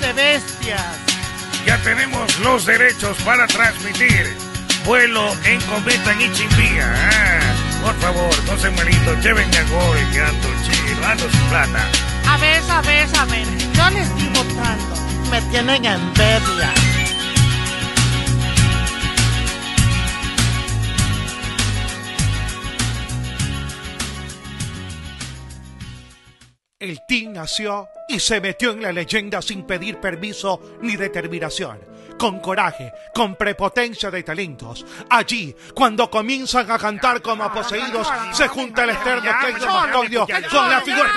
[0.00, 0.80] De bestias.
[1.66, 4.36] Ya tenemos los derechos para transmitir
[4.84, 6.94] vuelo en cometa en Ichimbía.
[6.94, 12.13] Ah, por favor, no se malito, llévenme a Goy, que ando chido, ando sin plata.
[12.26, 14.94] A ver, a ver, a ver, yo les estoy votando.
[15.30, 16.74] Me tienen envidia.
[26.84, 31.93] El team nació y se metió en la leyenda sin pedir permiso ni determinación.
[32.18, 34.84] Con coraje, con prepotencia de talentos.
[35.10, 40.80] Allí, cuando comienzan a cantar como poseídos, se junta el externo Keiko Mastoglio con la
[40.80, 41.10] figura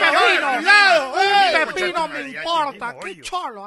[0.00, 1.72] ¡Pepino!
[1.72, 2.96] ¡Pepino me importa!
[3.02, 3.66] ¡Qué cholo!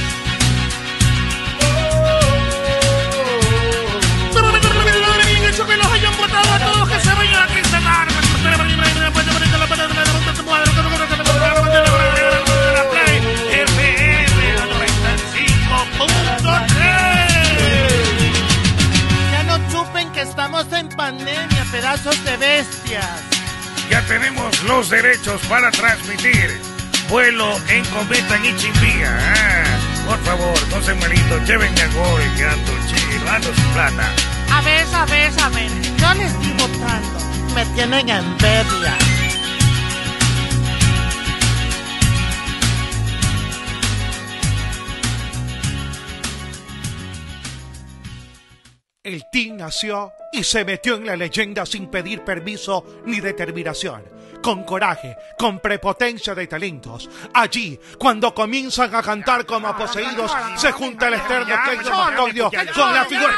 [20.61, 23.05] Estamos en pandemia, pedazos de bestias.
[23.89, 26.61] Ya tenemos los derechos para transmitir
[27.09, 29.17] vuelo en cometa en Ichimbía.
[29.35, 34.09] Ah, por favor, no se malito, llévenme a Goy, que ando chido, ando sin plata.
[34.51, 37.19] A ver, a ver, a ver, yo les estoy votando.
[37.55, 39.20] Me tienen envidia.
[49.03, 54.03] El team nació y se metió en la leyenda sin pedir permiso ni determinación.
[54.43, 57.07] con coraje, con prepotencia de talentos.
[57.33, 63.05] Allí, cuando comienzan a cantar como poseídos, se junta el externo Cleiton Mastodio con la
[63.05, 63.33] figura...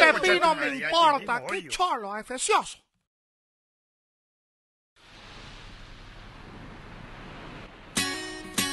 [0.00, 2.83] Pepino, Pepino me importa, qué cholo, efecioso.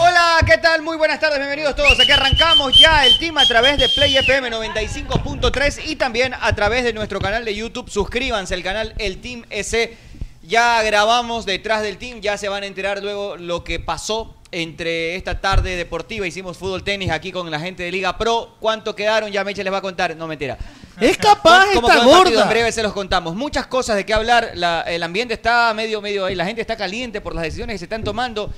[0.00, 0.82] Hola, ¿qué tal?
[0.82, 1.98] Muy buenas tardes, bienvenidos todos.
[1.98, 6.84] Aquí arrancamos ya el team a través de Play FM 95.3 y también a través
[6.84, 7.90] de nuestro canal de YouTube.
[7.90, 9.96] Suscríbanse al canal El Team S.
[10.42, 15.16] Ya grabamos detrás del team, ya se van a enterar luego lo que pasó entre
[15.16, 16.26] esta tarde deportiva.
[16.26, 18.56] Hicimos fútbol tenis aquí con la gente de Liga Pro.
[18.60, 19.30] ¿Cuánto quedaron?
[19.30, 20.16] Ya Meche les va a contar.
[20.16, 20.56] No, mentira.
[21.00, 22.18] Es capaz ¿Cómo esta quedó el partido?
[22.36, 22.42] gorda.
[22.44, 23.34] En breve se los contamos.
[23.34, 24.52] Muchas cosas de qué hablar.
[24.54, 26.34] La- el ambiente está medio, medio ahí.
[26.34, 28.50] La gente está caliente por las decisiones que se están tomando.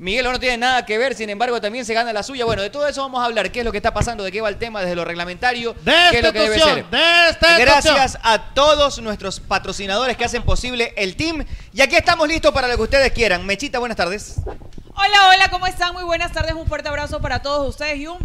[0.00, 2.46] Miguel no tiene nada que ver, sin embargo, también se gana la suya.
[2.46, 3.52] Bueno, de todo eso vamos a hablar.
[3.52, 4.24] ¿Qué es lo que está pasando?
[4.24, 5.74] ¿De qué va el tema desde lo reglamentario?
[5.84, 6.86] ¿Qué es lo que debe ser?
[7.58, 11.44] Gracias a todos nuestros patrocinadores que hacen posible el team.
[11.74, 13.44] Y aquí estamos listos para lo que ustedes quieran.
[13.44, 14.36] Mechita, buenas tardes.
[15.02, 15.94] Hola, hola, ¿cómo están?
[15.94, 18.18] Muy buenas tardes, un fuerte abrazo para todos ustedes y un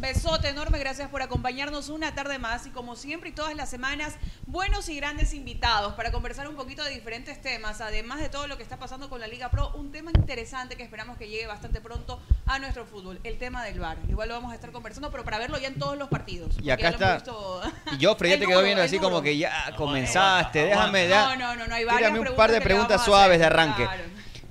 [0.00, 0.78] besote enorme.
[0.80, 4.14] Gracias por acompañarnos una tarde más y como siempre y todas las semanas,
[4.46, 8.56] buenos y grandes invitados para conversar un poquito de diferentes temas, además de todo lo
[8.56, 11.80] que está pasando con la Liga Pro, un tema interesante que esperamos que llegue bastante
[11.80, 13.98] pronto a nuestro fútbol, el tema del VAR.
[14.08, 16.56] Igual lo vamos a estar conversando, pero para verlo ya en todos los partidos.
[16.60, 17.14] Y acá está.
[17.14, 17.60] visto-
[17.92, 19.10] Y yo, Fred, ya te quedó viendo así duro.
[19.10, 20.64] como que ya comenzaste.
[20.64, 21.36] Déjame, ya.
[21.36, 23.84] No, no, no, no, hay varias Tírame un par de preguntas suaves de arranque.
[23.84, 24.02] claro.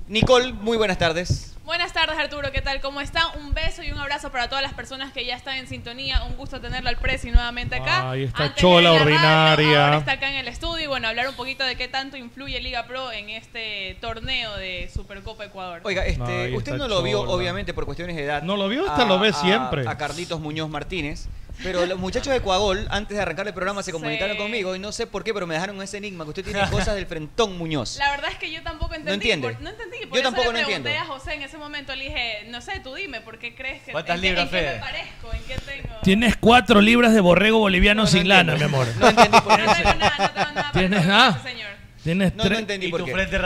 [0.08, 1.49] Nicole, muy buenas tardes.
[1.70, 2.80] Buenas tardes Arturo, ¿qué tal?
[2.80, 3.28] ¿Cómo está?
[3.38, 6.24] Un beso y un abrazo para todas las personas que ya están en sintonía.
[6.24, 8.16] Un gusto tenerlo al Presi nuevamente acá.
[8.16, 9.84] Esta Antes chola ordinaria.
[9.84, 12.60] ahora está acá en el estudio y bueno, hablar un poquito de qué tanto influye
[12.60, 15.80] Liga Pro en este torneo de Supercopa Ecuador.
[15.84, 18.42] Oiga, este, Ay, usted no lo vio, obviamente, por cuestiones de edad.
[18.42, 19.86] No lo vio, esta lo ve siempre.
[19.86, 21.28] A Carlitos Muñoz Martínez.
[21.62, 24.42] Pero los muchachos de Coagol, antes de arrancar el programa, se comunicaron Sí.
[24.42, 26.94] conmigo y no sé por qué, pero me dejaron ese enigma, que usted tiene cosas
[26.94, 27.96] del frentón Muñoz.
[27.98, 29.12] La verdad es que yo tampoco entendí.
[29.14, 29.48] entiende?
[29.52, 29.98] por- no entendí.
[30.06, 31.12] Por Yo eso tampoco le no pregunté entiendo.
[31.12, 31.94] a José en ese momento.
[31.94, 34.62] Le dije, no sé, tú dime, ¿por qué crees que ¿Cuántas en, libras, en qué
[34.72, 35.32] me parezco?
[35.34, 35.96] ¿En qué tengo?
[36.02, 38.86] Tienes cuatro libras de borrego boliviano sin lana, mi amor.
[38.98, 39.82] No entendí por No qué.
[39.82, 40.72] tengo nada, no tengo nada.
[40.72, 41.42] ¿Tienes nada?
[41.42, 41.70] señor.
[42.02, 43.12] Tienes, No, no tres- entendí y por tu qué.
[43.12, 43.38] frente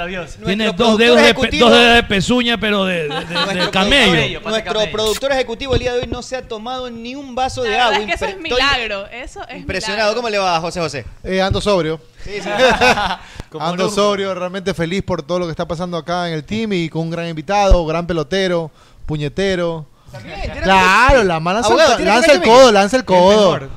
[0.44, 3.60] Tienes dos dedos, de, pe- dos dedos de pezuña, pero de, de- de- Nuestro de
[3.62, 4.40] productor- camello.
[4.42, 4.92] Nuestro camello.
[4.92, 7.70] productor ejecutivo el día de hoy no se ha tomado ni un vaso La de
[7.76, 7.98] verdad agua.
[7.98, 9.06] es que eso es estoy milagro.
[9.08, 10.02] Eso es Impresionado.
[10.12, 10.16] milagro.
[10.16, 11.04] ¿Cómo le va, José José?
[11.24, 12.00] Eh, ando sobrio.
[12.22, 12.48] Sí, sí.
[13.50, 13.94] Como ando nunca.
[13.96, 17.02] sobrio, realmente feliz por todo lo que está pasando acá en el team y con
[17.02, 18.70] un gran invitado, gran pelotero,
[19.04, 19.86] puñetero.
[20.62, 23.68] Claro, la mano lanza, Abogado, el, ¿tiene lanza que el ver codo, lanza El codo.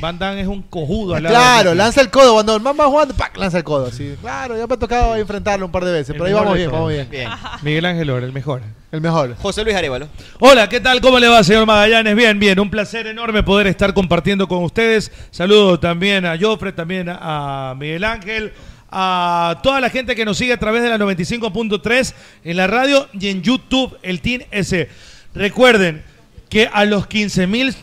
[0.00, 2.34] Van Damme es un cojudo al lado Claro, de- lanza el codo.
[2.34, 3.36] Cuando el man va jugando, ¡pac!
[3.36, 3.90] lanza el codo.
[4.20, 6.70] Claro, ya me ha tocado enfrentarlo un par de veces, El pero ahí vamos bien,
[6.70, 7.08] vamos bien.
[7.10, 7.28] Bien.
[7.62, 8.62] Miguel Ángel Oro, el mejor.
[8.92, 9.34] El mejor.
[9.42, 10.08] José Luis Arevalo.
[10.40, 11.00] Hola, ¿qué tal?
[11.00, 12.14] ¿Cómo le va, señor Magallanes?
[12.14, 12.60] Bien, bien.
[12.60, 15.10] Un placer enorme poder estar compartiendo con ustedes.
[15.30, 18.52] Saludo también a Jofre, también a Miguel Ángel,
[18.90, 23.08] a toda la gente que nos sigue a través de la 95.3 en la radio
[23.18, 24.88] y en YouTube, el Team S.
[25.34, 26.04] Recuerden
[26.48, 27.74] que a los 15 mil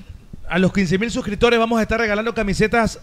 [0.52, 3.00] a los 15 mil suscriptores vamos a estar regalando camisetas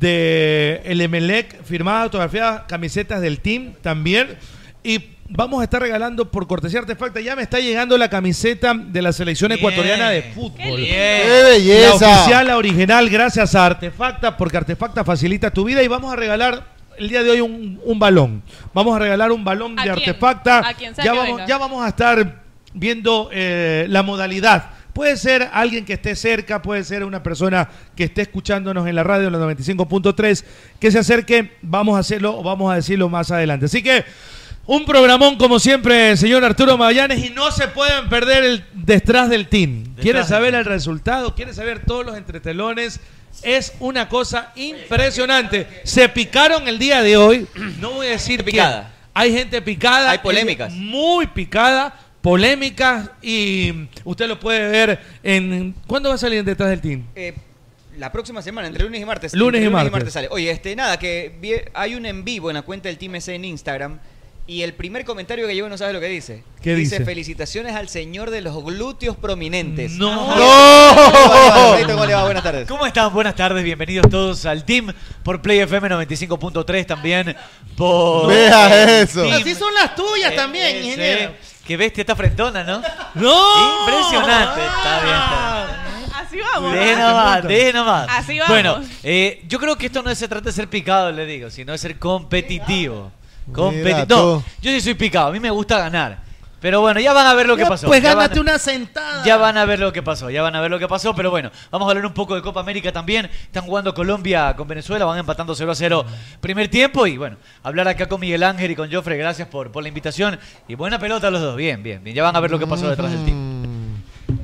[0.00, 4.38] de el Emelec, firmadas, autografiadas, camisetas del team también.
[4.82, 7.20] Y vamos a estar regalando por cortesía artefacta.
[7.20, 9.58] Ya me está llegando la camiseta de la selección Bien.
[9.58, 10.80] Ecuatoriana de fútbol.
[10.80, 12.20] ¡Qué La belleza!
[12.20, 16.68] oficial, la original, gracias a Artefacta, porque Artefacta facilita tu vida y vamos a regalar
[16.96, 18.42] el día de hoy un, un balón.
[18.72, 20.08] Vamos a regalar un balón ¿A de quién?
[20.08, 20.60] Artefacta.
[20.60, 21.46] A ya, que vamos, venga.
[21.46, 26.84] ya vamos a estar viendo eh, la modalidad Puede ser alguien que esté cerca, puede
[26.84, 30.44] ser una persona que esté escuchándonos en la radio, en la 95.3,
[30.78, 33.66] que se acerque, vamos a hacerlo o vamos a decirlo más adelante.
[33.66, 34.04] Así que
[34.66, 39.48] un programón como siempre, señor Arturo Magallanes, y no se pueden perder el detrás del
[39.48, 39.94] team.
[40.00, 41.34] ¿Quiere saber el resultado?
[41.34, 43.00] ¿Quiere saber todos los entretelones?
[43.42, 45.66] Es una cosa impresionante.
[45.84, 47.46] Se picaron el día de hoy.
[47.80, 48.92] No voy a decir Picada.
[49.14, 50.10] Hay gente picada.
[50.10, 50.72] Hay polémicas.
[50.72, 55.74] Muy picada, polémicas y usted lo puede ver en...
[55.86, 57.04] ¿Cuándo va a salir detrás del team?
[57.14, 57.34] Eh,
[57.98, 59.34] la próxima semana, entre lunes y martes.
[59.34, 60.12] Lunes entre y martes.
[60.12, 60.28] sale.
[60.30, 63.34] Oye, este, nada, que vi- hay un en vivo en la cuenta del Team S
[63.34, 63.98] en Instagram.
[64.44, 66.42] Y el primer comentario que llevo no sabes lo que dice.
[66.62, 67.04] ¿Qué dice?
[67.04, 69.92] felicitaciones al señor de los glúteos prominentes.
[69.92, 70.34] No.
[70.36, 71.86] ¡No!
[71.86, 72.24] ¿Cómo le va?
[72.24, 72.66] Buenas tardes.
[72.68, 73.12] ¿Cómo están?
[73.14, 77.36] Buenas tardes, bienvenidos todos al team por Play FM 95.3 también
[77.76, 79.22] por Vea eso.
[79.30, 80.84] Así son las tuyas también, ES.
[80.86, 81.32] ingeniero.
[81.66, 82.82] Qué bestia esta frentona, ¿no?
[83.14, 83.80] ¡No!
[83.80, 84.64] Impresionante.
[84.64, 86.12] Está bien, está bien.
[86.14, 86.72] Así vamos.
[86.72, 88.08] De nomás, de nomás.
[88.10, 88.48] Así vamos.
[88.48, 91.72] Bueno, eh, yo creo que esto no se trata de ser picado, le digo, sino
[91.72, 93.12] de ser competitivo.
[93.50, 96.18] Competi- Mira no, yo sí soy picado, a mí me gusta ganar.
[96.62, 97.88] Pero bueno, ya van a ver lo que pasó.
[97.88, 99.24] Pues ya van- gánate una sentada.
[99.26, 101.28] ya van a ver lo que pasó, ya van a ver lo que pasó, pero
[101.30, 103.28] bueno, vamos a hablar un poco de Copa América también.
[103.42, 106.06] Están jugando Colombia con Venezuela, van empatando 0 a 0
[106.40, 109.82] primer tiempo y bueno, hablar acá con Miguel Ángel y con Joffre, gracias por, por
[109.82, 110.38] la invitación.
[110.68, 112.14] Y buena pelota los dos, bien, bien, bien.
[112.14, 114.00] Ya van a ver lo que pasó detrás del team.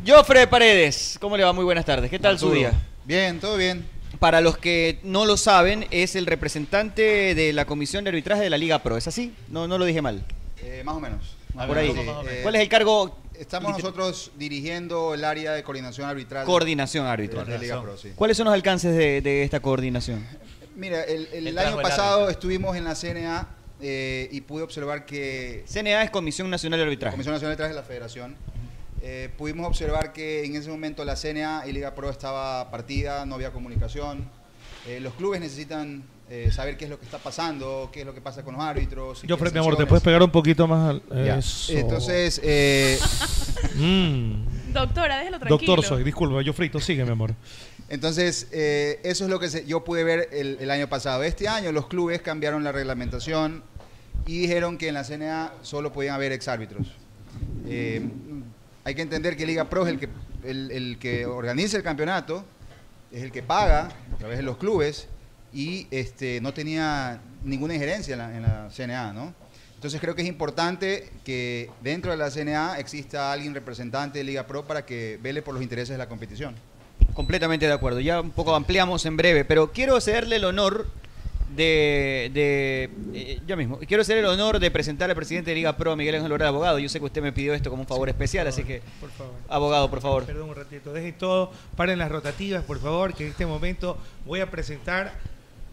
[0.06, 1.52] Joffre Paredes, ¿cómo le va?
[1.52, 2.10] Muy buenas tardes.
[2.10, 2.72] ¿Qué tal su día?
[3.04, 3.86] Bien, todo bien.
[4.18, 8.50] Para los que no lo saben, es el representante de la Comisión de Arbitraje de
[8.50, 8.96] la Liga Pro.
[8.96, 9.32] ¿Es así?
[9.48, 10.24] No, no lo dije mal.
[10.60, 11.36] Eh, más o menos.
[11.54, 11.90] Por ahí.
[11.90, 13.16] Eh, ¿Cuál es el cargo?
[13.34, 16.44] Estamos nosotros dirigiendo el área de coordinación arbitral.
[16.44, 17.48] Coordinación de arbitral.
[17.48, 18.12] la Liga Pro, sí.
[18.16, 20.26] ¿Cuáles son los alcances de, de esta coordinación?
[20.76, 22.30] Mira, el, el El trabajo año pasado árbitro.
[22.32, 23.48] estuvimos en la CNA
[23.80, 25.64] eh, y pude observar que...
[25.72, 27.12] CNA es Comisión Nacional de Arbitraje.
[27.14, 28.36] Comisión Nacional de Arbitraje de la Federación.
[29.02, 33.36] Eh, pudimos observar que en ese momento la CNA y Liga Pro estaba partida, no
[33.36, 34.28] había comunicación.
[34.88, 38.14] Eh, los clubes necesitan eh, saber qué es lo que está pasando, qué es lo
[38.14, 39.22] que pasa con los árbitros.
[39.22, 41.28] Yo, mi amor, ¿te puedes pegar un poquito más al...
[41.38, 41.72] Eso.
[41.72, 42.98] Entonces, eh,
[43.74, 44.72] Mm.
[44.72, 45.58] Doctora, déjelo tranquilo.
[45.74, 47.34] Doctor soy, disculpa, yo frito, sigue, mi amor.
[47.88, 51.22] Entonces, eh, eso es lo que se- yo pude ver el, el año pasado.
[51.22, 53.62] Este año los clubes cambiaron la reglamentación
[54.26, 56.86] y dijeron que en la CNA solo podían haber exárbitros.
[57.66, 58.06] Eh,
[58.84, 60.08] hay que entender que Liga Pro es el que,
[60.44, 62.44] el, el que organiza el campeonato,
[63.10, 65.08] es el que paga a través de los clubes
[65.52, 69.34] y este, no tenía ninguna injerencia en la, en la CNA, ¿no?
[69.74, 74.44] Entonces creo que es importante que dentro de la CNA exista alguien representante de Liga
[74.44, 76.56] Pro para que vele por los intereses de la competición.
[77.14, 78.00] Completamente de acuerdo.
[78.00, 80.88] Ya un poco ampliamos en breve, pero quiero cederle el honor
[81.54, 85.76] de, de eh, ya mismo, quiero ceder el honor de presentar al presidente de Liga
[85.76, 86.78] Pro, Miguel Ángel Lora, abogado.
[86.78, 89.34] Yo sé que usted me pidió esto como un favor especial, así que, Por favor.
[89.48, 90.24] abogado, por favor.
[90.26, 94.40] Perdón un ratito, dejen todo, paren las rotativas, por favor, que en este momento voy
[94.40, 95.14] a presentar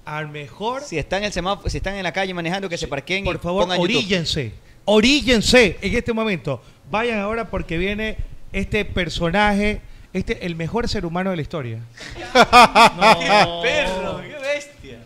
[0.06, 0.84] al mejor...
[0.84, 3.28] Si están en el semáforo, si están en la calle manejando, que se parqueen y
[3.28, 3.96] Por favor, pongan YouTube.
[3.98, 4.52] oríllense,
[4.86, 6.62] oríllense en este momento.
[6.92, 8.18] Vayan ahora porque viene
[8.54, 9.82] este personaje,
[10.14, 11.80] este el mejor ser humano de la historia.
[12.34, 13.62] No.
[13.64, 15.00] perro, qué bestia.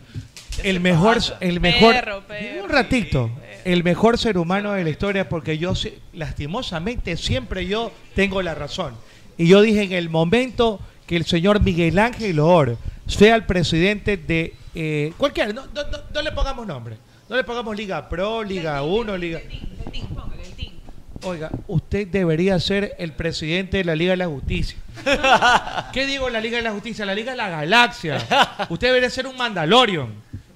[0.64, 2.64] El mejor, el mejor, Perro, perro.
[2.66, 3.32] un ratito,
[3.64, 8.56] el mejor ser humano de la historia porque yo sí- lastimosamente siempre yo tengo la
[8.56, 8.94] razón.
[9.38, 12.78] Y yo dije en el momento que el señor Miguel Ángel Loor
[13.10, 16.98] sea el presidente de eh, cualquiera, no, no- no- no le pongamos nombre,
[17.28, 19.42] no le pongamos Liga Pro, Liga 1, Liga...
[21.24, 24.78] Oiga, usted debería ser el presidente de la Liga de la Justicia.
[25.94, 27.06] ¿Qué digo la Liga de la Justicia?
[27.06, 28.26] La Liga de la Galaxia.
[28.70, 30.14] Usted debería ser un Mandalorian.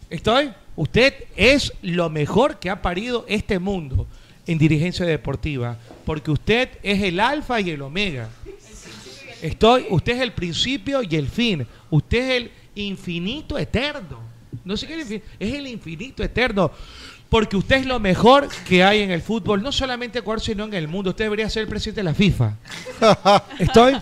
[0.10, 0.52] ¿Estoy?
[0.78, 4.08] Usted es lo mejor que ha parido este mundo
[4.48, 5.76] en dirigencia deportiva.
[6.06, 8.30] Porque usted es el alfa y el omega.
[9.42, 11.68] Estoy, usted es el principio y el fin.
[11.94, 14.20] Usted es el infinito eterno.
[14.66, 16.72] No sé qué es el infinito, es el infinito eterno.
[17.30, 20.64] Porque usted es lo mejor que hay en el fútbol, no solamente en Ecuador, sino
[20.66, 21.12] en el mundo.
[21.12, 22.54] Usted debería ser el presidente de la FIFA.
[23.60, 23.96] ¿Estoy?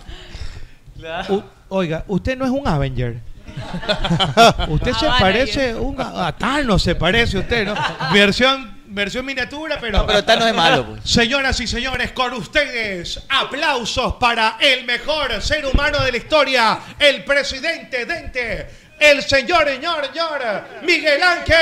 [1.28, 3.20] U- oiga, usted no es un Avenger.
[4.68, 7.74] usted se Ah, parece un a a Thanos se parece usted, ¿no?
[8.12, 11.00] Versión versión miniatura, pero No, pero Thanos es malo, pues.
[11.10, 17.24] Señoras y señores, con ustedes, aplausos para el mejor ser humano de la historia, el
[17.24, 18.68] presidente Dente,
[18.98, 21.56] el señor, señor, señor, Miguel Ángel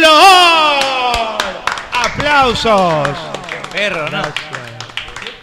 [0.00, 1.38] Loor.
[1.92, 3.08] Aplausos.
[3.72, 4.49] Perro, ¿no?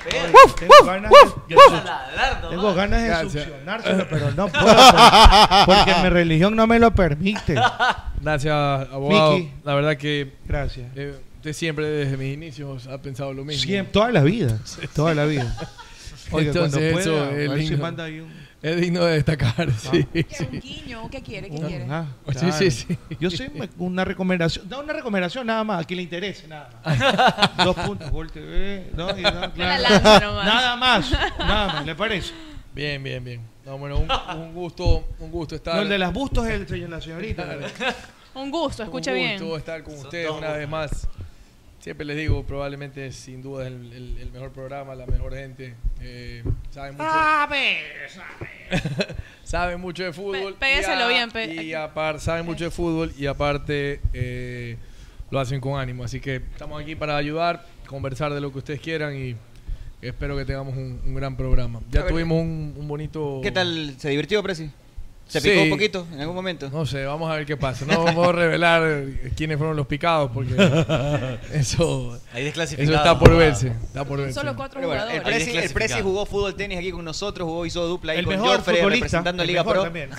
[0.08, 1.18] Oye, tengo ganas de-
[1.50, 1.64] yo uf.
[1.66, 2.50] su- Ladrar nomás.
[2.50, 3.44] Tengo ganas de Gracias.
[3.46, 7.56] succionárselo, pero no puedo por- porque mi religión no me lo permite.
[8.22, 8.54] Gracias,
[8.92, 9.38] abogado.
[9.38, 9.52] Miki.
[9.64, 10.88] La verdad que Gracias.
[10.96, 13.62] eh, Usted siempre desde mis inicios ha pensado lo mismo.
[13.64, 14.58] Siempre, toda la vida.
[14.96, 15.56] Toda la vida.
[16.32, 19.72] Oiga, Entonces cuando eso pueda, a ver si manda ahí un- es digno de destacar.
[19.72, 20.48] Sí, ¿Qué, sí.
[20.52, 21.10] ¿Un guiño?
[21.10, 21.50] ¿Qué quiere?
[21.50, 21.88] ¿Qué Ah, quiere?
[21.90, 22.52] ah, Sí, claro.
[22.58, 22.98] sí, sí.
[23.20, 24.68] Yo soy una recomendación.
[24.68, 27.58] Da una recomendación nada más, a quien le interese nada más.
[27.66, 28.92] Dos puntos, Gol TV.
[28.96, 29.82] No, y no, claro.
[29.84, 30.46] lanza nomás.
[30.46, 31.12] Nada más.
[31.40, 32.34] Nada más, ¿le parece?
[32.74, 33.42] Bien, bien, bien.
[33.66, 34.10] No, bueno, un,
[34.40, 35.76] un gusto, un gusto estar.
[35.76, 37.46] No, el de las bustos es el señor, la señorita.
[38.34, 39.40] Un gusto, escucha un bien.
[39.40, 41.08] gusto estar con ustedes una vez más.
[41.88, 45.74] Siempre les digo, probablemente sin duda es el, el- el mejor programa, la mejor gente.
[46.02, 47.78] Eh, saben mucho, A ver,
[49.46, 50.58] saben mucho de fútbol.
[50.60, 54.76] Y a- bien, pe- Y aparte, saben mucho de fútbol y aparte eh,
[55.32, 56.04] lo hacen con ánimo.
[56.04, 59.38] Así que estamos aquí para ayudar, conversar de lo que ustedes quieran y
[60.02, 61.80] espero que tengamos un, un gran programa.
[61.90, 63.40] Ya tuvimos un, un bonito...
[63.42, 63.96] ¿Qué tal?
[63.98, 64.70] ¿Se divirtió, Presi?
[65.28, 65.50] ¿Se Sí.
[65.50, 66.70] picó un poquito en algún momento?
[66.70, 67.86] No sé, vamos a ver qué pasa.
[67.86, 69.06] No vamos a revelar
[69.36, 70.54] quiénes fueron los picados porque
[71.54, 73.68] eso, Ahí eso está por verse.
[73.68, 74.34] Está por verse.
[74.34, 75.26] Solo cuatro bueno, el jugadores.
[75.28, 75.74] Ahí Presi, el.
[75.74, 78.76] Presi jugó fútbol tenis aquí con nosotros, jugó, hizo dupla ahí El con mejor Joffre
[78.78, 79.06] futbolista.
[79.06, 79.84] representando a el Liga mejor Pro.
[79.84, 80.10] también.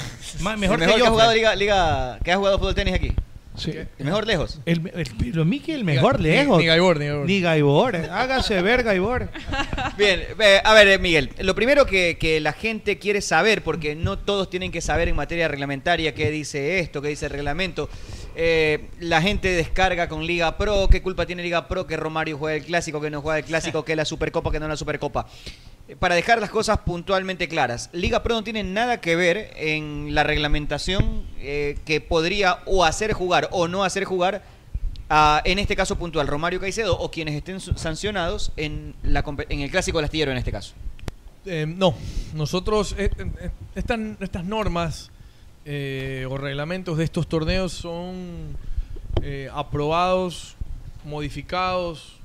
[0.41, 1.33] Ma- El mejor mejor que que ha jugado.
[1.35, 3.13] Liga, Liga, que ha jugado fútbol tenis aquí.
[3.59, 3.73] Sí.
[3.73, 4.61] El mejor lejos.
[4.67, 6.59] El, el, pero Miki, el mejor Ni- lejos.
[6.59, 7.27] Ni Gaibor, ni Gaibor.
[7.27, 7.97] Ni Gaibor.
[7.97, 9.29] Hágase ver, Gaibor.
[9.99, 13.95] Bien, eh, a ver, eh, Miguel, lo primero que, que la gente quiere saber, porque
[13.95, 17.89] no todos tienen que saber en materia reglamentaria qué dice esto, qué dice el reglamento.
[18.37, 22.57] Eh, la gente descarga con Liga Pro, qué culpa tiene Liga Pro que Romario juega
[22.57, 25.27] el clásico, que no juega el clásico, que la Supercopa, que no la Supercopa.
[25.89, 30.15] Eh, Para dejar las cosas puntualmente claras, Liga Pro no tiene nada que ver en
[30.15, 34.43] la reglamentación eh, que podría o hacer jugar o no hacer jugar
[35.09, 39.71] a, en este caso puntual, Romario Caicedo o quienes estén sancionados en, la, en el
[39.71, 40.75] clásico del astillero en este caso.
[41.47, 41.95] Eh, no,
[42.35, 42.95] nosotros,
[43.75, 45.11] estas normas
[45.65, 48.57] o reglamentos de estos torneos son
[49.53, 50.57] aprobados,
[51.05, 52.17] modificados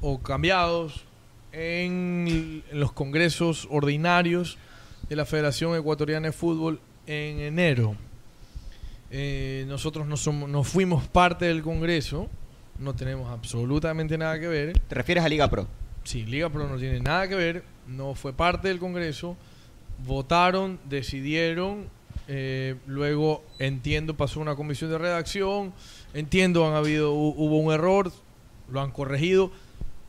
[0.00, 1.04] o cambiados
[1.52, 4.58] en, en los congresos ordinarios
[5.08, 7.96] de la Federación Ecuatoriana de Fútbol en enero.
[9.10, 12.28] Eh, nosotros no, somos, no fuimos parte del congreso,
[12.78, 14.78] no tenemos absolutamente nada que ver.
[14.88, 15.68] ¿Te refieres a Liga Pro?
[16.04, 19.36] Sí, Liga Pro no tiene nada que ver, no fue parte del Congreso,
[20.06, 21.86] votaron, decidieron,
[22.26, 25.72] eh, luego entiendo pasó una comisión de redacción,
[26.14, 28.10] entiendo han habido hu- hubo un error,
[28.70, 29.52] lo han corregido.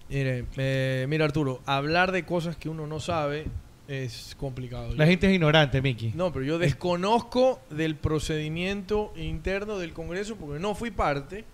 [0.09, 3.45] Mire, eh, mira Arturo, hablar de cosas que uno no sabe
[3.87, 4.93] es complicado.
[4.95, 6.11] La Yo- gente es ignorante, Miki.
[6.15, 11.45] no, pero yo desconozco del procedimiento interno del Congreso porque no fui parte.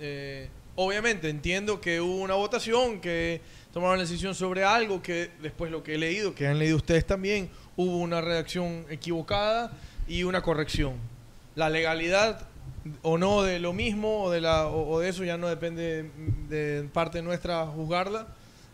[0.00, 3.40] Eh, obviamente entiendo que hubo una votación, que
[3.72, 7.04] tomaron la decisión sobre algo, que después lo que he leído, que han leído ustedes
[7.06, 9.72] también, hubo una redacción equivocada
[10.08, 10.94] y una corrección.
[11.54, 12.47] La legalidad
[13.02, 16.10] o no de lo mismo o de, la, o, de eso ya no depende
[16.48, 18.28] de, de parte nuestra juzgarla.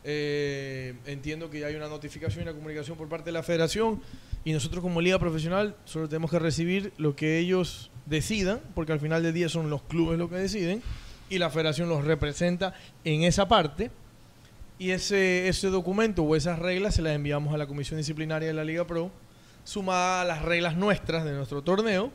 [0.07, 4.03] Eh, entiendo que ya hay una notificación y una comunicación por parte de la federación
[4.45, 9.01] y nosotros como liga profesional solo tenemos que recibir lo que ellos decidan, porque al
[9.01, 10.83] final del día son los clubes los que deciden
[11.31, 12.75] y la federación los representa
[13.05, 13.91] en esa parte.
[14.79, 18.55] Y ese, ese documento o esas reglas se las enviamos a la Comisión Disciplinaria de
[18.55, 19.11] la Liga Pro,
[19.63, 22.13] sumada a las reglas nuestras de nuestro torneo,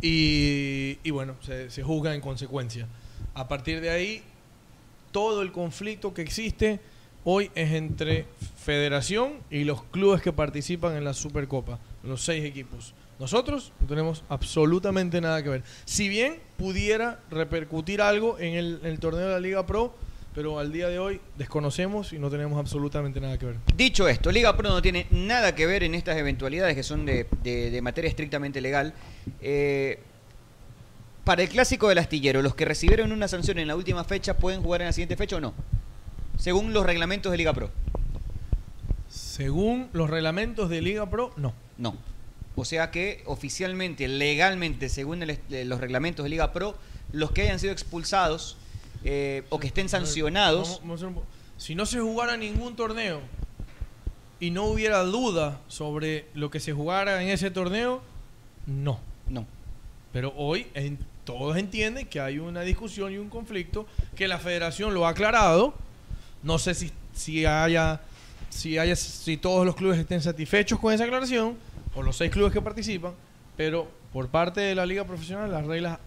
[0.00, 2.86] y, y bueno, se, juzga en consecuencia.
[3.34, 4.22] A partir de ahí,
[5.12, 6.80] todo el conflicto que existe
[7.24, 12.94] hoy es entre federación y los clubes que participan en la Supercopa, los seis equipos.
[13.18, 15.62] Nosotros no tenemos absolutamente nada que ver.
[15.84, 19.94] Si bien pudiera repercutir algo en el, en el torneo de la Liga Pro,
[20.34, 23.56] pero al día de hoy desconocemos y no tenemos absolutamente nada que ver.
[23.76, 27.26] Dicho esto, Liga Pro no tiene nada que ver en estas eventualidades que son de,
[27.42, 28.94] de- de materia estrictamente legal.
[29.40, 29.98] Eh,
[31.24, 34.62] para el clásico del astillero, ¿los que recibieron una sanción en la última fecha pueden
[34.62, 35.52] jugar en la siguiente fecha o no?
[36.38, 37.70] Según los reglamentos de Liga Pro.
[39.08, 41.54] Según los reglamentos de Liga Pro, no.
[41.78, 41.96] No.
[42.54, 45.38] O sea que oficialmente, legalmente, según el
[45.68, 46.76] los reglamentos de Liga Pro,
[47.12, 48.56] los que hayan sido expulsados
[49.04, 50.80] eh, o que estén sancionados,
[51.56, 53.20] si no se jugara ningún torneo
[54.40, 58.00] y no hubiera duda sobre lo que se jugara en ese torneo,
[58.66, 59.00] no.
[59.28, 59.46] No.
[60.12, 64.94] Pero hoy en- todos entienden que hay una discusión y un conflicto, que la federación
[64.94, 65.74] lo ha aclarado.
[66.42, 68.00] No sé si, si haya,
[68.48, 71.56] si haya, si todos los clubes estén satisfechos con esa aclaración,
[71.94, 73.12] o los seis clubes que participan,
[73.56, 75.98] pero por parte de la liga profesional las reglas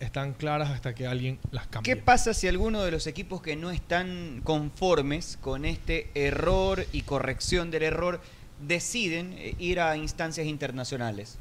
[0.00, 1.94] están claras hasta que alguien las cambie.
[1.94, 7.02] ¿qué pasa si alguno de los equipos que no están conformes con este error y
[7.02, 8.20] corrección del error
[8.66, 11.38] deciden eh, ir a instancias internacionales?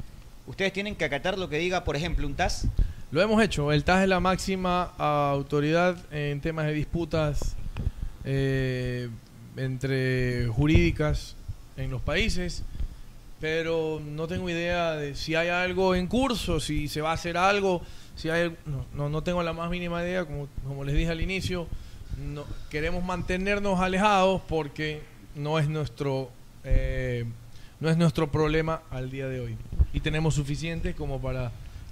[0.48, 2.68] ¿Ustedes tienen que acatar lo que diga, por ejemplo, un TAS?
[3.12, 3.72] Lo hemos hecho.
[3.72, 7.56] El TAS es la máxima autoridad en temas de disputas
[8.24, 9.10] eh,
[9.56, 11.36] entre jurídicas
[11.78, 12.64] en los países,
[13.40, 17.38] pero no tengo idea de si hay algo en curso, si se va a hacer
[17.38, 17.82] algo,
[18.18, 21.22] si hay, no, no, no tengo la más mínima idea, como, como les dije al
[21.22, 21.68] inicio,
[22.18, 25.02] no, queremos mantenernos alejados porque
[25.36, 26.30] no es nuestro
[26.66, 27.24] eh,
[27.80, 29.58] no es nuestro problema al día de hoy
[29.94, 31.52] y tenemos suficiente como para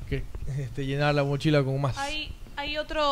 [0.10, 0.24] que
[0.58, 1.98] este, llenar la mochila con más.
[1.98, 3.04] Hay, hay otro,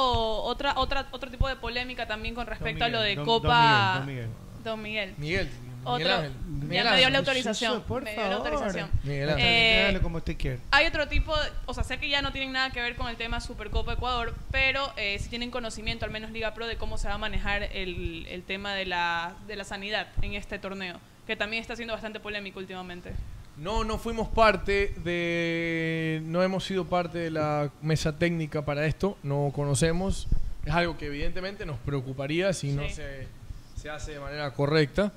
[0.44, 3.96] otra, otra, otro tipo de polémica también con respecto a lo de Don- Copa.
[4.00, 4.30] Don Miguel,
[4.64, 5.14] Don Miguel.
[5.18, 6.32] Miguel, Otro, Miguel Ángel.
[6.72, 7.82] ya me dio la autorización.
[7.84, 8.48] por me dio la favor.
[8.48, 8.90] autorización.
[9.04, 9.96] Miguel Ángel.
[9.96, 10.58] Eh, como usted quiera.
[10.72, 13.08] hay otro tipo, de- o sea, sé que ya no tienen nada que ver con
[13.08, 16.98] el tema Supercopa Ecuador, pero eh, si tienen conocimiento, al menos Liga Pro, de cómo
[16.98, 21.00] se va a manejar el, el tema de la, de la sanidad en este torneo,
[21.28, 23.12] que también está siendo bastante polémico últimamente.
[23.56, 26.22] No, no fuimos parte de.
[26.26, 29.16] No hemos sido parte de la mesa técnica para esto.
[29.22, 30.28] No conocemos.
[30.66, 33.28] Es algo que evidentemente nos preocuparía si no se,
[33.76, 35.12] se hace de manera correcta.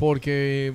[0.00, 0.74] Porque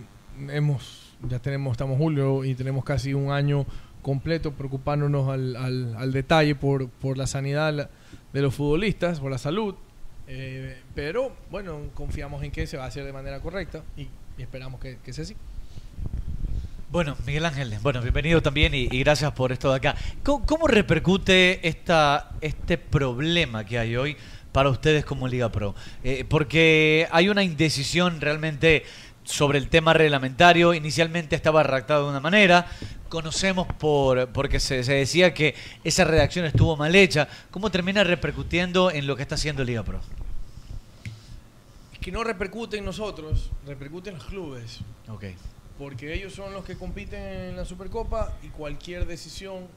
[0.50, 1.02] hemos.
[1.30, 3.66] Ya tenemos, estamos julio y tenemos casi un año
[4.02, 7.90] completo preocupándonos al, al- al detalle por, por la sanidad
[8.32, 9.74] de los futbolistas, por la salud.
[10.28, 14.08] Eh, pero bueno, confiamos en que se va a hacer de manera correcta y,
[14.38, 15.36] esperamos que, que sea así.
[16.92, 19.96] Bueno, Miguel Ángel, bueno, bienvenido también y, gracias por esto de acá.
[20.24, 24.16] ¿Cómo, cómo repercute esta, este problema que hay hoy
[24.52, 25.76] para ustedes como Liga Pro?
[26.04, 28.84] Eh, porque hay una indecisión realmente
[29.26, 30.74] sobre el tema reglamentario.
[30.74, 32.68] Inicialmente estaba redactado de una manera.
[33.10, 37.28] Conocemos por porque se, se decía que esa redacción estuvo mal hecha.
[37.52, 40.00] ¿Cómo termina repercutiendo en lo que está haciendo Liga Pro?
[41.94, 44.80] Es que no repercute en nosotros, repercute en los clubes.
[45.10, 45.26] Ok.
[45.78, 49.68] Porque ellos son los que compiten en la Supercopa y cualquier decisión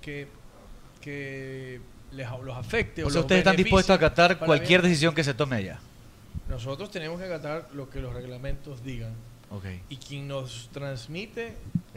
[0.00, 0.28] que,
[1.00, 1.80] que
[2.12, 4.90] les, los afecte O o sea, ustedes están dispuestos a acatar cualquier bien.
[4.92, 5.80] decisión que se tome allá.
[6.48, 9.12] Nosotros tenemos que acatar lo que los reglamentos digan.
[9.50, 9.64] Ok.
[9.88, 11.54] Y quien nos transmite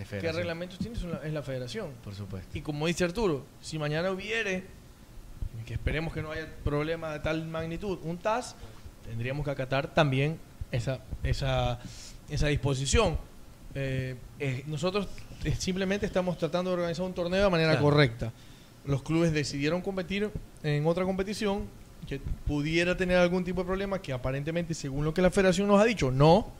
[0.09, 1.89] qué reglamentos tiene es la, federación.
[2.03, 2.57] Por supuesto.
[2.57, 4.63] Y como dice Arturo, si mañana hubiere,
[5.65, 8.55] que esperemos que no haya problema de tal magnitud, un TAS,
[9.05, 10.39] tendríamos que acatar también
[10.71, 11.79] esa, esa,
[12.29, 13.17] esa disposición.
[13.73, 14.15] Eh,
[14.67, 15.07] nosotros
[15.43, 17.85] eh, simplemente estamos tratando de organizar un torneo de manera Claro.
[17.85, 18.31] correcta.
[18.85, 20.31] Los clubes decidieron competir
[20.63, 21.67] en otra competición
[22.07, 25.79] que pudiera tener algún tipo de problema, que aparentemente, según lo que la federación nos
[25.81, 26.51] ha dicho, no.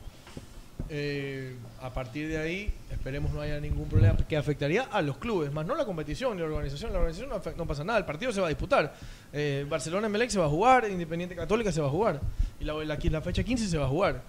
[0.88, 5.52] Eh, a partir de ahí, esperemos no haya ningún problema que afectaría a los clubes,
[5.52, 6.92] más no la competición ni la organización.
[6.92, 8.94] La organización no, afe- no pasa nada, el partido se va a disputar.
[9.32, 12.20] Eh, Barcelona Melec se va a jugar, Independiente Católica se va a jugar.
[12.60, 14.22] Y la, la, la fecha 15 se va a jugar.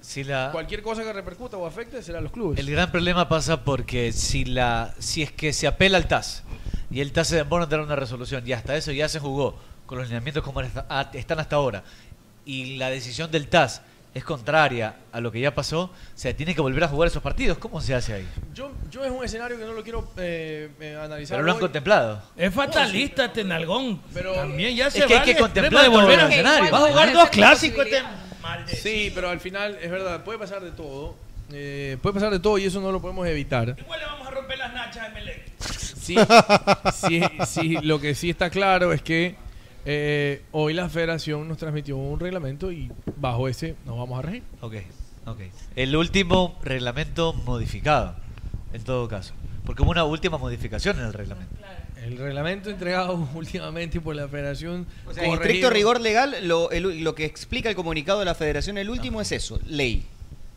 [0.00, 2.58] Si la, Cualquier cosa que repercuta o afecte será a los clubes.
[2.58, 6.42] El gran problema pasa porque si la si es que se apela al TAS
[6.90, 9.56] y el TAS se demora en dar una resolución y hasta eso ya se jugó
[9.90, 11.82] con los lineamientos como ah, están hasta ahora
[12.44, 13.82] y la decisión del TAS
[14.14, 17.58] es contraria a lo que ya pasó, se tiene que volver a jugar esos partidos.
[17.58, 18.28] ¿Cómo se hace ahí?
[18.54, 21.36] Yo, yo es un escenario que no lo quiero eh, eh, analizar.
[21.36, 21.60] Pero lo han hoy.
[21.60, 22.22] contemplado.
[22.36, 24.00] Es fatalista este nalgón.
[24.14, 26.72] Pero También ya Es se que hay que contemplar de volver todos a los escenarios.
[26.72, 30.70] Va a jugar dos clásicos este Sí, pero al final es verdad, puede pasar de
[30.70, 31.16] todo.
[31.52, 33.74] eh, puede pasar de todo y eso no lo podemos evitar.
[33.76, 35.50] Igual le vamos a romper las nachas a Melec.
[36.00, 36.16] Sí,
[36.94, 39.36] sí, sí, lo que sí está claro es que
[39.84, 44.42] eh, hoy la federación nos transmitió un reglamento y bajo ese nos vamos a regir.
[44.60, 44.74] Ok,
[45.26, 45.40] ok.
[45.76, 48.14] El último reglamento modificado,
[48.72, 49.32] en todo caso.
[49.64, 51.54] Porque hubo una última modificación en el reglamento.
[52.02, 54.86] El reglamento entregado últimamente por la federación.
[55.06, 58.34] O sea, en estricto rigor legal, lo, el- lo que explica el comunicado de la
[58.34, 60.04] federación, el último es eso, ley.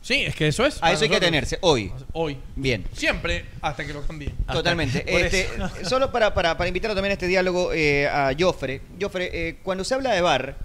[0.04, 0.84] Sí, es que eso es.
[0.84, 1.20] A eso hay que nosotros.
[1.22, 1.92] tenerse, hoy.
[2.12, 2.38] Hoy.
[2.58, 2.84] Bien.
[2.92, 4.34] Siempre hasta que lo cambien.
[4.52, 5.04] Totalmente.
[5.08, 5.48] Este,
[5.86, 8.82] solo para, para, para invitar también a este diálogo eh, a Joffre.
[9.00, 10.58] Joffre, eh, cuando se habla de VAR,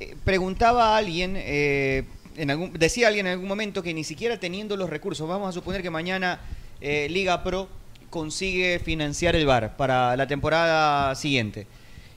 [0.00, 2.04] eh, preguntaba a alguien, eh,
[2.38, 5.52] en algún, decía alguien en algún momento que ni siquiera teniendo los recursos, vamos a
[5.52, 6.40] suponer que mañana
[6.80, 7.68] eh, Liga Pro
[8.08, 11.66] consigue financiar el VAR para la temporada siguiente.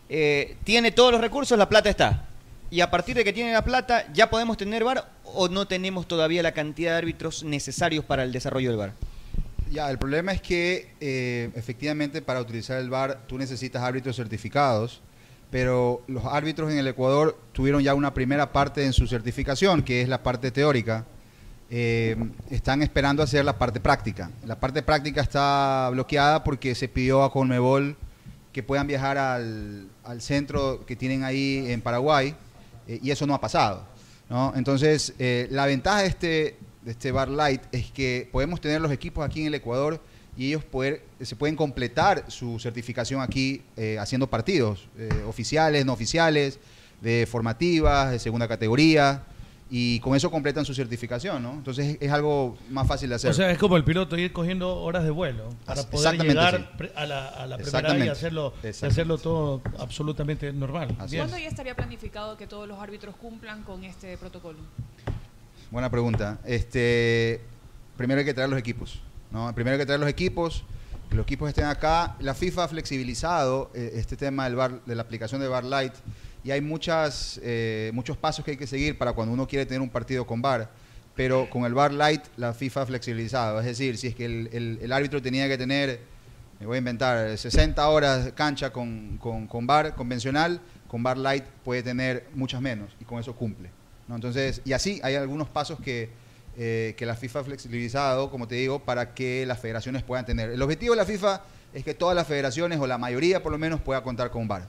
[0.07, 2.28] Eh, tiene todos los recursos, la plata está.
[2.71, 6.07] Y a partir de que tiene la plata, ¿ya podemos tener VAR o no tenemos
[6.07, 8.93] todavía la cantidad de árbitros necesarios para el desarrollo del VAR?
[9.71, 15.01] Ya, el problema es que eh, efectivamente para utilizar el VAR tú necesitas árbitros certificados,
[15.49, 20.01] pero los árbitros en el Ecuador tuvieron ya una primera parte en su certificación, que
[20.03, 21.05] es la parte teórica.
[21.71, 22.15] Eh,
[22.51, 24.31] están esperando hacer la parte práctica.
[24.45, 27.95] La parte práctica está bloqueada porque se pidió a Conmebol
[28.51, 32.35] que puedan viajar al, al centro que tienen ahí en Paraguay
[32.89, 33.85] eh, y eso no ha pasado.
[34.29, 34.51] ¿no?
[34.55, 38.91] Entonces, eh, la ventaja de este, de este Bar Light es que podemos tener los
[38.91, 40.01] equipos aquí en el Ecuador
[40.35, 40.63] y ellos
[41.21, 44.87] se pueden completar su certificación aquí eh, haciendo partidos
[45.27, 46.59] oficiales, no oficiales,
[47.01, 49.23] de formativas, de segunda categoría,
[49.71, 51.53] y con eso completan su certificación, ¿no?
[51.53, 53.29] Entonces es, es algo más fácil de hacer.
[53.29, 56.55] O sea, es como el piloto ir cogiendo horas de vuelo para poder exactamente llegar
[56.55, 56.91] así.
[56.95, 58.87] a la, a la primera y hacerlo, y Exactamente.
[58.87, 60.95] hacerlo todo absolutamente normal.
[61.09, 61.23] Bien.
[61.23, 64.57] ¿Cuándo ya estaría planificado que todos los árbitros cumplan con este protocolo?
[65.69, 66.39] Buena pregunta.
[66.45, 67.41] Este,
[67.95, 68.99] primero hay que traer los equipos.
[69.29, 69.53] ¿no?
[69.53, 70.63] Primero hay que traer los equipos,
[71.11, 72.15] que los equipos estén acá.
[72.21, 75.93] La FIFA ha flexibilizado eh, este tema del bar, de la aplicación de Bar Light
[76.43, 79.81] y hay muchas, eh, muchos pasos que hay que seguir para cuando uno quiere tener
[79.81, 80.69] un partido con Bar.
[81.15, 83.59] Pero con el Bar Light la FIFA ha flexibilizado.
[83.59, 85.99] Es decir, si es que el, el- árbitro tenía que tener,
[86.61, 91.43] me voy a inventar, 60 horas cancha con, con, con Bar convencional, con Bar Light
[91.65, 93.69] puede tener muchas menos y con eso cumple.
[94.07, 94.15] ¿no?
[94.15, 96.09] Entonces, y así hay algunos pasos que,
[96.57, 100.49] eh, que la FIFA ha flexibilizado, como te digo, para que las federaciones puedan tener.
[100.51, 101.41] El objetivo de la FIFA
[101.73, 104.67] es que todas las federaciones, o la mayoría por lo menos, pueda contar con VAR.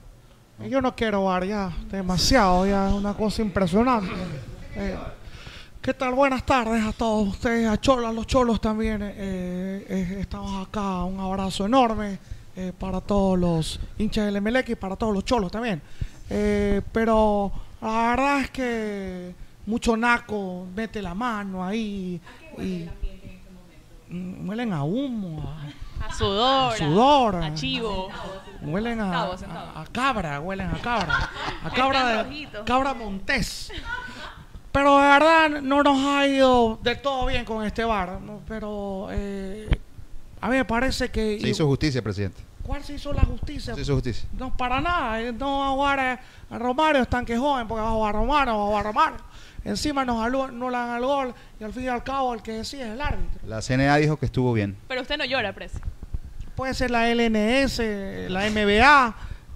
[0.68, 4.12] Yo no quiero bar ya, demasiado, ya es una cosa impresionante.
[4.76, 4.96] Eh,
[5.80, 6.12] ¿Qué tal?
[6.14, 9.00] Buenas tardes a todos ustedes, a Cholo, a los cholos también.
[9.02, 12.18] eh, eh, estamos acá, un abrazo enorme
[12.78, 15.80] para todos los hinchas del MLX y para todos los cholos también.
[16.28, 22.20] Pero la verdad es que mucho naco mete la mano ahí
[22.58, 22.86] y
[24.12, 25.40] Mm, huelen a humo,
[26.00, 26.72] a, A sudor.
[26.72, 27.36] A sudor.
[27.36, 28.08] A chivo.
[28.62, 31.30] Huelen a, a- a cabra, huelen a cabra.
[31.64, 33.72] A cabra de cabra montés.
[34.72, 38.20] Pero de verdad no nos ha ido del todo bien con este bar.
[38.20, 38.40] ¿no?
[38.46, 39.68] Pero eh,
[40.40, 41.38] a mí me parece que...
[41.40, 42.40] Se hizo justicia, presidente.
[42.62, 43.74] ¿Cuál se hizo la justicia?
[43.74, 44.28] Se hizo justicia.
[44.38, 45.20] No, para nada.
[45.20, 46.20] eh, No va a jugar a,
[46.54, 48.88] a Romario, están que joven, porque va a jugar a Romario, va a jugar a
[48.90, 49.18] Romario.
[49.64, 52.90] Encima nos anulan al gol y al fin y al cabo el que decide es
[52.92, 53.40] el árbitro.
[53.46, 54.76] La CNA dijo que estuvo bien.
[54.88, 55.72] Pero usted no llora, Pres.
[56.60, 57.78] Puede ser la LNS,
[58.28, 59.14] la MBA,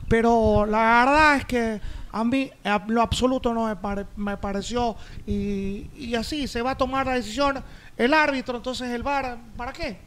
[0.09, 1.79] pero la verdad es que
[2.11, 6.71] a mí a lo absoluto no me, pare- me pareció y, y así se va
[6.71, 7.63] a tomar la decisión
[7.99, 9.99] el árbitro, entonces el VAR, ¿para qué?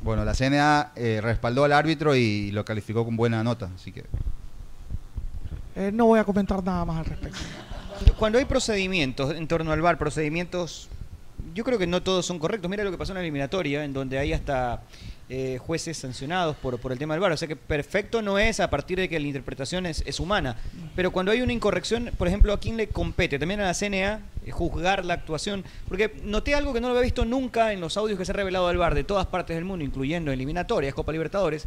[0.00, 4.04] Bueno, la CNA eh, respaldó al árbitro y lo calificó con buena nota, así que...
[5.74, 7.40] Eh, no voy a comentar nada más al respecto.
[8.20, 10.88] Cuando hay procedimientos en torno al VAR, procedimientos,
[11.54, 12.70] yo creo que no todos son correctos.
[12.70, 14.82] Mira lo que pasó en la eliminatoria, en donde hay hasta
[15.28, 17.32] eh, jueces sancionados por, por el tema del VAR.
[17.32, 20.56] O sea que perfecto no es a partir de que la interpretación es, es humana.
[20.96, 23.38] Pero cuando hay una incorrección, por ejemplo, ¿a quién le compete?
[23.38, 25.64] También a la CNA eh, juzgar la actuación.
[25.88, 28.36] Porque noté algo que no lo había visto nunca en los audios que se ha
[28.36, 31.66] revelado del VAR de todas partes del mundo, incluyendo eliminatorias, Copa Libertadores,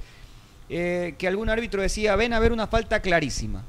[0.70, 3.64] eh, que algún árbitro decía, ven a ver una falta clarísima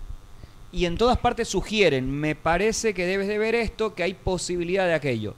[0.73, 4.87] y en todas partes sugieren, me parece que debes de ver esto, que hay posibilidad
[4.87, 5.35] de aquello.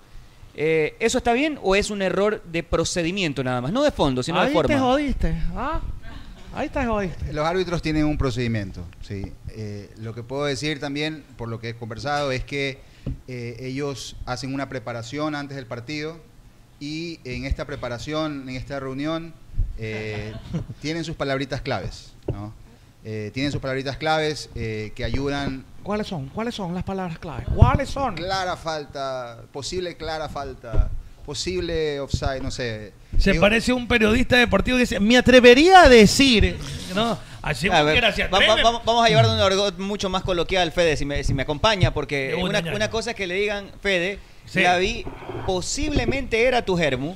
[0.57, 3.73] Eh, ¿Eso está bien o es un error de procedimiento nada más?
[3.73, 4.75] No de fondo, sino de Ahí forma.
[4.75, 5.81] te jodiste, ¿ah?
[6.55, 7.33] Ahí te jodiste.
[7.33, 9.33] Los árbitros tienen un procedimiento, sí.
[9.49, 12.79] Eh, lo que puedo decir también, por lo que he conversado, es que
[13.27, 16.21] eh, ellos hacen una preparación antes del partido
[16.79, 19.35] y en esta preparación, en esta reunión,
[19.79, 20.33] eh,
[20.81, 22.53] tienen sus palabritas claves, ¿no?
[23.05, 25.65] Eh, tienen sus palabritas claves eh, que ayudan.
[25.83, 26.29] ¿Cuáles son?
[26.31, 27.45] ¿Cuáles son las palabras clave?
[27.55, 28.15] ¿Cuáles son?
[28.15, 30.91] Clara falta, posible clara falta,
[31.27, 32.93] posible offside, no sé.
[33.19, 36.57] Se Digo- parece a un periodista deportivo que dice, me atrevería a decir,
[36.95, 37.19] ¿no?
[37.43, 40.73] Así A ver, se va- va- vamos, a llevar de un argot mucho más coloquial,
[40.73, 44.19] Fede, si me, si me acompaña, porque una, una cosa es que le digan, Fede,
[44.47, 44.63] Sí.
[44.63, 45.05] la vi,
[45.47, 47.15] posiblemente era tu germu,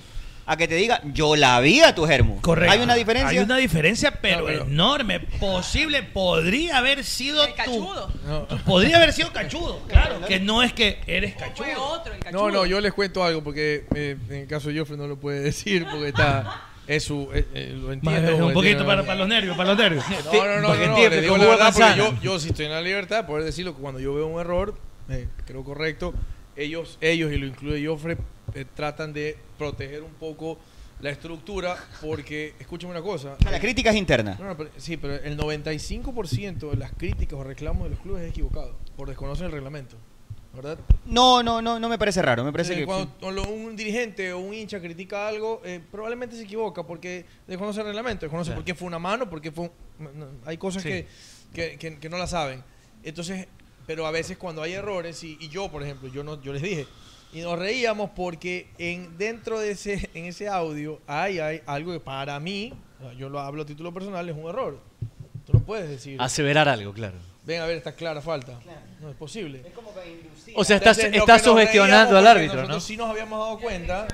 [0.50, 2.40] a que te diga, yo la vi a tu germu.
[2.40, 2.72] Correcto.
[2.72, 3.28] ¿Hay una diferencia?
[3.28, 5.20] Hay una diferencia, pero, No, pero- enorme.
[5.38, 8.08] Posible, podría haber sido El cachudo.
[8.48, 8.56] tu.
[8.64, 10.20] Podría haber sido cachudo, claro.
[10.26, 11.82] Que no es que eres Fue cachudo.
[11.84, 12.48] otro, el cachudo.
[12.48, 15.16] No, no, yo les cuento algo porque eh, en el caso de Joffrey no lo
[15.20, 16.62] puede decir porque está.
[16.86, 17.28] Es su.
[17.34, 18.32] eh, eh, lo entiendo.
[18.32, 20.02] un porque poquito para, para los nervios, para los nervios.
[20.08, 22.72] No, no, no, no, no, le digo la verdad porque yo, yo sí estoy en
[22.72, 24.74] la libertad de poder decirlo que cuando yo veo un error,
[25.10, 26.14] eh, creo correcto,
[26.56, 28.16] ellos, ellos y lo incluye Joffre,
[28.54, 30.58] eh, tratan de proteger un poco
[31.00, 33.36] la estructura porque, escúchame una cosa.
[33.46, 34.36] Ah, La crítica es interna.
[34.38, 38.24] No, no, pero- sí, pero el 95% de las críticas o reclamos de los clubes
[38.24, 39.96] es equivocado, por desconocer el reglamento,
[40.54, 40.78] ¿verdad?
[41.06, 42.44] No, no, no, no me parece raro.
[42.44, 42.86] Me parece Eh, que.
[42.86, 47.86] cuando un dirigente o un hincha critica algo, eh, probablemente se equivoca porque desconoce el
[47.86, 48.60] reglamento, desconoce Claro.
[48.60, 50.88] por qué fue una mano, por qué fue un- no, hay cosas Sí.
[50.88, 51.06] que,
[51.54, 52.62] que, que- que no la saben.
[53.04, 53.46] Entonces,
[53.86, 56.60] pero a veces cuando hay errores, y, y yo, por ejemplo, yo no yo les
[56.62, 56.86] dije,
[57.32, 62.00] y nos reíamos porque en dentro de ese en ese audio hay, hay algo que
[62.00, 64.78] para mí, o sea, yo lo hablo a título personal, es un error.
[65.46, 67.16] Tú no puedes decir, Aseverar algo, claro.
[67.44, 68.58] ven a ver esta clara falta.
[69.00, 69.62] No es posible.
[70.54, 72.60] O sea, estás, Entonces, lo estás que nos sugestionando al árbitro, ¿no?
[72.62, 74.06] Nosotros sí nos habíamos dado cuenta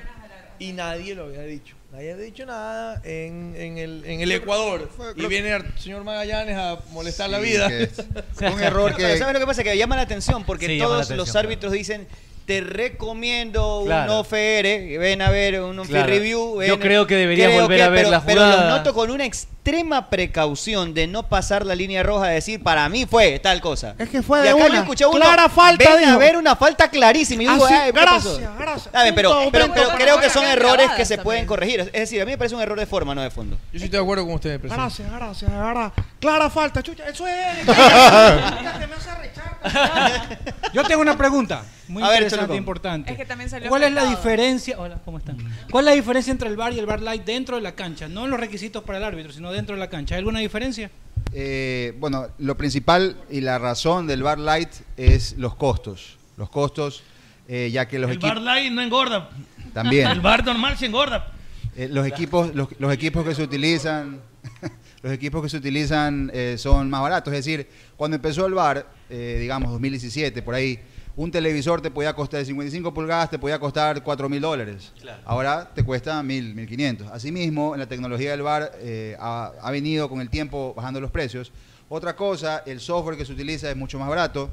[0.60, 1.74] y nadie lo había dicho.
[1.90, 4.88] nadie ha dicho nada en, en el, en el Ecuador.
[5.16, 7.68] Y viene el señor Magallanes a molestar la Sí, vida.
[7.68, 7.98] que es
[8.54, 9.16] un error que...
[9.18, 9.64] ¿Sabes lo que pasa?
[9.64, 12.06] Que llama la atención porque Sí, la todos atención, los árbitros dicen
[12.46, 14.12] te recomiendo Claro.
[14.12, 16.06] un OFR, ven a ver un Claro.
[16.06, 16.52] review.
[16.62, 18.76] Yo ven- creo que debería volver a ver pero, la Pero lo jugada.
[18.78, 19.24] noto con una
[19.68, 23.94] extrema precaución de no pasar la línea roja, de decir, para mí fue tal cosa.
[23.98, 24.78] Es que fue y de acá yo una.
[24.80, 27.44] escuché uno, Clara falta, ven a ver una falta clarísima.
[27.44, 28.54] Y yo digo, Ah, sí, "Ay, ¿qué gracias, pasó?".
[28.58, 29.02] gracias.
[29.02, 31.24] Bien, pero, Punto, pero, punto, pero para creo que son errores que se también.
[31.24, 31.80] pueden corregir.
[31.80, 33.56] Es decir, a mí me parece un error de forma, no de fondo.
[33.72, 34.82] Yo sí estoy de acuerdo con ustedes, presidente.
[34.82, 35.92] Gracias, gracias, verdad.
[36.20, 37.64] Clara falta, chucha, eso es.
[40.74, 43.10] Yo tengo una pregunta muy A interesante e importante.
[43.12, 44.76] Es que también salió ¿Cuál es la diferencia?
[44.78, 45.36] Hola, ¿cómo están?
[45.70, 48.08] ¿Cuál es la diferencia entre el bar y el bar light dentro de la cancha?
[48.08, 50.14] No en los requisitos para el árbitro, sino dentro de la cancha.
[50.14, 50.90] ¿Hay alguna diferencia?
[51.32, 56.16] Eh, bueno, lo principal y la razón del bar light es los costos.
[56.36, 57.02] Los costos,
[57.48, 59.30] eh, ya que los El bar equipos light no engorda.
[59.72, 60.08] también.
[60.08, 61.32] El bar normal se engorda.
[61.76, 64.20] Eh, los equipos, los, los equipos que se utilizan,
[65.02, 67.32] los equipos que se utilizan son más baratos.
[67.32, 70.78] Es decir, cuando empezó el bar, digamos 2017, por ahí,
[71.16, 74.92] un televisor te podía costar de 55 pulgadas, te podía costar 4 mil dólares.
[75.24, 77.10] Ahora te cuesta 1.000, 1.500.
[77.12, 81.10] Asimismo, en la tecnología del bar eh, ha, ha venido con el tiempo bajando los
[81.10, 81.52] precios.
[81.88, 84.50] Otra cosa, el software que se utiliza es mucho más barato.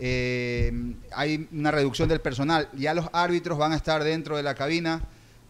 [0.00, 0.72] Eh,
[1.12, 2.68] hay una reducción del personal.
[2.72, 5.02] Ya los árbitros van a estar dentro de la cabina,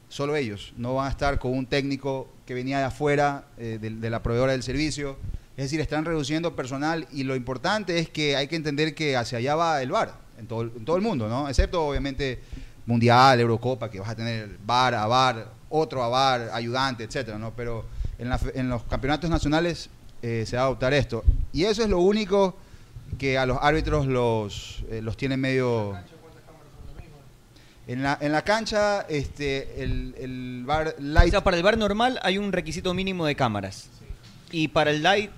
[0.08, 0.74] solo ellos.
[0.76, 4.22] No van a estar con un técnico que venía de afuera, eh, de, de la
[4.22, 5.16] proveedora del servicio.
[5.56, 9.38] Es decir, están reduciendo personal y lo importante es que hay que entender que hacia
[9.38, 11.48] allá va el VAR, en todo, el- en todo el mundo, ¿no?
[11.48, 12.40] Excepto, obviamente,
[12.86, 17.52] Mundial, Eurocopa, que vas a tener VAR a VAR, otro a VAR, ayudante, etcétera, ¿no?
[17.54, 17.84] Pero
[18.18, 19.88] en, la en los campeonatos nacionales
[20.22, 21.22] eh, se va a adoptar esto.
[21.52, 22.56] Y eso es lo único
[23.18, 25.96] que a los árbitros los, eh, los tiene medio...
[27.86, 31.28] En la, en la cancha, este, el, el bar light...
[31.28, 33.88] O sea, para el bar normal hay un requisito mínimo de cámaras.
[34.52, 35.32] Y para el light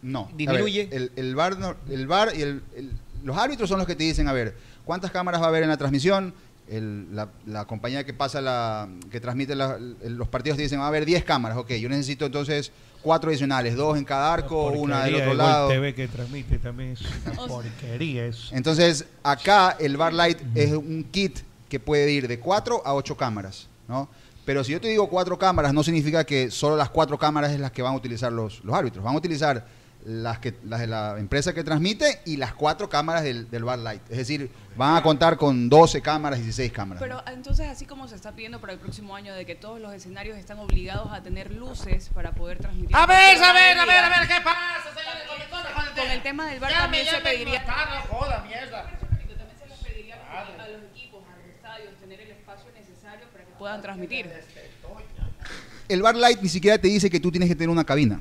[0.00, 0.30] No.
[0.34, 0.86] disminuye.
[0.86, 1.56] Ver, el, el bar,
[1.90, 2.92] el bar y el, el-
[3.28, 5.68] los árbitros son los que te dicen, a ver, ¿cuántas cámaras va a haber en
[5.68, 6.34] la transmisión?
[6.68, 10.80] El- la, la compañía que pasa la, que transmite la- el- los partidos te dicen,
[10.80, 14.66] va a haber 10 cámaras, ok, yo necesito entonces cuatro adicionales, dos en cada arco,
[14.72, 15.68] una del otro lado.
[15.68, 18.54] TV que transmite también es una porquería eso.
[18.54, 21.38] Entonces, acá el bar light es un kit
[21.68, 24.08] que puede ir de 4 a 8 cámaras, ¿no?
[24.44, 27.60] Pero si yo te digo cuatro cámaras, no significa que solo las cuatro cámaras es
[27.60, 29.04] las que van a utilizar los, los árbitros.
[29.04, 29.66] Van a utilizar
[30.08, 33.78] las, que, las de la empresa que transmite y las cuatro cámaras del, del bar
[33.78, 34.00] light.
[34.10, 37.02] Es decir, van a contar con 12 cámaras, 16 cámaras.
[37.02, 39.92] Pero entonces, así como se está pidiendo para el próximo año de que todos los
[39.92, 42.96] escenarios están obligados a tener luces para poder transmitir.
[42.96, 45.28] A ver, a ver, a ver, a ver, ¿qué pasa, señores?
[45.28, 47.20] Con el- con el- con el- Con el tema del bar Ya también me- se
[47.20, 47.60] pediría.
[48.08, 48.80] joda, mierda.
[48.80, 54.30] a los equipos, a los estadios, tener el espacio necesario para que puedan transmitir.
[55.88, 58.20] El bar light ni siquiera te dice que tú tienes que tener una cabina.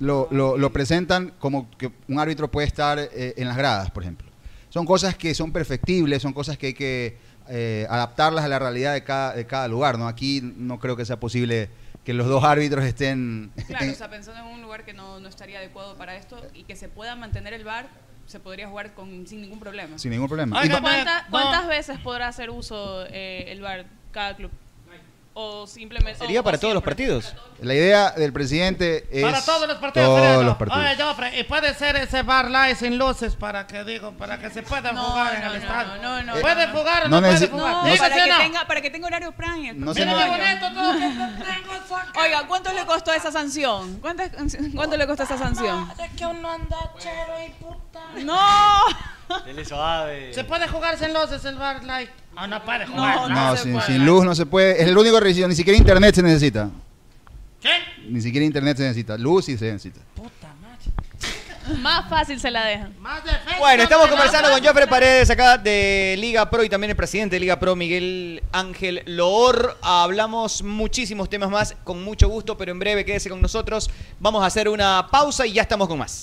[0.00, 4.02] Lo, lo- lo presentan como que un árbitro puede estar eh, en las gradas, por
[4.02, 4.28] ejemplo.
[4.70, 8.92] Son cosas que son perfectibles, son cosas que hay que eh, adaptarlas a la realidad
[8.92, 9.98] de cada, de cada lugar.
[9.98, 10.06] ¿no?
[10.06, 11.70] Aquí no creo que sea posible
[12.04, 13.50] que los dos árbitros estén...
[13.66, 16.64] Claro, o sea, pensando en un lugar que no, no estaría adecuado para esto y
[16.64, 17.88] que se pueda mantener el bar,
[18.26, 19.98] se podría jugar con, sin ningún problema.
[19.98, 20.62] Sin ningún problema.
[20.62, 24.50] ¿Y Y no- cuánta- ¿Cuánta- ¿Cuántas veces podrá hacer uso eh, el bar cada club?
[25.40, 26.18] O simplemente.
[26.18, 27.32] ¿Sería o- para o todos los partidos?
[27.60, 29.22] La idea del presidente es...
[29.22, 30.08] Para todos los partidos.
[30.08, 30.42] Todos Fernando.
[30.44, 30.84] los partidos.
[30.84, 34.50] Oye, Joffre, y puede ser ese bar light sin luces para que digo, para que
[34.50, 36.02] se puedan No, jugar en el no, estadio.
[36.02, 37.98] no, no, ¿Puede jugar o No no, puede jugar?
[37.98, 38.38] Para, que no.
[38.38, 39.74] tenga, para que tenga horario prime.
[39.74, 40.04] No se.
[40.04, 43.98] Bonito todo que tengo Oiga, ¿cuánto le costó esa sanción?
[44.00, 44.30] ¿Cuántas-
[44.74, 45.88] ¿Cuánto le costó esa sanción?
[46.02, 48.00] Es que uno anda chero y puta.
[48.24, 48.38] ¡No!
[49.44, 50.32] Dele suave.
[50.32, 52.10] ¿Se puede jugar sin luces el bar light?
[52.36, 53.30] Ah, no puede jugar.
[53.30, 54.80] No, sin, sin luz no se puede.
[54.80, 55.48] Es el único requisito.
[55.48, 56.70] Ni siquiera internet se necesita.
[57.60, 57.70] ¿Qué?
[58.08, 59.16] Ni siquiera internet se necesita.
[59.18, 60.00] Luz sí se necesita.
[61.82, 62.94] Más fácil se la dejan.
[63.00, 63.58] Más defensa.
[63.58, 64.64] Bueno, estamos conversando con.
[64.64, 69.02] Joffre Paredes acá de Liga Pro y también el presidente de Liga Pro, Miguel Ángel
[69.06, 69.76] Loor.
[69.82, 73.90] Hablamos muchísimos temas más con mucho gusto, pero en breve quédese con nosotros.
[74.18, 76.22] Vamos a hacer una pausa y ya estamos con más.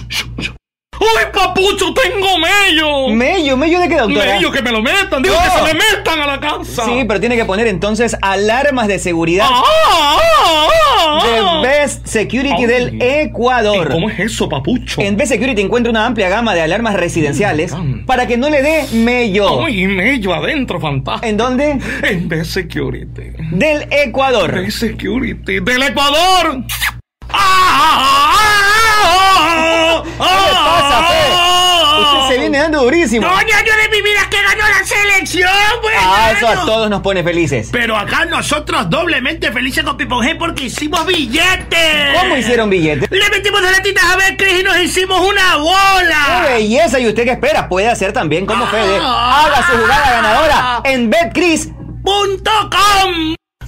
[1.01, 3.07] ¡Uy, papucho, tengo mello!
[3.09, 3.57] ¿Mello?
[3.57, 4.35] ¿Mello de qué, doctora?
[4.35, 5.41] Mello, que me lo metan, digo No.
[5.41, 6.85] que se me metan a la casa.
[6.85, 10.19] Sí, pero tiene que poner entonces alarmas de seguridad ah,
[11.23, 13.89] de Best Security del Ecuador.
[13.89, 15.01] ¿Cómo es eso, papucho?
[15.01, 17.73] En Best Security encuentra una amplia gama de alarmas residenciales
[18.05, 19.63] para que no le dé mello.
[19.63, 21.27] Uy, mello adentro, fantástico.
[21.27, 21.79] ¿En dónde?
[22.03, 23.31] En B Security.
[23.51, 24.53] Del Ecuador.
[24.53, 25.59] B Security.
[25.61, 26.63] ¡Del Ecuador!
[30.01, 32.01] ¿Qué le pasa, Fe?
[32.01, 33.27] Usted se viene dando durísimo.
[33.27, 35.49] ¡Coño, año de mi vida que ganó la selección,
[35.81, 35.95] pues!
[35.99, 37.69] Ah, eso a todos nos pone felices.
[37.71, 42.19] Pero acá nosotros doblemente felices con Pipon G porque hicimos billetes.
[42.19, 43.09] ¿Cómo hicieron billetes?
[43.11, 46.45] Le metimos las latitas a ver y nos hicimos una ¡Qué bola.
[46.49, 46.99] belleza!
[46.99, 47.67] ¿Y usted qué espera?
[47.69, 48.97] Puede hacer también como Fede.
[49.01, 53.35] Haga su jugada ganadora en BetCris.com.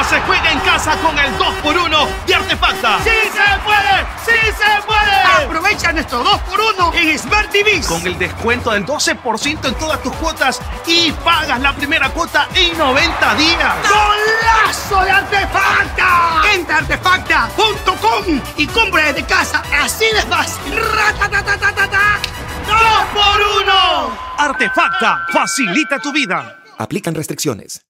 [0.00, 2.98] Copa se juega en casa con el 2x1 de Artefacta.
[3.04, 4.06] ¡Sí se puede!
[4.24, 5.44] ¡Sí se puede!
[5.44, 7.82] Aprovecha nuestro 2x1 en Smart TV.
[7.86, 12.78] Con el descuento del 12% en todas tus cuotas y pagas la primera cuota en
[12.78, 13.74] 90 días.
[13.82, 16.42] ¡Golazo de Artefacta!
[16.54, 19.62] Entra a artefacta.com y compra desde casa.
[19.82, 20.80] Así de fácil.
[20.80, 22.18] ¡Ratatatatata!
[22.66, 24.18] ¡2x1!
[24.38, 26.56] Artefacta facilita tu vida.
[26.78, 27.89] Aplican restricciones.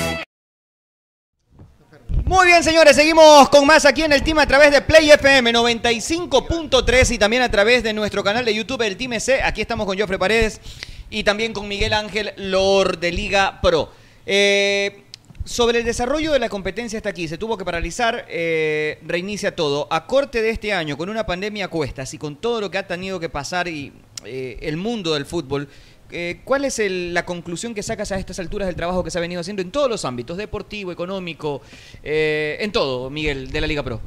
[2.31, 5.51] Muy bien, señores, seguimos con más aquí en el Team a través de Play FM
[5.51, 9.43] 95.3 y también a través de nuestro canal de YouTube, el Team C.
[9.43, 10.61] Aquí estamos con Jofre Paredes
[11.09, 13.91] y también con Miguel Ángel Lord de Liga Pro.
[14.25, 15.03] Eh,
[15.43, 19.89] sobre el desarrollo de la competencia hasta aquí, se tuvo que paralizar, eh, reinicia todo.
[19.91, 22.77] A corte de este año, con una pandemia a cuestas y con todo lo que
[22.77, 23.91] ha tenido que pasar y
[24.23, 25.67] eh, el mundo del fútbol,
[26.11, 29.17] eh, ¿cuál es el- la conclusión que sacas a estas alturas del trabajo que se
[29.17, 31.61] ha venido haciendo en todos los ámbitos, deportivo, económico,
[32.03, 33.99] eh, en todo, Miguel, de la Liga Pro?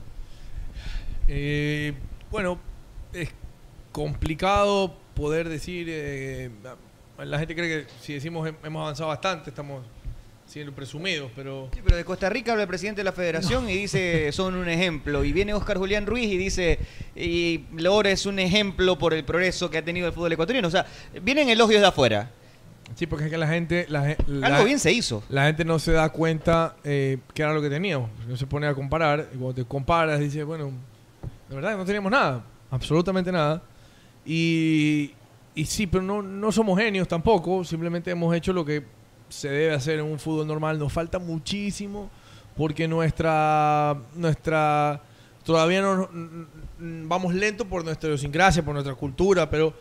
[1.29, 1.95] Eh,
[2.31, 2.59] bueno,
[3.13, 3.31] es
[3.93, 5.87] complicado poder decir.
[5.91, 6.51] eh,
[7.19, 9.85] la gente cree que si decimos hem- hemos avanzado bastante, estamos
[10.55, 11.69] siendo presumidos, pero.
[11.75, 14.69] Sí, pero de Costa Rica habla el presidente de la federación y dice son un
[14.69, 15.25] ejemplo.
[15.25, 16.79] Y viene Oscar Julián Ruiz y dice,
[17.17, 20.69] y Lora es un ejemplo por el progreso que ha tenido el fútbol ecuatoriano.
[20.69, 20.87] O sea,
[21.23, 22.31] vienen elogios de afuera.
[22.95, 23.87] Sí, porque es que la gente.
[23.89, 25.25] La, gen- la- Algo bien se hizo.
[25.29, 28.09] La gente no se da cuenta eh, qué era lo que teníamos.
[28.29, 29.29] No se pone a comparar.
[29.35, 30.71] Y cuando te comparas, dices, bueno,
[31.49, 32.45] de verdad no teníamos nada.
[32.71, 33.61] Absolutamente nada.
[34.25, 35.11] Y,
[35.57, 38.85] y sí, pero no, no somos genios tampoco, simplemente hemos hecho lo que
[39.35, 40.79] se debe hacer en un fútbol normal.
[40.79, 42.11] Nos falta muchísimo
[42.57, 45.01] porque nuestra, nuestra
[45.45, 46.47] todavía no n-
[46.81, 49.75] n- vamos lento por nuestra idiosincrasia, por nuestra cultura, pero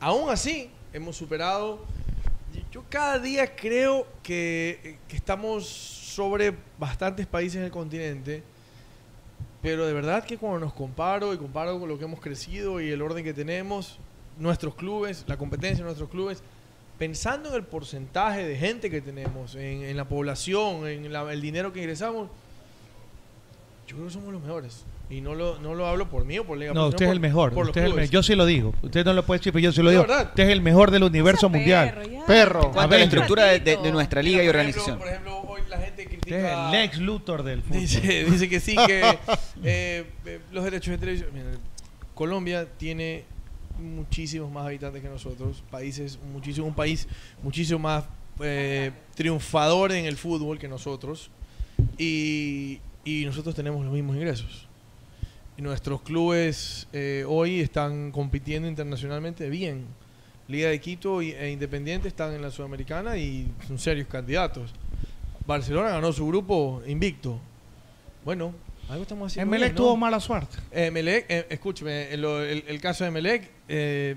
[0.00, 1.80] aún así hemos superado.
[2.72, 8.42] Yo cada día creo que, que estamos sobre bastantes países del continente,
[9.60, 12.90] pero de verdad que cuando nos comparo y comparo con lo que hemos crecido y
[12.90, 13.98] el orden que tenemos,
[14.38, 16.42] nuestros clubes, la competencia de nuestros clubes,
[16.98, 21.40] pensando en el porcentaje de gente que tenemos, en, en la población, en la- el
[21.40, 22.28] dinero que ingresamos,
[23.86, 24.84] yo creo que somos los mejores.
[25.10, 27.20] Y no lo, no lo hablo por mí o por Liga No, usted es el
[27.20, 27.52] mejor.
[27.52, 28.72] por usted es el me- yo sí lo digo.
[28.80, 30.02] Usted no lo puede decir, pero yo sí lo digo.
[30.02, 30.28] verdad.
[30.30, 32.22] Usted es el mejor del universo mundial.
[32.26, 32.70] Perro.
[32.72, 33.08] A la Avenger.
[33.08, 34.98] estructura de, de- de nuestra liga y organización.
[34.98, 36.64] Por ejemplo, hoy la gente Usted es critica...
[36.66, 37.80] el Lex Luthor del fútbol.
[37.80, 39.00] Dice, dice que sí, que
[39.62, 41.28] eh, eh, los derechos de televisión.
[41.34, 41.46] Mira,
[42.14, 43.24] Colombia tiene
[43.78, 47.06] muchísimos más habitantes que nosotros, países, muchísimo, un país
[47.42, 48.04] muchísimo más
[48.40, 51.30] eh, triunfador en el fútbol que nosotros,
[51.98, 54.66] y, y nosotros tenemos los mismos ingresos.
[55.56, 59.86] Y nuestros clubes eh, hoy están compitiendo internacionalmente bien.
[60.48, 64.72] Liga de Quito e Independiente están en la Sudamericana y son serios candidatos.
[65.46, 67.38] Barcelona ganó su grupo invicto.
[68.24, 68.52] Bueno,
[68.88, 69.48] algo estamos haciendo.
[69.48, 69.82] Emelec bien, ¿no?
[69.82, 70.56] tuvo mala suerte.
[70.72, 74.16] Emelec, eh, escúcheme, el, el- el caso de Emelec, eh,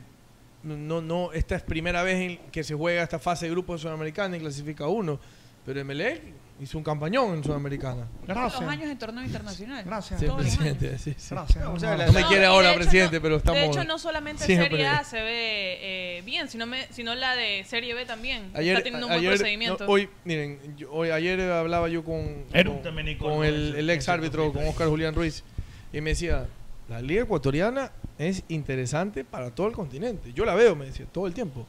[0.63, 4.35] no, no, esta es primera vez en que se juega esta fase de grupos sudamericana
[4.37, 5.19] y clasifica uno.
[5.65, 6.21] Pero Emelec
[6.61, 8.07] hizo un campañón en Sudamericana.
[8.25, 9.83] Todos los años en torneo internacional.
[9.85, 10.19] Gracias.
[10.19, 11.35] Sí, presidente, sí, sí.
[11.35, 11.63] Gracias.
[11.63, 13.61] No, O sea, no me quiere ahora, de hecho presidente, no- pero estamos.
[13.61, 14.69] De hecho, no solamente siempre.
[14.69, 15.77] Serie A se ve
[16.17, 18.49] eh, bien, sino, me- sino la de Serie B también.
[18.53, 19.85] Ayer, Está teniendo un buen ayer- procedimiento.
[19.85, 24.51] no, hoy, miren, yo- hoy, ayer hablaba yo con, con, con el, el ex árbitro,
[24.53, 25.43] con Oscar Julián Ruiz,
[25.91, 26.47] y me decía,
[26.89, 30.31] la liga ecuatoriana es interesante para todo el continente.
[30.33, 31.65] Yo la veo, me decía, todo el tiempo.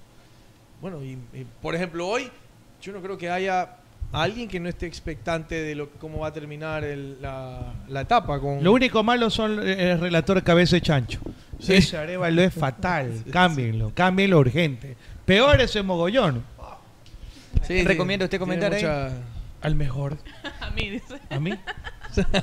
[0.80, 2.30] Bueno, y, y, por ejemplo, hoy
[2.80, 3.76] yo no creo que haya
[4.12, 8.38] alguien que no esté expectante de lo, cómo va a terminar el- la, la etapa.
[8.40, 11.18] Con, Lo único malo son eh, el relator cabeza de chancho.
[11.58, 11.74] Sí.
[11.74, 13.24] Ese Arevalo es fatal.
[13.32, 14.96] Cámbienlo, cámbienlo urgente.
[15.26, 16.44] Peor ese mogollón.
[17.66, 18.84] Sí, sí, ¿Recomienda usted comentar ahí?
[19.60, 20.16] Al mejor.
[20.60, 21.18] A mí, dice.
[21.28, 21.52] ¿A mí?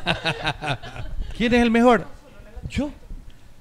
[1.37, 2.05] ¿Quién es el mejor?
[2.69, 2.91] Yo.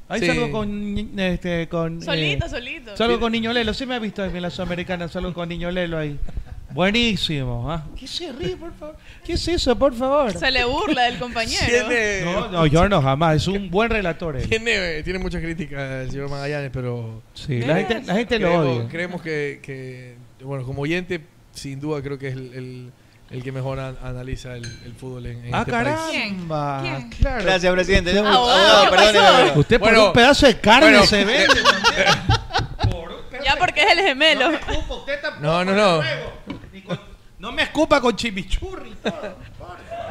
[0.09, 0.27] Ahí Sí.
[0.27, 1.19] salgo con.
[1.19, 2.97] Este, con Solito, eh, solito.
[2.97, 3.73] Salgo con Niño Lelo.
[3.73, 5.09] Sí me ha visto en la Sudamericana.
[5.09, 6.19] Salgo con Niño Lelo ahí.
[6.75, 7.71] Buenísimo.
[7.71, 7.87] ¿ah?
[7.97, 8.97] ¿Qué se ríe, por favor?
[9.25, 10.33] ¿Qué es eso, por favor?
[10.37, 11.65] Se le burla del compañero.
[11.65, 13.37] Tiene, No, no, yo no, jamás.
[13.37, 14.37] Es un buen relator.
[14.37, 14.49] él.
[14.49, 17.23] tiene, tiene muchas críticas el señor Magallanes, pero...
[17.33, 18.89] Sí, la gente, la gente lo creemos, odia.
[18.89, 21.21] Creemos que, que, bueno, como oyente,
[21.53, 22.93] sin duda creo que es el, el,
[23.31, 25.85] el que mejor an- analiza el, el fútbol en, en Ah, este país.
[25.97, 26.81] caramba.
[26.83, 27.11] ¿Quién?
[27.11, 27.45] Claro.
[27.45, 28.11] Gracias, presidente.
[28.13, 31.61] Pero- Usted por un pedazo de carne bueno, se vende.
[33.45, 34.51] Ya porque es el gemelo.
[35.41, 36.03] No, no, no.
[37.39, 38.95] No me escupa con chimichurri.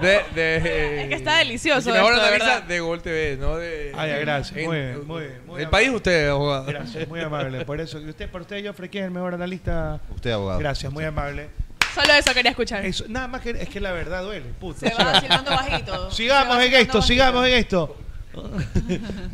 [0.02, 2.68] De, de, Es que está delicioso el que mejor esto, de analiza verdad.
[2.68, 3.56] de Gol TV, ¿no?
[3.58, 4.58] De, Ay, gracias.
[4.58, 5.68] en- Muy bien, muy bien, muy el amable.
[5.68, 6.66] país usted, abogado.
[6.66, 7.66] Gracias, muy amable.
[7.66, 10.00] Por eso, y usted, por usted, Joffrey, ¿quién es el mejor analista?
[10.14, 10.60] Usted, abogado.
[10.60, 11.50] Gracias, muy amable.
[11.94, 12.86] Solo eso quería escuchar.
[12.86, 14.80] Eso, nada más que es que la verdad duele, puto.
[14.80, 16.12] Se va silbando bajito.
[16.12, 17.98] Sigamos en esto, sigamos en esto.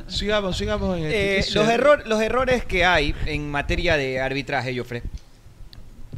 [0.08, 1.16] sigamos, sigamos en esto.
[1.18, 5.04] Eh, ¿Qué los, error- los errores que hay en materia de arbitraje, Joffre,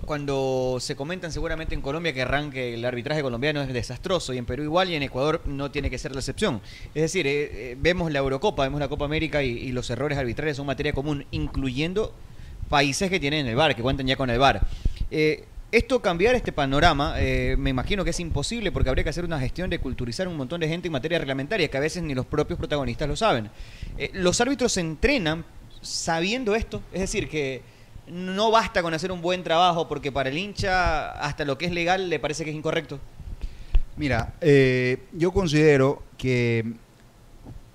[0.06, 4.46] cuando se comentan seguramente en Colombia que arranque el arbitraje colombiano es desastroso y en
[4.46, 6.60] Perú igual y en Ecuador no tiene que ser la excepción.
[6.96, 10.18] Es decir, eh, eh, vemos la Eurocopa, vemos la Copa América y, y los errores
[10.18, 12.14] arbitrales son materia común, incluyendo
[12.68, 14.62] países que tienen el VAR, que cuentan ya con el VAR.
[15.12, 19.24] Eh, esto cambiar este panorama, eh, me imagino que es imposible porque habría que hacer
[19.24, 22.14] una gestión de culturizar un montón de gente en materia reglamentaria que a veces ni
[22.14, 23.50] los propios protagonistas lo saben.
[23.98, 25.46] Eh, los árbitros se entrenan
[25.82, 27.62] sabiendo esto, es decir, que
[28.08, 31.72] no basta con hacer un buen trabajo porque para el hincha hasta lo que es
[31.72, 33.00] legal le parece que es incorrecto.
[33.96, 36.66] Mira, eh, yo considero que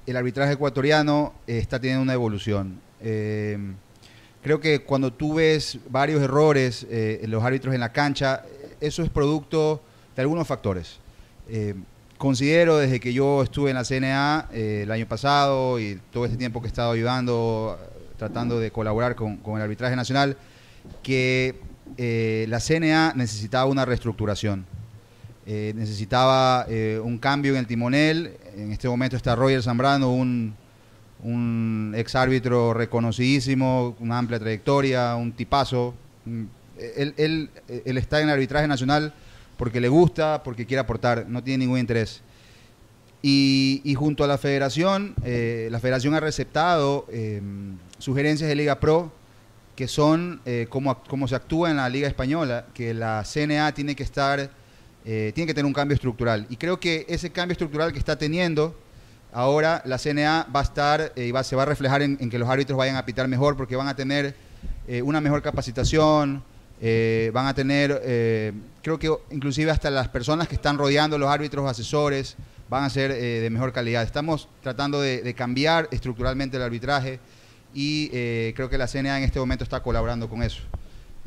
[0.07, 2.81] el arbitraje ecuatoriano está teniendo una evolución.
[4.47, 8.45] Creo que cuando tú ves varios errores eh, en los árbitros en la cancha,
[8.81, 9.83] eso es producto
[10.15, 11.01] de algunos factores.
[11.49, 11.75] Eh,
[12.17, 16.37] considero desde que yo estuve en la CNA eh, el año pasado y todo este
[16.37, 17.77] tiempo que he estado ayudando,
[18.17, 20.37] tratando de colaborar con, el arbitraje nacional,
[21.03, 21.59] que
[22.47, 24.65] la CNA necesitaba una reestructuración.
[25.45, 26.67] Necesitaba
[27.03, 28.37] un cambio en el timonel.
[28.57, 30.55] En este momento está Roger Zambrano, un,
[31.23, 35.95] un ex árbitro reconocidísimo, una amplia trayectoria, un tipazo.
[36.25, 36.45] Mm,
[36.97, 37.51] Él, él-
[37.87, 39.15] él está en el arbitraje nacional
[39.57, 42.21] porque le gusta, porque quiere aportar, no tiene ningún interés.
[43.23, 47.41] Y, y junto a la federación, eh, la federación ha receptado eh,
[47.99, 49.11] sugerencias de Liga Pro
[49.75, 53.95] que son eh, cómo, cómo se actúa en la Liga Española, que la CNA tiene
[53.97, 54.51] que estar,
[55.05, 56.47] eh, tiene que tener un cambio estructural.
[56.49, 58.75] Y creo que ese cambio estructural que está teniendo,
[59.37, 62.39] ahora la CNA va a estar eh, y va, se va a reflejar en, que
[62.39, 64.35] los árbitros vayan a pitar mejor porque van a tener
[64.89, 66.43] eh, una mejor capacitación,
[66.81, 67.91] eh, van a tener,
[68.83, 72.37] creo que inclusive hasta las personas que están rodeando los árbitros, asesores,
[72.71, 74.03] van a ser de mejor calidad.
[74.03, 77.21] Estamos tratando de, de cambiar estructuralmente el arbitraje
[77.75, 78.09] y
[78.55, 80.63] creo que la CNA en este momento está colaborando con eso.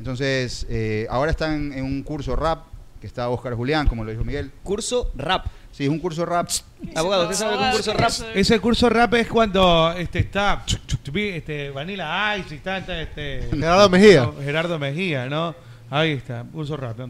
[0.00, 0.66] Entonces,
[1.08, 2.64] ahora están en un curso RAP,
[3.00, 4.50] que está Oscar Julián, como lo dijo Miguel.
[4.64, 5.46] ¿Curso RAP?
[5.72, 6.48] Sí, es un curso RAP.
[6.94, 8.12] Abogado, ¿usted sabe que un curso RAP?
[8.34, 10.64] Ese curso rap es cuando este está
[11.14, 14.30] este Vanilla Ice y está este Gerardo Mejía.
[14.42, 15.54] Gerardo Mejía, ¿no?
[15.90, 17.00] Ahí está, curso rap.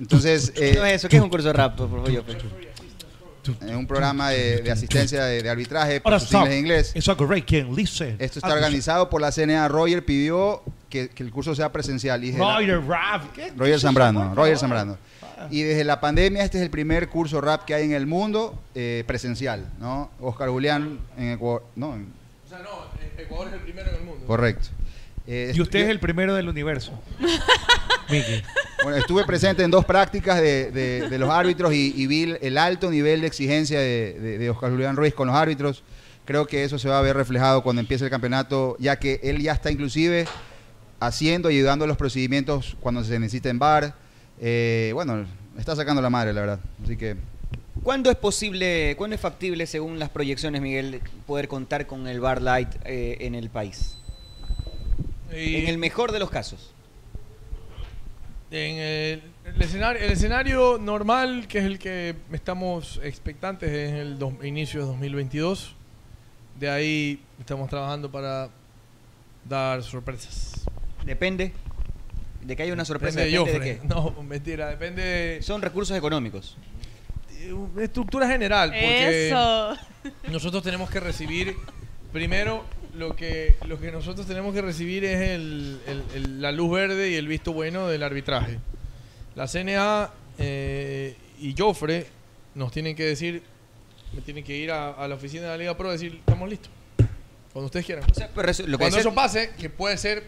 [0.00, 1.76] Entonces, eh, No es eso, ¿qué es un curso RAP?
[1.76, 2.38] Por favor, yo, pues.
[3.44, 6.92] Es un programa de, de asistencia de, de arbitraje por Ahora sus siglas en inglés.
[6.94, 9.66] Esto está organizado por la CNA.
[9.66, 12.22] Roger pidió que, que el curso sea presencial.
[12.22, 13.32] Y Roger Rap.
[13.34, 13.52] ¿qué?
[13.56, 14.32] Roger Zambrano.
[14.34, 14.96] Roger Zambrano.
[15.50, 18.58] Y desde la pandemia este es el primer curso rap que hay en el mundo
[18.74, 20.10] eh, presencial, ¿no?
[20.20, 22.12] Oscar Julián en Ecuador, no, en-
[22.46, 22.70] O sea, no,
[23.22, 24.26] Ecuador es el primero en el mundo.
[24.26, 24.68] correcto.
[25.26, 26.92] Eh, Y usted es el primero del universo.
[28.10, 28.42] Miki.
[28.82, 32.58] Bueno, estuve presente en dos prácticas de, de- de los árbitros y, y vi el
[32.58, 35.82] alto nivel de exigencia de, de- de Oscar Julián Ruiz con los árbitros.
[36.24, 39.40] Creo que eso se va a ver reflejado cuando empiece el campeonato, ya que él
[39.40, 40.26] ya está inclusive
[41.00, 43.94] haciendo y ayudando a los procedimientos cuando se necesita en VAR.
[44.40, 45.24] Eh, bueno,
[45.58, 46.60] está sacando la madre, la verdad.
[46.82, 47.16] Así que
[47.82, 52.40] ¿Cuándo es posible, cuándo es factible, según las proyecciones, Miguel, poder contar con el Bar
[52.42, 53.96] Light eh, en el país?
[55.32, 56.72] Y- En el mejor de los casos.
[58.50, 64.18] En el, el escenario, el escenario normal, que es el que estamos expectantes, es el
[64.18, 65.74] dos- inicio de 2022.
[66.60, 68.50] De ahí estamos trabajando para
[69.48, 70.66] dar sorpresas.
[71.06, 71.52] Depende
[72.42, 73.20] de que haya una sorpresa.
[73.20, 73.86] Depende de ¿Depende de qué?
[73.94, 75.42] No, mentira, depende de...
[75.42, 76.56] Son recursos económicos.
[77.80, 79.76] Estructura general, porque Eso.
[80.30, 81.56] nosotros tenemos que recibir,
[82.12, 82.64] primero,
[82.94, 87.10] lo que, lo que nosotros tenemos que recibir es el- el- el- la luz verde
[87.10, 88.58] y el visto bueno del arbitraje.
[89.34, 92.06] La CNA eh, y Joffre
[92.54, 93.42] nos tienen que decir,
[94.14, 96.48] me tienen que ir a, a la oficina de la Liga Pro y decir, estamos
[96.48, 96.70] listos.
[97.52, 98.04] Cuando ustedes quieran.
[98.34, 100.24] pero eso- lo que Cuando eso pase, que puede ser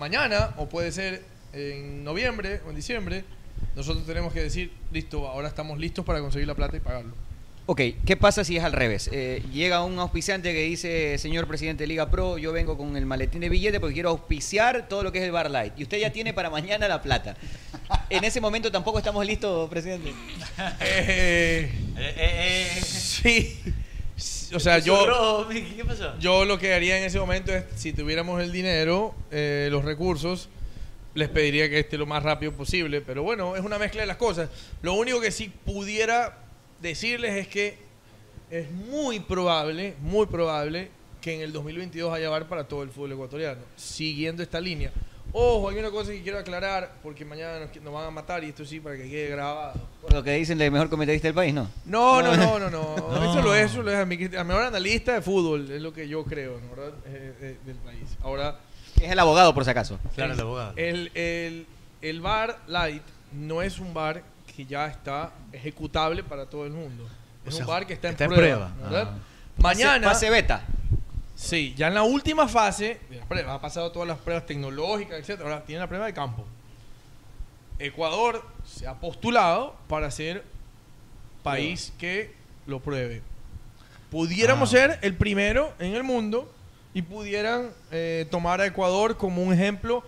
[0.00, 1.22] mañana o puede ser
[1.52, 3.22] en noviembre o en diciembre,
[3.76, 7.14] nosotros tenemos que decir, listo, ahora estamos listos para conseguir la plata y pagarlo.
[7.66, 9.10] Ok, ¿qué pasa si es al revés?
[9.12, 13.06] Eh, llega un auspiciante que dice, señor presidente de Liga Pro, yo vengo con el
[13.06, 15.74] maletín de billete porque quiero auspiciar todo lo que es el Bar Light.
[15.76, 17.36] Y usted ya tiene para mañana la plata.
[18.08, 20.12] En ese momento tampoco estamos listos, presidente.
[20.82, 23.60] Eh, sí.
[24.54, 25.48] O sea, yo,
[26.18, 30.48] yo lo que haría en ese momento es, si tuviéramos el dinero, eh, los recursos,
[31.14, 33.00] les pediría que esté lo más rápido posible.
[33.00, 34.50] Pero bueno, es una mezcla de las cosas.
[34.82, 36.38] Lo único que sí pudiera
[36.80, 37.78] decirles es que
[38.50, 40.90] es muy probable, muy probable
[41.20, 44.90] que en el 2022 haya bar para todo el fútbol ecuatoriano, siguiendo esta línea.
[45.32, 48.48] Ojo, hay una cosa que quiero aclarar, porque mañana nos, nos van a matar y
[48.48, 49.74] esto sí para que quede grabado.
[50.02, 51.68] Por lo que dicen del mejor comentarista del país, ¿no?
[51.84, 52.94] No, no, no, no, no.
[53.30, 55.92] Eso lo es, eso lo es a mi, a mejor analista de fútbol, es lo
[55.92, 56.74] que yo creo, ¿no?
[56.74, 56.94] ¿verdad?
[57.06, 58.16] Eh, eh, del país.
[58.22, 58.58] Ahora.
[59.00, 59.98] Es el abogado, por si acaso.
[60.14, 60.72] Claro, el abogado.
[60.76, 61.66] El, el,
[62.02, 63.02] el bar light
[63.32, 64.22] no es un bar
[64.56, 67.06] que ya está ejecutable para todo el mundo.
[67.46, 68.68] Es O sea, un bar que está en está en prueba.
[68.74, 68.90] prueba.
[68.90, 69.12] ¿verdad?
[69.16, 69.18] Ah.
[69.58, 70.08] Mañana.
[70.08, 70.62] Fase beta.
[71.42, 75.40] Sí, ya en la última fase, prueba, ha pasado todas las pruebas tecnológicas, etc.
[75.40, 76.44] Ahora tiene la prueba de campo.
[77.78, 80.44] Ecuador se ha postulado para ser
[81.42, 82.34] país que
[82.66, 83.22] lo pruebe.
[84.10, 84.72] Pudiéramos Ah.
[84.72, 86.52] ser el primero en el mundo
[86.92, 90.04] y pudieran eh, tomar a Ecuador como un ejemplo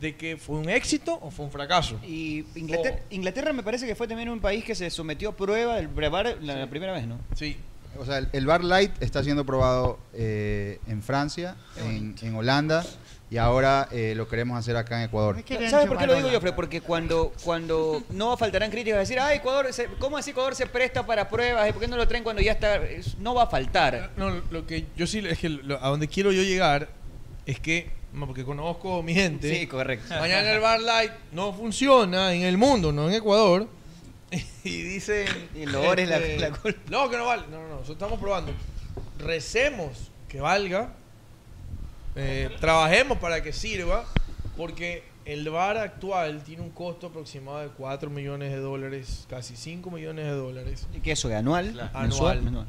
[0.00, 1.98] de que fue un éxito o fue un fracaso.
[2.06, 5.76] Y Inglaterra, Inglaterra me parece que fue también un país que se sometió a prueba
[5.76, 7.18] del brevar la, la primera vez, ¿no?
[7.34, 7.56] Sí.
[7.98, 12.84] O sea, el, el Bar Light está siendo probado eh, en Francia, en, en Holanda
[13.30, 15.36] y ahora eh, lo queremos hacer acá en Ecuador.
[15.70, 16.54] ¿Sabes por qué lo digo yo, Fred?
[16.54, 20.66] Porque cuando, cuando no faltarán críticas a decir, ah, Ecuador, se- ¿cómo así Ecuador se
[20.66, 21.68] presta para pruebas?
[21.68, 22.76] ¿Y por qué no lo traen cuando ya está?
[22.76, 24.10] Es- No va a faltar.
[24.16, 26.88] No, lo que yo sí, es que lo- a donde quiero yo llegar
[27.46, 27.90] es que,
[28.20, 29.52] porque conozco mi gente.
[29.58, 30.14] Sí, correcto.
[30.20, 33.66] Mañana el Bar Light no funciona en el mundo, no en Ecuador.
[34.64, 35.26] Y dicen.
[35.54, 36.80] Y el Lord es la- este, la culpa.
[36.90, 37.44] No, que no vale.
[37.50, 37.74] No, no, no.
[37.76, 38.52] Nosotros estamos probando.
[39.18, 40.92] Recemos que valga.
[42.16, 44.04] eh, trabajemos para que sirva.
[44.56, 49.90] Porque el bar actual tiene un costo aproximado de 4 millones de dólares, casi 5
[49.90, 50.86] millones de dólares.
[50.94, 51.28] ¿Y qué eso?
[51.34, 51.70] ¿Anual?
[51.92, 52.02] Anual.
[52.02, 52.42] ¿Mensual?
[52.42, 52.66] Mensual.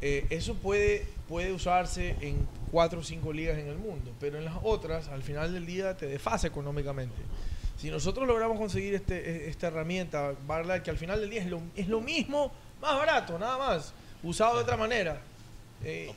[0.00, 4.44] Eh, eso puede, puede usarse en cuatro o cinco ligas en el mundo, pero en
[4.44, 7.16] las otras, al final del día, te desfasa económicamente.
[7.78, 11.46] Si nosotros logramos conseguir este, e- esta herramienta, Barlight, que al final del día es
[11.46, 15.20] lo, es lo mismo, más barato, nada más, usado de otra manera,
[15.84, 16.12] eh,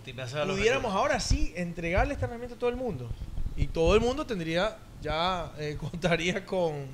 [0.47, 3.09] pudiéramos ahora sí entregarle esta herramienta a todo el mundo.
[3.55, 6.88] Y todo el mundo tendría, ya eh, contaría con,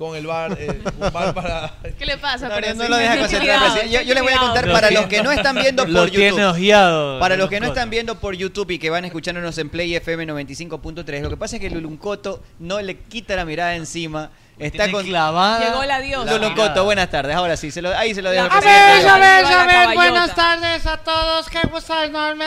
[0.00, 1.74] con el bar, eh, un bar para...
[1.98, 2.48] ¿Qué le pasa?
[2.48, 3.86] No, Pero no lo deja concentrar.
[3.90, 6.08] Yo, yo les voy a contar Lo para tiene- los que no están viendo por
[6.10, 6.44] tiene YouTube.
[6.48, 9.94] ojeado, Para los que no están viendo por YouTube y que van escuchándonos en Play
[9.94, 14.30] FM 95.3, lo que pasa es que Luluncoto no le quita la mirada encima.
[14.58, 16.32] Está tiene con clavada Llegó la diosa.
[16.36, 17.34] Luluncoto, buenas tardes.
[17.34, 18.46] Ahora sí, se lo, ahí se lo dejo.
[18.50, 21.48] A ver, a ver, a ver, buenas tardes a todos.
[21.48, 22.44] Qué gusto enorme.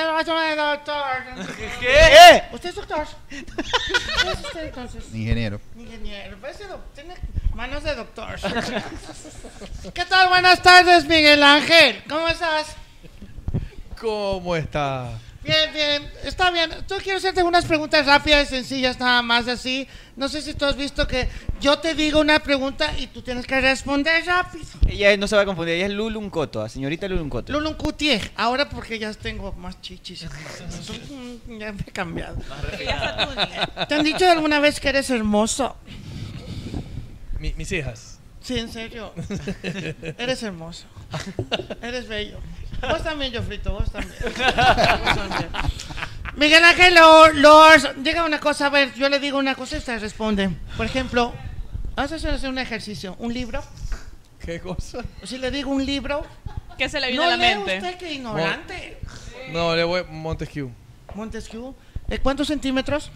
[0.55, 1.03] Doctor.
[1.79, 2.43] ¿Qué?
[2.51, 3.07] ¿Usted es doctor?
[3.29, 3.37] ¿Qué
[4.31, 5.03] es usted entonces?
[5.13, 5.59] Ingeniero.
[5.75, 6.37] Ingeniero.
[6.39, 7.15] Parece doc- tiene
[7.55, 8.35] manos de doctor.
[9.93, 10.29] ¿Qué tal?
[10.29, 12.03] Buenas tardes, Miguel Ángel.
[12.09, 12.75] ¿Cómo estás?
[13.99, 15.11] ¿Cómo está?
[15.43, 16.71] Bien, bien, está bien.
[16.87, 19.87] Yo quiero hacerte unas preguntas rápidas y sencillas, nada más así.
[20.15, 21.27] No sé si tú has visto que
[21.59, 24.65] yo te digo una pregunta y tú tienes que responder rápido.
[24.87, 27.51] Ella no se va a confundir, ella es Luluncoto, la señorita Luluncoto.
[27.51, 30.25] Lulun Cutier, ahora porque ya tengo más chichis.
[31.47, 32.37] Ya me he cambiado.
[33.87, 35.75] ¿Te han dicho alguna vez que eres hermoso?
[37.43, 38.19] Mi- mis hijas.
[38.41, 39.13] Sí, en serio.
[40.17, 40.85] Eres hermoso.
[41.81, 42.39] Eres bello.
[42.81, 44.15] Vos también, Jofrito, vos también.
[44.23, 45.49] Vos también.
[46.37, 49.79] Miguel Ángel Lor- Lors, diga una cosa, a ver, yo le digo una cosa y
[49.79, 50.51] usted responde.
[50.77, 51.33] Por ejemplo,
[51.97, 53.17] vamos a hacer un ejercicio.
[53.19, 53.61] ¿Un libro?
[54.39, 54.99] ¿Qué cosa?
[55.23, 56.25] Si le digo un libro...
[56.77, 57.77] ¿Qué se le viene no a la lee mente?
[57.77, 58.99] usted, que ignorante.
[59.51, 60.71] No, le voy Montesquieu.
[61.13, 61.75] Montesquieu.
[62.07, 63.11] ¿De cuántos centímetros?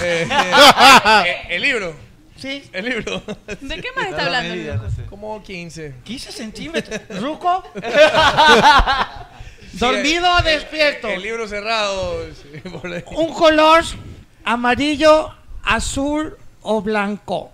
[0.00, 0.28] Eh,
[1.26, 2.03] eh, el libro.
[2.36, 2.68] Sí.
[2.72, 3.22] El libro.
[3.60, 4.90] ¿De qué más está hablando?
[5.08, 5.94] Como 15.
[6.04, 7.00] 15 centímetros.
[7.20, 7.64] ¿Ruco?
[9.74, 11.08] ¿Dormido o despierto?
[11.08, 12.26] El libro cerrado.
[12.32, 12.62] sí.
[13.16, 13.84] Un color
[14.44, 17.52] amarillo, azul o blanco.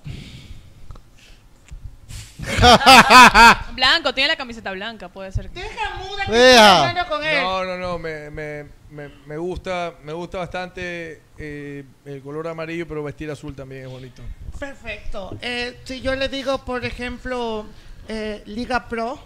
[3.72, 5.50] Blanco, tiene la camiseta blanca, puede ser.
[5.50, 7.42] Deja muda que estoy hablando con él.
[7.42, 12.86] No, no, no, me, me, me, me gusta, me gusta bastante eh, el color amarillo,
[12.86, 14.22] pero vestir azul también es bonito.
[14.58, 15.36] Perfecto.
[15.40, 17.66] Eh, si yo le digo, por ejemplo,
[18.08, 19.18] eh, Liga Pro.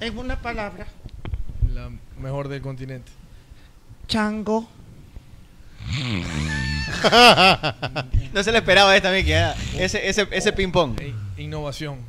[0.00, 0.86] En una palabra.
[1.72, 3.12] La mejor del continente.
[4.06, 4.68] Chango.
[8.32, 9.52] No se le esperaba esta, Miki, ¿eh?
[9.78, 10.98] ese, ese, ese ping-pong.
[11.36, 12.00] Innovación.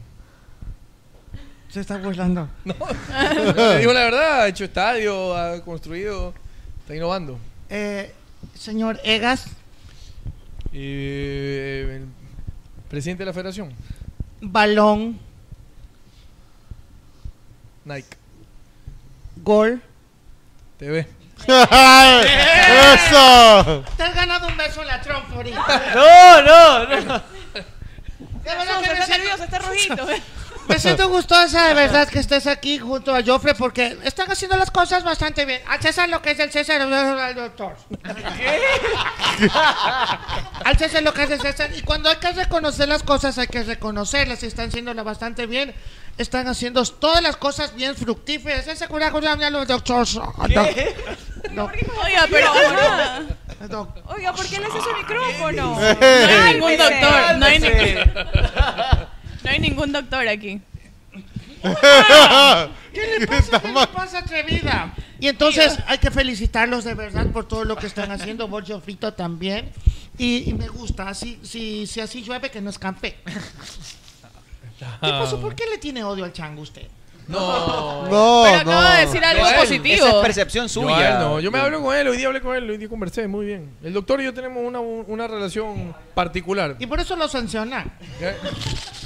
[1.75, 2.47] Se está burlando.
[2.63, 2.73] No,
[3.53, 6.33] le digo la verdad, ha hecho estadio, ha construido,
[6.79, 7.37] está innovando.
[7.69, 8.13] Eh,
[8.57, 9.47] señor Egas.
[10.71, 12.07] Eh, el
[12.89, 13.73] presidente de la federación,
[14.39, 15.19] Balón.
[17.83, 18.07] Nike,
[19.43, 19.81] Gol.
[20.79, 20.99] TV.
[21.45, 21.53] ¡Eso!
[23.97, 25.91] Te has ganado un beso en la trompa ahorita.
[25.93, 27.21] No, no, no.
[28.45, 30.07] De verdad que Está nervioso, está rojito.
[30.67, 34.71] Me siento gustosa de verdad que estés aquí junto a Joffre porque están haciendo las
[34.71, 35.61] cosas bastante bien.
[35.67, 37.75] Al César lo que es del César, al doctor.
[40.63, 41.69] Al César lo que es del César.
[41.75, 44.41] Y cuando hay que reconocer las cosas, hay que reconocerlas.
[44.43, 45.73] Y están haciéndolas bastante bien.
[46.17, 48.67] Están haciendo todas las cosas bien fructíferas.
[48.67, 48.87] Ese
[49.35, 50.07] me lo doctor.
[51.51, 51.65] No.
[52.03, 52.51] Oiga, pero
[54.07, 55.77] Oiga, ¿por qué le hace su micrófono?
[55.99, 59.07] No hay ningún doctor, no hay, ni- Cálmese.
[59.45, 60.59] No hay ningún doctor aquí.
[62.93, 63.59] ¿Qué le pasa?
[63.59, 64.93] ¿Qué le pasa, atrevida?
[65.19, 68.47] Y entonces hay que felicitarlos de verdad por todo lo que están haciendo.
[68.47, 69.71] Vos, Frito también.
[70.17, 71.09] Y, y me gusta.
[71.09, 73.17] Así, si, si así llueve, que no escampe.
[74.79, 75.39] ¿Qué pasó?
[75.39, 76.87] ¿Por qué le tiene odio al chango usted?
[77.27, 78.03] No.
[78.07, 79.95] No, Pero acaba de decir algo positivo.
[79.95, 81.19] Esa es percepción suya.
[81.19, 83.45] no, yo me hablo con él, hoy día hablé con él, hoy día conversé muy
[83.45, 83.71] bien.
[83.83, 86.75] El doctor y yo tenemos una, una relación particular.
[86.79, 87.85] Y por eso lo sanciona.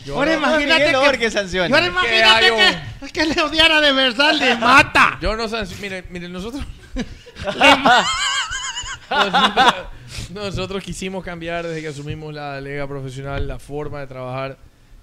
[0.05, 1.65] Yo Ahora no- imagínate Miguel Orque que, sanciona.
[1.75, 5.17] ahora Que imagínate hay un- que, que le odiara de verdad, le mata.
[5.21, 6.63] Yo no sé, miren, miren, nosotros,
[10.33, 14.57] nosotros quisimos cambiar desde que asumimos la liga profesional la forma de trabajar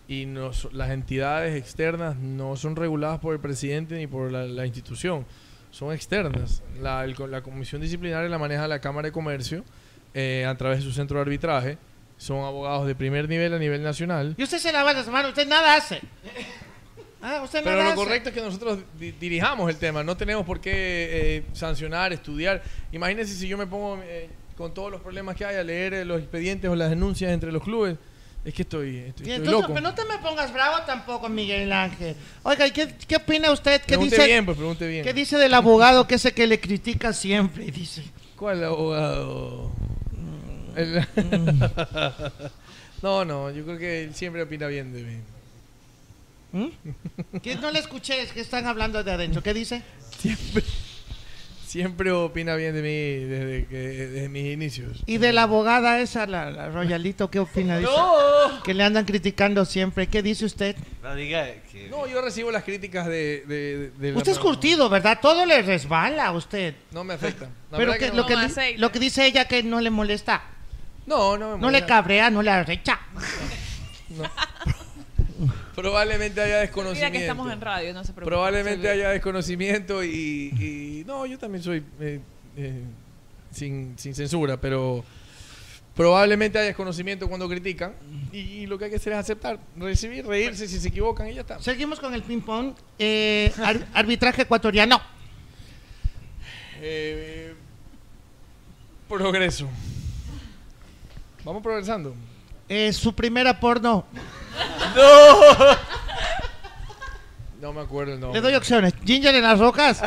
[0.08, 4.64] y nos- las entidades externas no son reguladas por el presidente ni por la, la
[4.66, 5.26] institución,
[5.70, 6.62] son externas.
[6.80, 9.64] La, el- la comisión disciplinaria la maneja la Cámara de Comercio
[10.14, 11.78] eh, a través de su centro de arbitraje.
[12.18, 14.34] Son abogados de primer nivel a nivel nacional.
[14.38, 16.00] Y usted se lava las manos, usted nada hace.
[17.20, 17.96] Ah, usted Pero nada lo hace.
[18.04, 22.62] correcto es que nosotros di- dirijamos el tema, no tenemos por qué eh, sancionar, estudiar.
[22.92, 26.04] Imagínense si yo me pongo eh, con todos los problemas que hay a leer eh,
[26.04, 27.96] los expedientes o las denuncias entre los clubes.
[28.46, 29.74] Es que estoy, estoy, estoy entonces, loco.
[29.74, 32.14] pero no te me pongas bravo tampoco, Miguel Ángel.
[32.44, 33.80] Oiga, ¿y qué, qué opina usted?
[33.80, 35.02] ¿Qué Pregunte dice, bien, pues, pregunte bien.
[35.02, 37.64] ¿Qué dice del abogado que ese que le critica siempre?
[37.72, 38.04] Dice.
[38.36, 39.72] ¿Cuál abogado?
[40.76, 41.04] El-
[43.02, 45.16] no, no, yo creo que él siempre opina bien de mí.
[46.52, 47.38] ¿Mm?
[47.40, 49.42] Que no le escuché, es que están hablando de adentro.
[49.42, 49.82] ¿Qué dice?
[50.20, 50.62] Siempre,
[51.66, 55.02] siempre opina bien de mí desde, que, desde mis inicios.
[55.06, 57.78] Y de la abogada esa, la, la Royalito, ¿qué opina?
[57.78, 58.62] Dice, No.
[58.62, 60.06] Que le andan criticando siempre.
[60.06, 60.76] ¿Qué dice usted?
[61.02, 61.88] No diga que.
[61.88, 63.44] No, yo recibo las críticas de...
[63.46, 65.18] de, de la- Usted es curtido, ¿verdad?
[65.20, 66.74] Todo le resbala a usted.
[66.92, 67.48] No me afecta.
[67.70, 68.26] La Pero que, que lo, no.
[68.26, 70.42] que, di- lo que dice ella que no le molesta.
[71.06, 71.86] No, no me No le molesta.
[71.86, 72.98] cabrea, no le arrecha.
[75.76, 77.06] Probablemente haya desconocimiento.
[77.10, 78.30] Mira que estamos en radio, no se preocupe.
[78.30, 80.08] Probablemente haya desconocimiento y,
[80.58, 82.20] y- no, yo también soy eh,
[82.56, 82.82] eh,
[83.52, 85.04] sin, sin censura, pero
[85.94, 87.94] probablemente haya desconocimiento cuando critican
[88.32, 91.34] y, y lo que hay que hacer es aceptar, recibir, reírse si se equivocan y
[91.34, 91.60] ya está.
[91.62, 92.74] Seguimos con el ping-pong.
[92.98, 95.00] Eh, ar- arbitraje ecuatoriano.
[96.80, 97.54] Eh,
[99.08, 99.68] progreso.
[101.44, 102.14] Vamos progresando.
[102.68, 104.04] Eh, su primera porno.
[104.96, 105.76] ¡No!
[107.60, 108.40] No me acuerdo el nombre.
[108.40, 108.94] Le doy opciones.
[109.04, 109.98] Ginger en las rocas.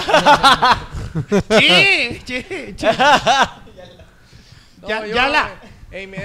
[1.60, 2.76] sí, sí, sí.
[4.82, 5.50] No, yo- Yala.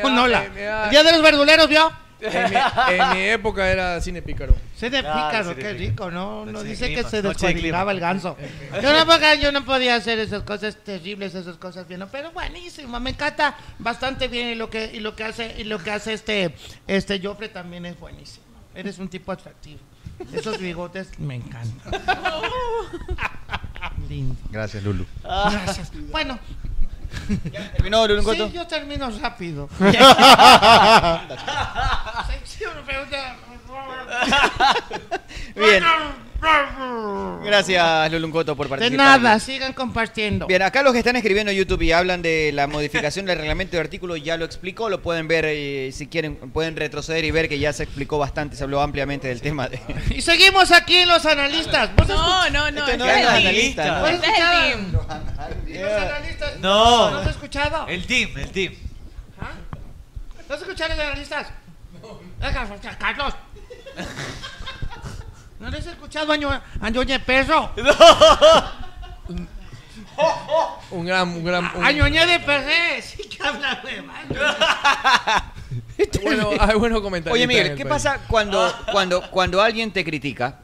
[0.04, 0.44] Nola.
[0.44, 1.90] en mi edad- El día de los verduleros, ¿vio?
[2.20, 2.56] En mi,
[2.94, 4.54] en mi época era cine pícaro.
[4.76, 5.78] Cine Claro, pícaro, cine qué pícaro.
[5.78, 6.46] rico, ¿no?
[6.46, 7.90] No dice que clima, se clima.
[7.90, 8.36] el ganso.
[8.82, 12.08] Yo no, podía- yo no podía hacer esas cosas terribles, esas cosas bien, ¿no?
[12.08, 15.78] pero buenísimo, me encanta bastante bien y lo que y lo que hace y lo
[15.82, 16.54] que hace este
[16.86, 18.44] este Joffre también es buenísimo.
[18.74, 19.80] Eres un tipo atractivo.
[20.32, 21.92] Esos bigotes me encantan.
[24.08, 24.34] Lindo.
[24.50, 25.06] Gracias, Lulu.
[25.22, 25.92] Gracias.
[26.10, 26.38] Bueno,
[27.76, 28.48] ¿Terminó, Coto?
[28.48, 29.68] Sí, yo termino rápido.
[32.84, 33.36] Pregunta.
[35.56, 35.84] Bien.
[37.44, 39.20] Gracias, Lulun Coto, por De participar.
[39.20, 40.46] nada, sigan compartiendo.
[40.46, 43.76] Bien, acá los que están escribiendo en YouTube y hablan de la modificación del reglamento
[43.76, 47.48] de artículo ya lo explicó, lo pueden ver eh, si quieren, pueden retroceder y ver
[47.48, 49.68] que ya se explicó bastante, se habló ampliamente del tema.
[49.68, 49.80] De...
[50.10, 51.94] Y seguimos aquí los analistas.
[51.96, 52.80] ¿Vos No, no, no.
[52.84, 53.98] Este no es es el analista, team.
[54.00, 54.06] ¿no?
[54.06, 54.92] Es el team.
[54.92, 56.60] Los analistas.
[56.60, 57.10] No.
[57.10, 57.86] ¿No has escuchado?
[57.88, 58.74] El team, el team.
[60.48, 61.48] ¿No has escuchado los analistas?
[62.40, 62.68] Venga,
[62.98, 63.34] Carlos.
[65.60, 67.70] ¿No les has escuchado a Ño- a Ñoñe Perro?
[70.90, 71.70] Un gran, un gran.
[71.74, 73.02] un- A Ñoñe de Perré.
[73.02, 75.52] Sí que habla huevada.
[76.22, 77.34] bueno, hay buenos comentarios.
[77.34, 78.04] Oye, Miguel, el ¿qué país.
[78.04, 80.60] pasa cuando, cuando, cuando alguien te critica?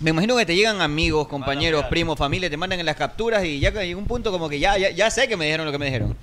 [0.00, 3.58] Me imagino que te llegan amigos, compañeros, primos, familia, te mandan en las capturas y
[3.60, 5.78] ya llega un punto como que ya, ya, ya sé que me dijeron lo que
[5.78, 6.16] me dijeron.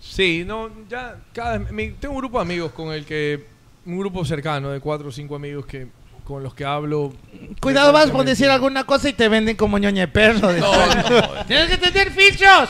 [0.00, 3.46] Sí, no, ya cada mi- tengo un grupo de amigos con el que
[3.84, 5.88] un grupo cercano de cuatro o cinco amigos que
[6.26, 7.12] con los que hablo.
[7.60, 10.52] Cuidado, vas por decir alguna cosa y te venden como Ñoñe Perro.
[10.52, 11.44] No, no.
[11.46, 12.68] Tienes que tener filtros.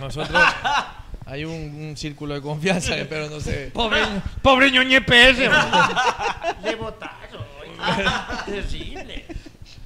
[0.00, 0.42] Nosotros
[1.24, 3.70] hay un, un círculo de confianza, pero no sé.
[3.72, 4.00] Pobre,
[4.42, 5.52] pobre Ñoñe Perro.
[6.64, 7.16] Le botaron.
[8.44, 9.24] Terrible.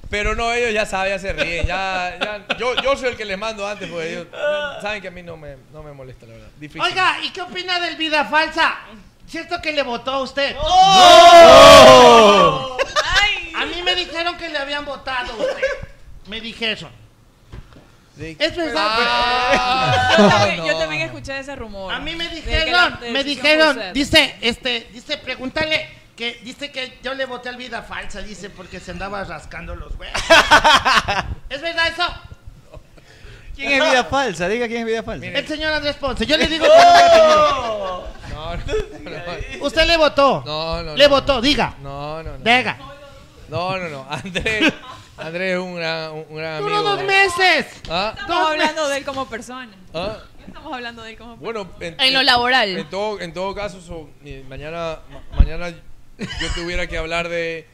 [0.09, 1.65] Pero no, ellos ya saben, ya se ríen.
[1.67, 4.27] Ya, ya- yo, yo soy el que les mando antes, porque ellos
[4.81, 6.49] saben que a mí no me, no me molesta, la verdad.
[6.59, 6.81] Difícil.
[6.81, 8.75] Oiga, ¿y qué opina del vida falsa?
[9.27, 10.53] ¿Cierto que le votó a usted?
[10.55, 10.61] ¡No!
[13.95, 15.61] Me dijeron que le habían votado a usted.
[16.27, 16.91] Me dijeron.
[18.17, 18.87] Es verdad.
[19.57, 20.67] Ah, Yo también, no.
[20.67, 21.93] yo también escuché ese rumor.
[21.93, 27.25] A mí me dijeron, me dijeron, dice, este, dice, pregúntale que dice que yo le
[27.25, 30.21] voté al vida falsa, dice, porque se andaba rascando los huevos.
[31.49, 32.03] ¿Es verdad eso?
[33.55, 34.47] ¿Quién es vida falsa?
[34.47, 35.25] Diga quién es vida falsa.
[35.25, 36.25] El señor Andrés Ponce.
[36.25, 36.65] Yo le digo.
[36.67, 39.65] No, no, no.
[39.65, 40.43] Usted le votó.
[40.45, 41.09] No, no, Le no.
[41.09, 41.75] votó, diga.
[41.81, 42.43] No, no, no.
[42.43, 42.77] Diga.
[43.51, 44.07] No, no, no.
[44.09, 44.73] Andrés,
[45.17, 46.69] Andrés es un gran, un gran amigo.
[46.77, 47.67] Duró dos meses.
[47.89, 48.15] ¿Ah?
[48.17, 49.69] Estamos hablando de él como persona.
[49.93, 50.17] ¿Ah?
[50.47, 52.77] Estamos hablando de él como Bueno, en, En lo laboral.
[52.77, 57.67] En todo, en todo caso, so- eh, mañana, ma- mañana yo tuviera que hablar de,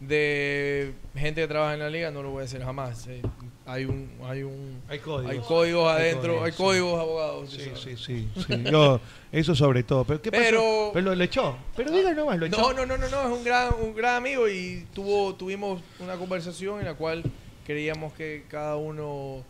[0.00, 3.06] de gente que trabaja en la liga, no lo voy a hacer jamás.
[3.08, 3.20] Eh,
[3.66, 5.30] hay un, hay un, Hay códigos.
[5.32, 7.50] hay códigos adentro, hay códigos abogados.
[7.50, 8.62] Sí, sí, sí, sí.
[8.70, 9.00] Yo,
[9.32, 10.04] eso sobre todo.
[10.04, 10.42] Pero ¿qué pasó?
[10.44, 11.56] Pero- Pero lo, echó.
[11.76, 12.56] Pero diga nomás, lo echó.
[12.60, 16.16] No, no, no, no, no, es un gran, un gran amigo y tuvo, tuvimos una
[16.16, 17.22] conversación en la cual
[17.66, 19.42] creíamos que cada uno,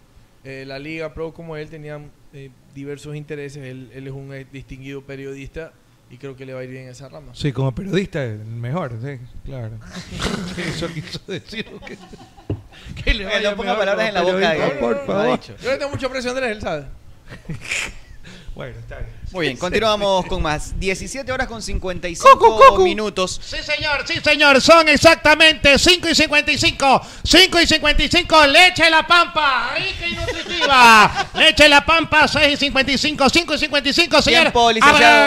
[0.45, 3.65] eh, la Liga Pro como él, tenían eh, diversos intereses.
[3.65, 5.73] Él, él es un eh, distinguido periodista
[6.11, 7.35] y creo que le va a ir bien en esa rama.
[7.35, 9.73] Sí, como periodista, el mejor, sí, claro.
[10.57, 11.97] Eso quiso decir que,
[13.05, 15.03] que le Eh, vaya no ponga mejor palabras en la boca, periodista, eh, por lo
[15.03, 15.41] ha favor.
[15.41, 16.85] Yo le tengo mucha presión, Andrés, él sabe.
[18.55, 19.11] Bueno, está bien.
[19.35, 20.79] Muy bien, continuamos con más.
[20.79, 23.41] 17 horas con 55 minutos.
[23.45, 24.61] Sí, señor, sí, señor.
[24.61, 27.01] Son exactamente 5 y 55.
[27.25, 28.47] 5 y 55.
[28.47, 29.75] Leche la pampa.
[29.77, 31.27] Rica y nutritiva.
[31.35, 32.29] Leche la pampa.
[32.29, 33.29] 6 y 55.
[33.29, 34.41] 5 y 55, señor.
[34.43, 35.25] Tiempo, licenciado.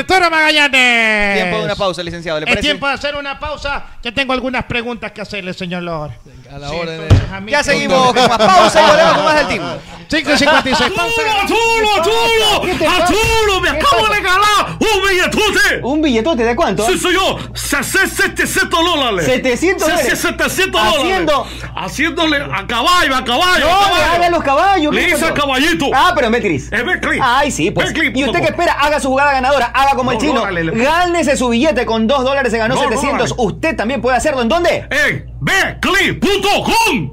[0.00, 1.36] Arturo Magallanes.
[1.36, 2.40] Tiempo de una pausa, licenciado.
[2.40, 2.62] ¿Le Es parece?
[2.68, 3.84] tiempo de hacer una pausa.
[4.02, 6.12] Que tengo algunas preguntas que hacerle, señor Lord.
[6.52, 9.48] A la Sí, hora de- Ya seguimos con más pausa y volvemos con más del
[9.58, 9.78] team.
[10.10, 10.90] 5 y 56.
[10.96, 11.22] Pausa.
[11.70, 12.90] ¡Arturo, Arturo!
[12.90, 13.60] ¡Arturo!
[13.60, 15.80] ¡Me acabo de ganar un billetote!
[15.82, 16.86] ¿Un billetote de cuánto?
[16.86, 17.38] Sí, señor.
[17.54, 19.26] 700 dólares.
[19.26, 20.06] 700 dólares.
[20.20, 20.98] 700 dólares.
[21.00, 21.46] Haciendo-
[21.76, 23.66] Haciéndole a caballo, a caballo.
[23.66, 24.04] No, a caballo.
[24.14, 24.94] haga los caballos.
[24.94, 25.46] Le ¿qué hice al pasó?
[25.46, 25.86] caballito.
[25.94, 26.72] Ah, pero en Betcris.
[26.72, 27.20] En Betcris.
[27.22, 27.88] Ay, sí, pues.
[27.92, 28.48] Betcris, ¿Y usted com.
[28.48, 28.72] espera?
[28.74, 29.66] Haga su jugada ganadora.
[29.66, 30.42] Haga como el chino.
[30.72, 32.52] Gánese su billete con 2 dólares.
[32.52, 33.10] Se ganó Dos 700.
[33.12, 33.34] dólares.
[33.38, 34.42] Usted también puede hacerlo.
[34.42, 34.86] ¿En dónde?
[34.90, 37.12] En Betcris.com.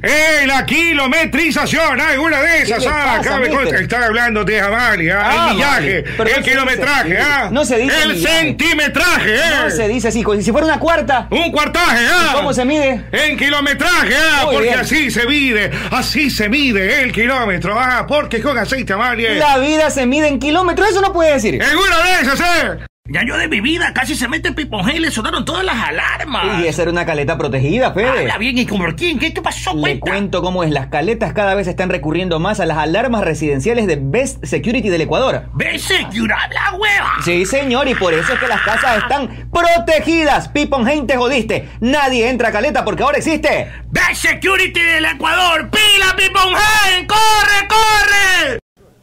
[0.00, 2.00] ¡Eh, la kilometrización!
[2.00, 2.78] ¡Hay una de esas!
[2.78, 3.14] ¿Qué le ¡Ah!
[3.16, 5.20] Acá me consta que están hablando de Amalia.
[5.24, 6.30] Ah, el millaje, vale.
[6.30, 7.30] El se kilometraje, dice así.
[7.32, 7.48] ¿ah?
[7.50, 8.36] No se dice El millaje.
[8.38, 9.40] centimetraje, ¿eh?
[9.64, 10.24] No se dice así.
[10.40, 11.26] Si fuera una cuarta.
[11.30, 12.30] Un cuartaje, ¿ah?
[12.34, 13.06] ¿Cómo se mide?
[13.10, 14.42] En kilometraje, ¿ah?
[14.44, 14.78] Muy porque bien.
[14.80, 18.06] así se mide, así se mide el kilómetro, ¿ah?
[18.06, 19.34] Porque con aceite Amalia.
[19.34, 20.90] La vida se mide en kilómetros.
[20.90, 21.54] Eso no puede decir.
[21.54, 22.87] ¡En una de esas, eh!
[23.10, 26.62] Ya yo de mi vida casi se mete Piponje y le sonaron todas las alarmas.
[26.62, 28.08] Y esa era una caleta protegida, Fede.
[28.08, 29.18] Habla bien, ¿y como quién?
[29.18, 29.72] ¿Qué te pasó?
[29.74, 30.10] Le Cuenta.
[30.10, 30.70] cuento cómo es.
[30.70, 35.00] Las caletas cada vez están recurriendo más a las alarmas residenciales de Best Security del
[35.00, 35.48] Ecuador.
[35.54, 37.12] Ve, señora, la hueva.
[37.24, 40.48] Sí, señor, y por eso es que las casas están protegidas.
[40.48, 41.66] Piponheim, te jodiste.
[41.80, 43.72] Nadie entra a caleta porque ahora existe.
[43.90, 45.70] Ve, security del Ecuador.
[45.70, 47.06] ¡Pila, Piponje!
[47.06, 48.27] ¡Corre, corre!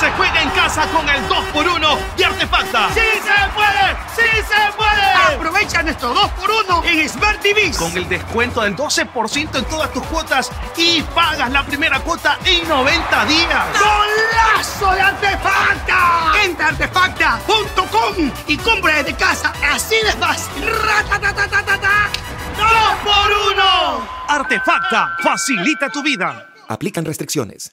[0.00, 2.88] Se juega en casa con el 2x1 de Artefacta.
[2.94, 3.96] ¡Sí se puede!
[4.16, 5.36] ¡Sí se puede!
[5.36, 10.50] Aprovecha nuestro 2x1 en Smart TV con el descuento del 12% en todas tus cuotas
[10.78, 13.66] y pagas la primera cuota en 90 días.
[13.78, 16.32] ¡Golazo de artefacta!
[16.44, 20.66] Entra a artefacta.com y compra desde casa así de fácil.
[20.66, 22.08] ¡Ratatatatata!
[22.56, 24.08] ¡Dos por uno!
[24.28, 26.46] Artefacta facilita tu vida.
[26.68, 27.72] Aplican restricciones.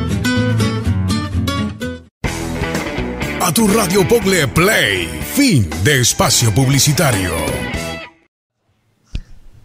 [3.43, 5.07] A tu radio Pogle Play.
[5.33, 7.31] Fin de espacio publicitario.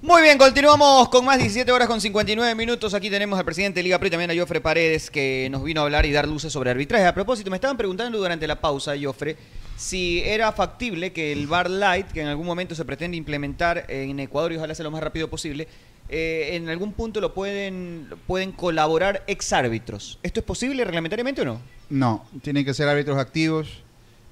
[0.00, 2.94] Muy bien, continuamos con más 17 horas con 59 minutos.
[2.94, 5.82] Aquí tenemos al presidente de Liga Pro y también a Jofre Paredes que nos vino
[5.82, 7.04] a hablar y dar luces sobre arbitraje.
[7.04, 9.36] A propósito, me estaban preguntando durante la pausa, Jofre,
[9.76, 14.18] si era factible que el Bar Light, que en algún momento se pretende implementar en
[14.20, 15.68] Ecuador y ojalá sea lo más rápido posible,
[16.08, 20.18] eh, en algún punto lo pueden, pueden colaborar exárbitros.
[20.22, 21.75] ¿Esto es posible reglamentariamente o no?
[21.89, 23.82] No, tienen que ser árbitros activos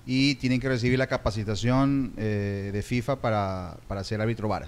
[0.06, 4.66] y tienen que recibir la capacitación eh, de FIFA para, para ser árbitro VAR.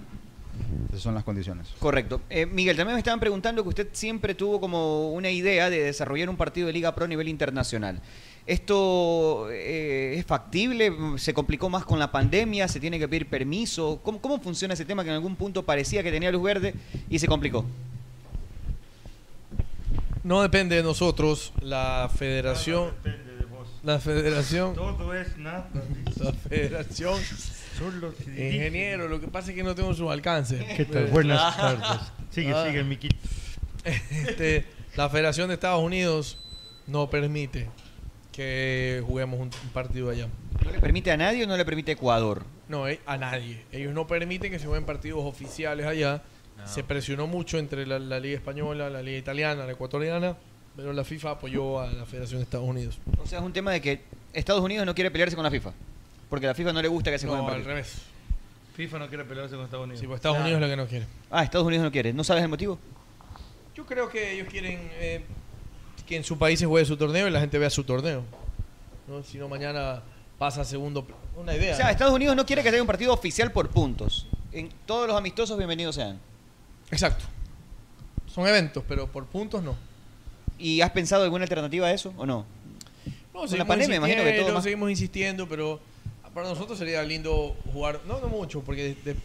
[0.88, 1.68] Esas son las condiciones.
[1.78, 2.22] Correcto.
[2.30, 6.30] Eh, Miguel, también me estaban preguntando que usted siempre tuvo como una idea de desarrollar
[6.30, 8.00] un partido de Liga Pro a nivel internacional.
[8.46, 10.92] ¿Esto eh, es factible?
[11.16, 12.68] ¿Se complicó más con la pandemia?
[12.68, 14.00] ¿Se tiene que pedir permiso?
[14.02, 16.74] ¿Cómo, ¿Cómo funciona ese tema que en algún punto parecía que tenía luz verde
[17.10, 17.64] y se complicó?
[20.26, 22.90] No depende de nosotros, la federación.
[23.84, 24.74] La federación.
[24.74, 25.70] Todo es nada.
[26.16, 27.20] La federación.
[28.36, 30.66] Ingeniero, lo que pasa es que no tengo su alcance.
[30.76, 31.06] ¿Qué tal?
[31.12, 32.00] Buenas tardes.
[32.30, 33.14] Sigue, sigue, Miquito.
[33.84, 34.66] Este,
[34.96, 36.38] la Federación de Estados Unidos
[36.88, 37.68] no permite
[38.32, 40.26] que juguemos un, un partido allá.
[40.64, 42.42] ¿No le permite a nadie o no le permite a Ecuador?
[42.68, 43.64] No, eh, a nadie.
[43.70, 46.24] Ellos no permiten que se jueguen partidos oficiales allá.
[46.64, 50.36] Se presionó mucho entre la, la Liga Española, la Liga Italiana, la Ecuatoriana,
[50.74, 52.98] pero la FIFA apoyó a la Federación de Estados Unidos.
[53.22, 54.00] O sea, es un tema de que
[54.32, 55.72] Estados Unidos no quiere pelearse con la FIFA.
[56.28, 58.02] Porque a la FIFA no le gusta que se No, jueguen al revés.
[58.74, 60.00] FIFA no quiere pelearse con Estados Unidos.
[60.00, 61.06] Sí, pues Estados Unidos es lo que no quiere.
[61.30, 62.12] Ah, Estados Unidos no quiere.
[62.12, 62.78] ¿No sabes el motivo?
[63.74, 65.22] Yo creo que ellos quieren eh,
[66.06, 68.22] que en su país se juegue su torneo y la gente vea su torneo.
[69.06, 69.22] ¿no?
[69.22, 70.02] Si no, mañana
[70.38, 71.06] pasa a segundo.
[71.36, 71.74] Una idea.
[71.74, 74.26] O sea, Estados Unidos no quiere que haya un partido oficial por puntos.
[74.52, 76.18] En todos los amistosos, bienvenidos sean.
[76.90, 77.24] Exacto.
[78.32, 79.76] Son eventos, pero por puntos no.
[80.58, 82.46] ¿Y has pensado alguna alternativa a eso o no?
[83.34, 85.80] No, Con la pandemia, imagino que todo insistiendo, más- seguimos insistiendo, pero
[86.34, 89.20] para nosotros sería lindo jugar, no, no mucho, porque de- de-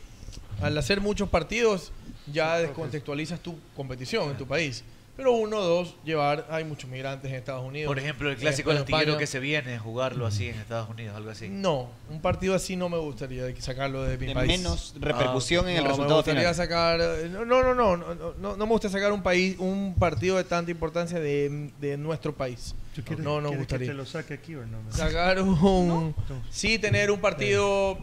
[0.61, 1.91] al hacer muchos partidos
[2.31, 4.83] ya descontextualizas tu competición en tu país.
[5.21, 7.87] Pero uno o dos llevar, hay muchos migrantes en Estados Unidos.
[7.87, 11.47] Por ejemplo, el clásico latiguero que se viene, jugarlo así en Estados Unidos, algo así.
[11.47, 14.57] No, un partido así no me gustaría sacarlo de mi de país.
[14.57, 16.99] menos ah, repercusión en el resultado me gustaría sacar,
[17.29, 21.19] no, no, no, no, no, me gusta sacar un país, un partido de tanta importancia
[21.19, 22.73] de, de nuestro país.
[22.95, 23.85] Quieres, no, no ¿quieres gustaría.
[23.85, 24.79] Que te lo saque aquí o no?
[24.89, 26.15] Sacar un,
[26.49, 27.95] sí, tener un partido.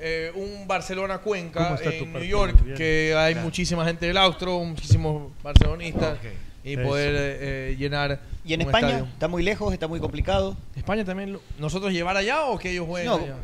[0.00, 6.18] Eh, un Barcelona Cuenca en New York, que hay muchísima gente del Austro, muchísimos barcelonistas.
[6.18, 6.82] Okay y Eso.
[6.82, 7.38] poder eh,
[7.72, 8.20] eh, llenar.
[8.44, 8.88] ¿Y en un España?
[8.88, 9.04] estadio.
[9.12, 9.72] ¿Está muy lejos?
[9.72, 10.56] ¿Está muy complicado?
[10.76, 11.32] España también.
[11.34, 13.36] lo- ¿Nosotros llevar allá o que ellos jueguen No, allá?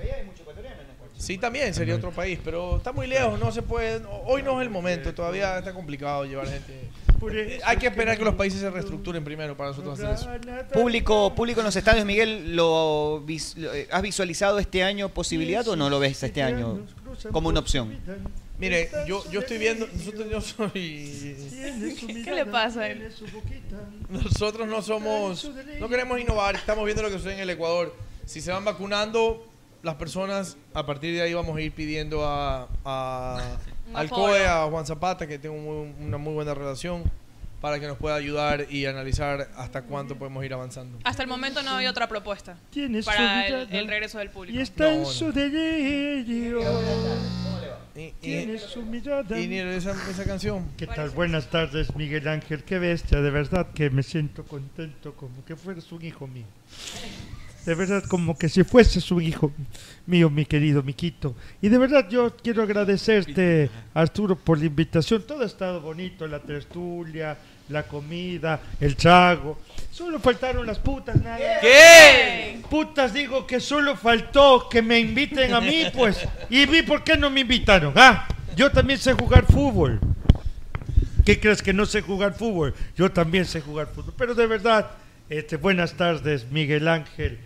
[1.17, 4.03] Sí, también sería otro país, pero está muy lejos, no se puede.
[4.27, 6.91] Hoy no es el momento, todavía está complicado llevar gente.
[7.33, 10.29] Eh, Hay que esperar que los países se reestructuren primero para nosotros hacer eso.
[10.75, 15.67] Público, público en los estadios, Miguel, ¿lo vis- lo- eh, ¿has visualizado este año posibilidad
[15.69, 16.81] o no lo ves este año
[17.33, 17.97] como una opción?
[18.59, 20.71] Mire, yo, yo estoy viendo, nosotros yo soy...
[22.25, 23.13] ¿Qué le pasa a él?
[24.09, 25.51] Nosotros no somos,
[25.81, 27.95] no queremos innovar, estamos viendo lo que sucede en el Ecuador.
[28.25, 29.45] Si se van vacunando
[29.83, 33.57] las personas, a partir de ahí vamos a ir pidiendo a, a-
[33.93, 34.09] al.
[34.09, 37.03] COE, a Juan Zapata, que tengo muy- una muy buena relación,
[37.61, 40.99] para que nos pueda ayudar y analizar hasta cuánto podemos ir avanzando.
[41.03, 44.31] Hasta el momento no había otra propuesta Tiene su para el, mirada el regreso del
[44.31, 44.59] público.
[44.59, 46.61] Y está en No, su delirio.
[47.97, 49.39] Y, Tiene su mirada.
[49.39, 50.67] y esa, esa canción.
[50.77, 51.11] ¿Qué tal?
[51.11, 52.65] Buenas tardes, Miguel Ángel.
[52.65, 56.47] Qué bestia, de verdad que me siento contento como que fueras un hijo mío.
[57.65, 59.53] De verdad, como que si fueses un hijo
[60.07, 61.35] mío, mi querido Miquito.
[61.63, 65.23] Y de verdad yo quiero agradecerte, Arturo, por la invitación.
[65.23, 67.39] Todo ha estado bonito, la tertulia,
[67.69, 69.59] la comida, el trago.
[69.95, 71.61] Solo faltaron las putas, nada.
[71.61, 72.61] ¿Qué?
[72.69, 76.27] Putas, digo que solo faltó que me inviten a mí, pues.
[76.51, 77.93] ¿Y vi por qué no me invitaron?
[77.95, 78.27] Ah,
[78.57, 80.01] yo también sé jugar fútbol.
[81.25, 82.75] ¿Qué crees que no sé jugar fútbol?
[82.97, 84.13] Yo también sé jugar fútbol.
[84.19, 84.91] Pero de verdad,
[85.29, 87.39] este, buenas tardes, Miguel Ángel.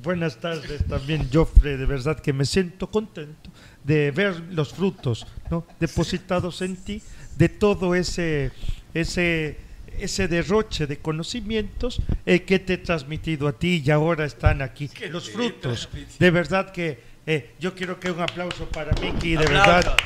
[0.00, 1.76] Buenas tardes también, Joffre.
[1.76, 3.50] De verdad que me siento contento
[3.82, 5.66] de ver los frutos ¿no?
[5.80, 7.02] depositados en ti,
[7.36, 8.52] de todo ese,
[8.94, 9.58] ese,
[9.98, 14.88] ese derroche de conocimientos eh, que te he transmitido a ti y ahora están aquí
[15.10, 15.88] los frutos.
[16.18, 19.96] De verdad que eh, yo quiero que un aplauso para Miki, de verdad.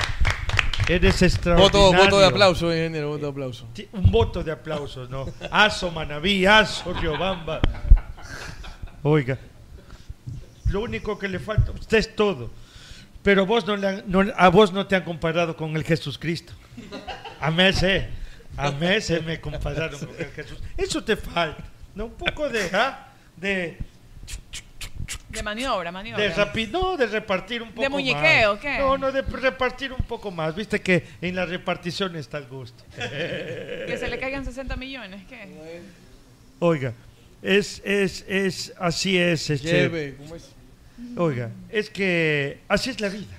[0.89, 1.80] Eres extraordinario.
[1.91, 3.68] Voto, voto de aplauso, ingeniero, voto de aplauso.
[3.93, 5.26] Un voto de aplausos, ¿no?
[5.51, 7.61] Aso Manaví, Aso Riobamba.
[9.03, 9.39] Oiga,
[10.66, 12.51] lo único que le falta, usted es todo.
[13.22, 16.18] Pero vos no le han- no- a vos no te han comparado con el Jesús
[16.18, 16.53] Cristo.
[17.41, 18.09] A mí se,
[18.57, 20.59] a mí se me compararon con el Jesús.
[20.77, 22.07] Eso te falta, ¿no?
[22.07, 23.13] Un poco de, ¿ah?
[23.37, 23.77] de,
[25.31, 26.23] De maniobra, maniobra.
[26.23, 28.61] de rapi- no, de repartir un poco ¿De muñequeo, más.
[28.63, 28.79] qué?
[28.79, 30.55] No, no, de repartir un poco más.
[30.55, 32.83] Viste que en la repartición está el gusto.
[32.97, 35.83] Que se le caigan 60 millones, ¿qué?
[36.59, 36.95] Oiga,
[37.43, 39.51] es, es, es, así es.
[39.51, 40.51] Este, Lleve, ¿cómo es?
[41.19, 43.37] Oiga, es que así es la vida,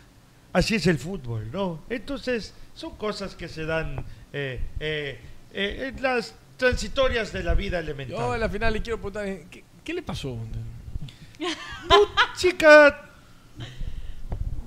[0.54, 1.84] así es el fútbol, ¿no?
[1.90, 4.06] Entonces, son cosas que se dan
[4.40, 5.20] eh, eh,
[5.52, 8.18] eh, en las transitorias de la vida elemental.
[8.18, 10.38] Yo en la final le quiero preguntar, ¿qué, qué le pasó?
[12.38, 13.10] Chica,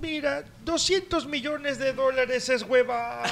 [0.01, 3.22] mira, 200 millones de dólares es hueva.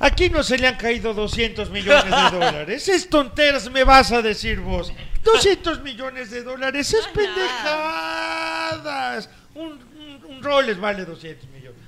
[0.00, 2.88] Aquí no se le han caído 200 millones de dólares.
[2.88, 4.90] Es tonteras, me vas a decir vos.
[5.24, 8.48] 200 millones de dólares es pendejadas.
[9.54, 11.78] Un, un, un Rolex vale 200 millones.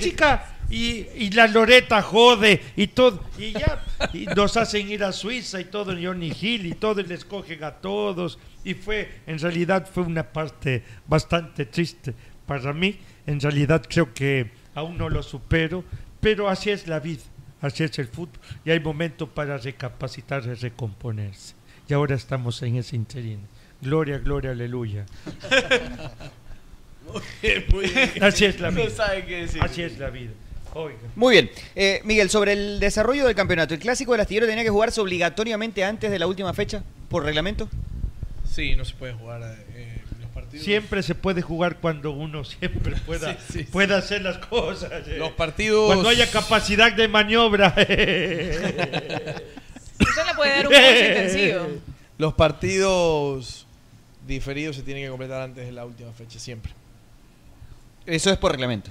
[0.00, 3.24] Chica, y, y la Loreta jode y todo.
[3.38, 3.82] Y ya
[4.12, 7.62] y nos hacen ir a Suiza y todo, Johnny Hill y todo, y les cogen
[7.64, 8.38] a todos.
[8.64, 12.14] Y fue, en realidad, fue una parte bastante triste
[12.46, 12.98] para mí.
[13.26, 15.84] En realidad, creo que aún no lo supero,
[16.20, 17.22] pero así es la vida,
[17.60, 18.40] así es el fútbol.
[18.64, 21.54] Y hay momento para recapacitar y recomponerse.
[21.88, 23.40] y ahora estamos en ese interín.
[23.80, 25.06] Gloria, gloria, aleluya.
[28.20, 28.84] Así es la vida.
[28.84, 29.60] No sabe qué decir.
[29.62, 30.30] Así es la vida.
[31.16, 31.50] Muy bien.
[31.74, 35.84] Eh, Miguel, sobre el desarrollo del campeonato, ¿el clásico del astillero tenía que jugarse obligatoriamente
[35.84, 37.68] antes de la última fecha por reglamento?
[38.48, 39.42] Sí, no se puede jugar
[39.74, 40.64] eh, los partidos.
[40.64, 45.06] Siempre se puede jugar cuando uno siempre pueda, Sí, sí, pueda hacer las cosas.
[45.08, 45.16] eh.
[45.18, 47.68] Los partidos- Cuando haya capacidad de maniobra.
[47.76, 48.62] Usted
[50.26, 51.66] le puede dar un intensivo.
[52.18, 53.66] Los partidos
[54.26, 56.72] diferidos se tienen que completar antes de la última fecha, siempre.
[58.06, 58.90] Eso es por reglamento.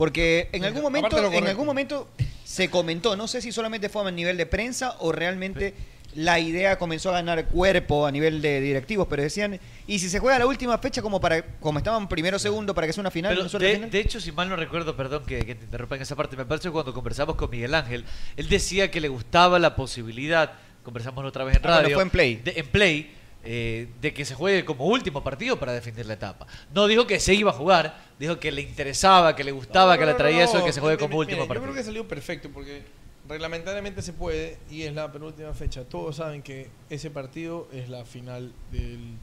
[0.00, 2.08] Porque en algún momento, en algún momento
[2.42, 5.74] se comentó, no sé si solamente fue a nivel de prensa o realmente
[6.14, 10.18] la idea comenzó a ganar cuerpo a nivel de directivos, pero decían, y si se
[10.18, 13.10] juega la última fecha como para como estaban primero o segundo para que sea una
[13.10, 13.90] final, Pero no de, final?
[13.90, 16.46] de hecho, si mal no recuerdo, perdón que, que te interrumpa en esa parte, me
[16.46, 18.06] parece que cuando conversamos con Miguel Ángel,
[18.38, 20.52] él decía que le gustaba la posibilidad,
[20.82, 22.36] conversamos otra vez en Ah, radio, fue en Play.
[22.36, 23.10] de, en Play,
[23.44, 26.46] eh, de que se juegue como último partido para definir la etapa.
[26.74, 30.04] No dijo que se iba a jugar, dijo que le interesaba, que le gustaba, que
[30.04, 31.62] le atraía eso de que se juegue como último mire, Yo partido.
[31.64, 32.82] creo que salió perfecto porque
[33.28, 35.84] reglamentariamente se puede y es la penúltima fecha.
[35.84, 39.14] Todos saben que ese partido es la final del-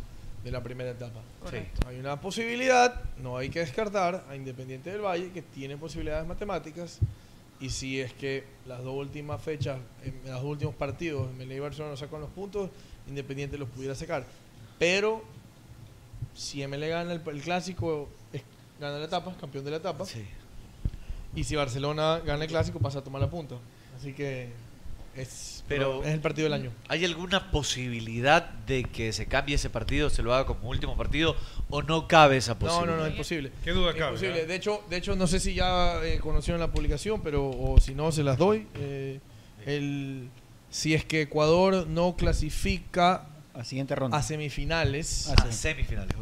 [0.44, 1.20] de la primera etapa.
[1.88, 7.00] Hay una posibilidad, no hay que descartar, a Independiente del Valle, que tiene posibilidades matemáticas.
[7.60, 11.60] Y si es que las dos últimas fechas, en los dos últimos partidos, Melé y
[11.60, 12.70] Barcelona no sacan los puntos,
[13.10, 14.26] Independiente los pudiera sacar.
[14.80, 15.24] Pero
[16.36, 18.44] si MLE gana el, el clásico, es-
[18.80, 20.06] gana la etapa, es campeón de la etapa.
[21.36, 23.56] Y si Barcelona gana el clásico, pasa a tomar la punta.
[24.00, 24.50] Así que
[25.16, 26.72] es, Pero es el partido del año.
[26.88, 31.36] ¿Hay alguna posibilidad de que se cambie ese partido, se lo haga como último partido
[31.70, 32.98] o no cabe esa No, posibilidad?
[32.98, 33.52] no, no, imposible.
[33.64, 34.42] ¿Qué duda cabe, Imposible.
[34.42, 34.46] ah?
[34.46, 37.96] De hecho, de hecho, no sé si ya eh, conocieron la publicación, pero o si
[37.96, 38.68] no, se las doy.
[38.76, 39.20] Eh,
[39.66, 40.30] el,
[40.70, 45.30] si es que Ecuador no clasifica a siguiente ronda a semifinales.
[45.30, 46.14] A semifinales,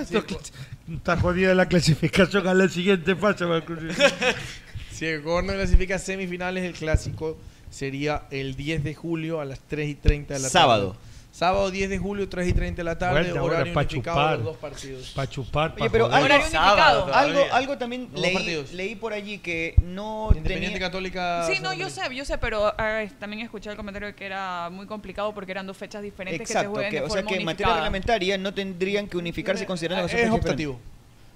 [0.00, 3.44] esto cl- está jodida la clasificación a la siguiente fase.
[4.92, 7.36] Si Ecuador no clasifica a semifinales, el clásico
[7.70, 10.52] sería el 10 de julio a las 3 y 30 de la tarde.
[10.52, 10.96] Sábado.
[11.32, 14.36] Sábado 10 de julio, 3 y 30 de la tarde, hora horario pa' unificado chupar.
[14.36, 15.10] los dos partidos.
[15.16, 18.72] Para chupar, Oye, pero algo, Horario unificado algo, algo también leí, partidos.
[18.72, 20.88] leí por allí que no Independiente tenía...
[20.88, 21.46] Católica.
[21.50, 24.68] Sí, no, yo sé, yo sé, pero ah, también escuché el comentario de que era
[24.70, 27.22] muy complicado porque eran dos fechas diferentes que se Exacto, juegan que, de o sea
[27.22, 27.74] forma que en materia unificada.
[27.76, 30.72] reglamentaria no tendrían que unificarse considerando que son Es optativo.
[30.74, 30.91] diferentes.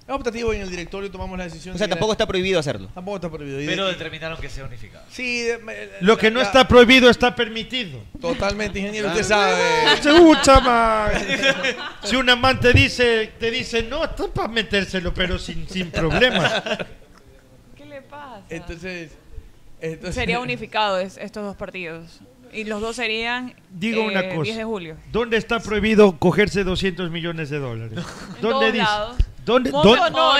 [0.07, 1.75] Es optativo y en el directorio tomamos la decisión.
[1.75, 2.87] O sea, de- tampoco está prohibido hacerlo.
[2.93, 3.59] Tampoco está prohibido.
[3.59, 5.03] Y de- Pero y- determinaron que sea unificado.
[5.11, 7.99] Sí, de- me- Lo que no la- está prohibido está permitido.
[8.21, 9.11] Totalmente, ingeniero, Ah.
[9.11, 10.01] usted sabe.
[10.01, 11.11] Se escucha, man.
[12.03, 16.63] Si un amante dice, te dice, no, esto es para metérselo, pero sin, sin problema.
[17.75, 18.43] ¿Qué le pasa?
[18.49, 19.11] Entonces,
[19.81, 22.21] entonces- Sería unificado es- estos dos partidos.
[22.53, 24.43] Y los dos serían Digo eh, una cosa.
[24.43, 24.95] 10 de julio.
[25.11, 27.99] ¿Dónde está prohibido cogerse 200 millones de dólares?
[27.99, 28.77] En ¿Dónde todos dice?
[28.85, 29.17] lados.
[29.47, 29.71] ¿Dónde?
[29.71, 29.81] No,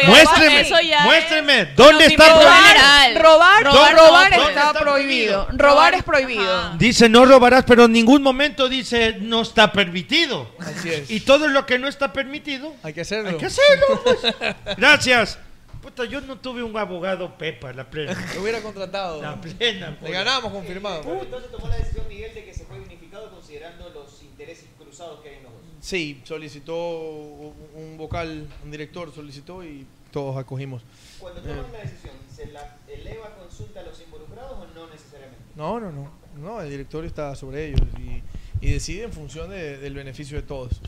[0.06, 1.62] muéstreme, eso ya muéstreme.
[1.62, 3.24] es- ¿Dónde está prohibido?
[3.24, 5.48] robar, robar, ¿Dónde- robar dónde está está prohibido.
[5.54, 6.74] Robar es prohibido.
[6.78, 10.52] Dice no robarás, pero en ningún momento dice no está permitido.
[10.60, 11.10] Así es.
[11.10, 13.30] Y todo lo que no está permitido, Hay que hacerlo.
[13.30, 14.02] hay que hacerlo.
[14.04, 14.18] pues.
[14.78, 15.40] Gracias.
[15.82, 18.14] Puta, yo no tuve un abogado Pepa, la plena.
[18.36, 19.22] Lo hubiera contratado.
[19.22, 19.92] La plena.
[19.92, 20.12] Le pues.
[20.12, 21.02] ganamos confirmado.
[21.22, 25.30] Entonces tomó la decisión Miguel de que se fue unificado considerando los intereses cruzados que
[25.30, 25.47] hay en.
[25.88, 30.82] Sí, solicitó un vocal, un director solicitó y todos acogimos.
[31.18, 35.46] Cuando toman la decisión, ¿se la eleva consulta a los involucrados o no necesariamente?
[35.56, 36.12] No, no, no.
[36.38, 38.22] No, el directorio está sobre ellos y,
[38.68, 40.82] y decide en función de- del beneficio de todos.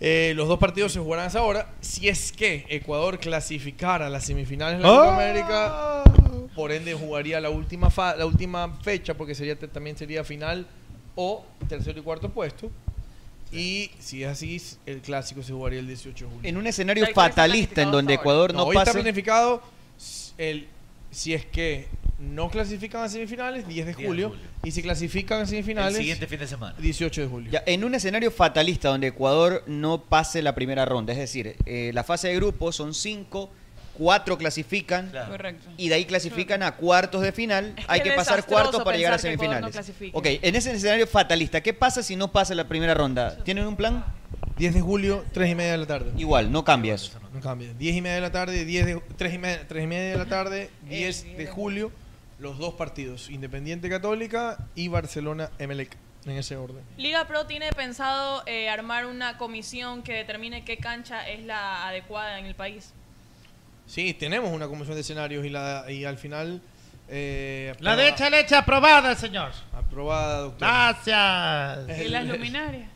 [0.00, 1.72] Eh, los dos partidos se jugarán a esa hora.
[1.80, 5.14] Si es que Ecuador clasificara a las semifinales de la Copa Ah.
[5.14, 10.66] América, por ende jugaría la última, fa- la última fecha, porque sería también sería final
[11.16, 12.70] o tercero y cuarto puesto.
[13.54, 16.48] Y si es así, el clásico se jugaría el 18 de julio.
[16.48, 18.98] En un escenario fatalista en donde Ecuador no, hoy está pase...
[18.98, 19.62] planificado
[20.38, 20.66] el,
[21.10, 21.86] si es que
[22.18, 26.00] no clasifican a semifinales, 10 de 10 de julio, y si clasifican a semifinales, El
[26.02, 26.74] siguiente fin de semana.
[26.78, 27.50] 18 de julio.
[27.50, 31.90] Ya, en un escenario fatalista donde Ecuador no pase la primera ronda, es decir, eh,
[31.94, 33.50] la fase de grupos son cinco,
[33.96, 35.30] cuatro clasifican Claro.
[35.30, 35.68] Correcto.
[35.76, 37.74] y de ahí clasifican a cuartos de final.
[37.76, 39.70] Es Hay que pasar cuartos para llegar a no semifinales.
[39.72, 40.10] clasifique.
[40.16, 43.36] ok, en ese escenario fatalista, ¿qué pasa si no pasa la primera ronda?
[43.44, 44.04] ¿Tienen un plan?
[44.56, 46.12] 10 de julio, 3 y media de la tarde.
[46.16, 47.18] Igual, no cambia eso.
[47.32, 47.72] No cambia.
[47.74, 50.18] 10 y media de la tarde, 10 de, 3, y media, 3 y media de
[50.18, 51.90] la tarde, 10 de julio,
[52.38, 55.96] los dos partidos, Independiente Católica y Barcelona Emelec,
[56.26, 56.82] en ese orden.
[56.96, 62.38] Liga Pro tiene pensado eh, armar una comisión que determine qué cancha es la adecuada
[62.38, 62.92] en el país.
[63.86, 66.60] Sí, tenemos una comisión de escenarios y, la, y al final...
[67.08, 69.50] eh, La derecha leche aprobada, señor.
[69.72, 70.58] Aprobada, doctor.
[70.68, 72.00] Gracias.
[72.06, 72.88] Y las luminarias.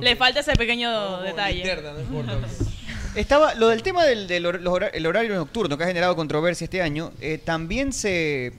[0.00, 1.54] Le falta ese pequeño detalle.
[1.64, 2.38] Linterna, no importa.
[3.16, 6.80] Estaba lo del tema del, del hor- el horario nocturno que ha generado controversia este
[6.80, 7.12] año.
[7.20, 8.52] eh, también se,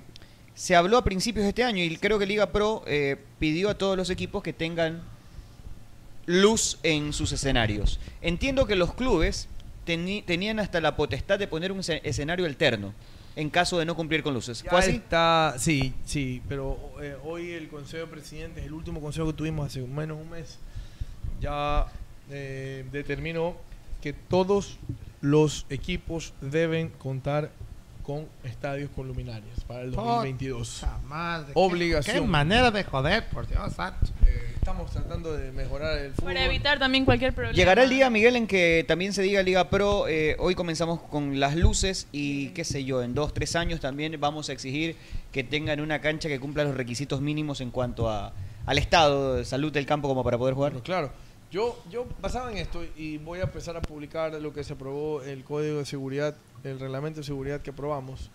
[0.56, 3.76] se habló a principios de este año y creo que Liga Pro eh, pidió a
[3.78, 5.02] todos los equipos que tengan
[6.26, 8.00] luz en sus escenarios.
[8.22, 9.48] Entiendo que los clubes
[9.86, 12.94] teni- tenían hasta la potestad de poner un esce- escenario alterno
[13.36, 14.64] en caso de no cumplir con luces.
[14.68, 14.92] ¿Fue así?
[14.92, 19.68] está, sí, sí, pero eh, hoy el Consejo de Presidentes, el último consejo que tuvimos
[19.68, 20.60] hace menos de un mes,
[21.40, 21.86] ya
[22.30, 23.56] eh, determinó
[24.02, 24.78] que todos
[25.22, 27.52] los equipos deben contar
[28.04, 30.80] con estadios con luminarias para el 2022.
[30.82, 32.16] Puta madre, qué- Obligación.
[32.16, 34.08] Qué manera de joder, por Dios santo.
[34.26, 36.34] Eh, estamos tratando de mejorar el fútbol.
[36.34, 37.56] Para evitar también cualquier problema.
[37.56, 41.40] Llegará el día, Miguel, en que también se diga Liga Pro, eh, hoy comenzamos con
[41.40, 44.96] las luces y qué sé yo, en dos, tres años también vamos a exigir
[45.32, 48.34] que tengan una cancha que cumpla los requisitos mínimos en cuanto a,
[48.66, 50.74] al estado de salud del campo como para poder jugar.
[50.84, 51.12] Claro.
[51.52, 55.22] Yo, yo basado en esto y voy a empezar a publicar lo que se aprobó,
[55.22, 58.30] el código de seguridad, el reglamento de seguridad que aprobamos,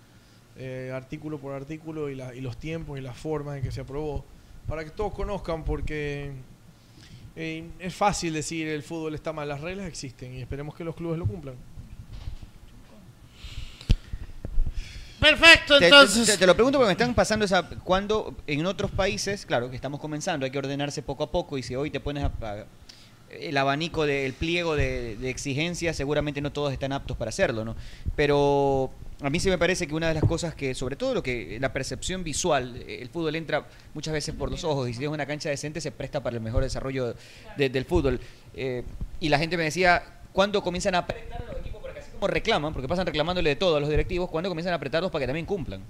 [0.56, 3.80] eh, artículo por artículo y, la- y los tiempos y las formas en que se
[3.80, 4.22] aprobó,
[4.68, 6.32] para que todos conozcan porque
[7.36, 10.94] eh, es fácil decir el fútbol está mal, las reglas existen y esperemos que los
[10.94, 11.54] clubes lo cumplan.
[15.18, 16.26] Perfecto, Te- entonces.
[16.26, 17.66] Te, te lo pregunto porque me están pasando esa.
[17.82, 21.62] Cuando en otros países, claro que estamos comenzando, hay que ordenarse poco a poco y
[21.62, 22.66] si hoy te pones a- a-
[23.40, 27.76] el abanico del pliego de, de exigencias, seguramente no todos están aptos para hacerlo, ¿no?
[28.14, 28.90] Pero
[29.20, 31.58] a mí sí me parece que una de las cosas que, sobre todo lo que
[31.60, 35.26] la percepción visual, el fútbol entra muchas veces por los ojos y si es una
[35.26, 37.14] cancha decente se presta para el mejor desarrollo
[37.56, 38.20] de- del fútbol.
[38.54, 38.82] Eh,
[39.20, 40.02] y la gente me decía,
[40.32, 41.80] ¿cuándo comienzan a apretar los equipos?
[41.80, 44.76] Porque así como reclaman, porque pasan reclamándole de todo a los directivos, ¿cuándo comienzan a
[44.76, 45.80] apretarlos para que también cumplan?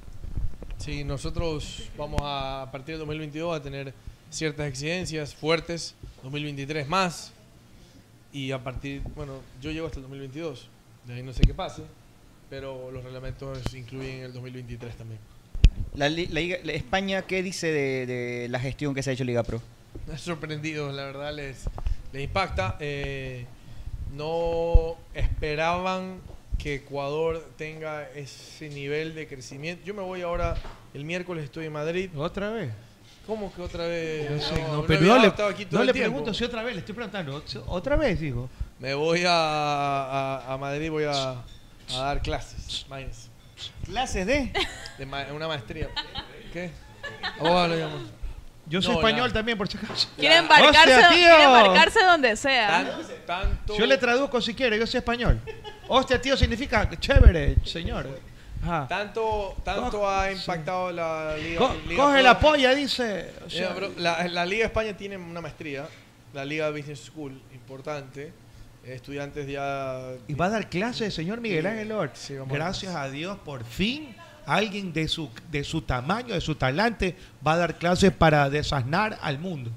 [0.78, 3.92] Sí, nosotros vamos a, a partir del 2022 a tener
[4.30, 7.32] ciertas exigencias fuertes, 2023 más,
[8.36, 10.68] y a partir, bueno, yo llego hasta el 2022,
[11.06, 11.82] de ahí no sé qué pase,
[12.50, 15.20] pero los reglamentos incluyen el 2023 también.
[15.94, 19.12] La, li- la Liga- la España, ¿qué dice de, de la gestión que se ha
[19.14, 19.62] hecho Liga Pro?
[20.06, 21.64] Me ha sorprendido, la verdad les,
[22.12, 22.76] les impacta.
[22.80, 23.46] Eh,
[24.14, 26.20] no esperaban
[26.58, 29.84] que Ecuador tenga ese nivel de crecimiento.
[29.84, 30.56] Yo me voy ahora,
[30.94, 32.10] el miércoles estoy en Madrid.
[32.16, 32.70] ¿Otra vez?
[33.26, 34.30] ¿Cómo que otra vez?
[34.30, 36.10] No sé, no, no pero no le, estado aquí todo no el le tiempo.
[36.12, 37.42] pregunto si otra vez, le estoy preguntando.
[37.66, 38.48] ¿Otra vez, digo?
[38.78, 42.86] Me voy a, a, a Madrid, voy a, a dar clases.
[43.84, 44.52] ¿Clases de?
[44.98, 45.88] De ma- una maestría.
[46.52, 46.70] ¿Qué?
[47.40, 47.98] Abogado lo llamo.
[48.68, 50.08] Yo soy No, español la- también, por si acaso.
[50.16, 51.18] Quiere embarcarse, Hostia, tío.
[51.18, 52.98] quiere embarcarse donde sea.
[53.26, 53.76] Tanto...
[53.78, 55.40] Yo le traduzco si quiere, yo soy español.
[55.88, 58.08] Hostia, tío, significa chévere, señor.
[58.66, 58.86] Ajá.
[58.88, 61.58] Tanto, tanto ha impactado la Liga.
[61.58, 62.22] Co- Liga coge Pro.
[62.22, 63.30] la polla, dice.
[63.46, 65.86] O sea, la, la Liga España tiene una maestría,
[66.34, 68.32] la Liga Business School, importante.
[68.84, 70.12] Estudiantes ya.
[70.28, 72.10] Y va a dar clases, señor Miguel Ángel Lord.
[72.14, 74.14] sí, Gracias a Dios, por fin,
[74.46, 79.18] alguien de su, de su tamaño, de su talante, va a dar clases para desasnar
[79.22, 79.70] al mundo.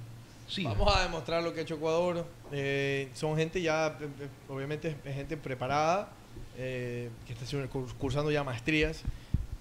[0.47, 0.63] Sí.
[0.63, 2.25] Vamos a demostrar lo que ha hecho Ecuador.
[2.51, 6.09] Eh, son gente ya, eh, eh, obviamente, gente preparada,
[6.59, 7.45] eh, que está
[7.97, 9.01] cursando ya maestrías.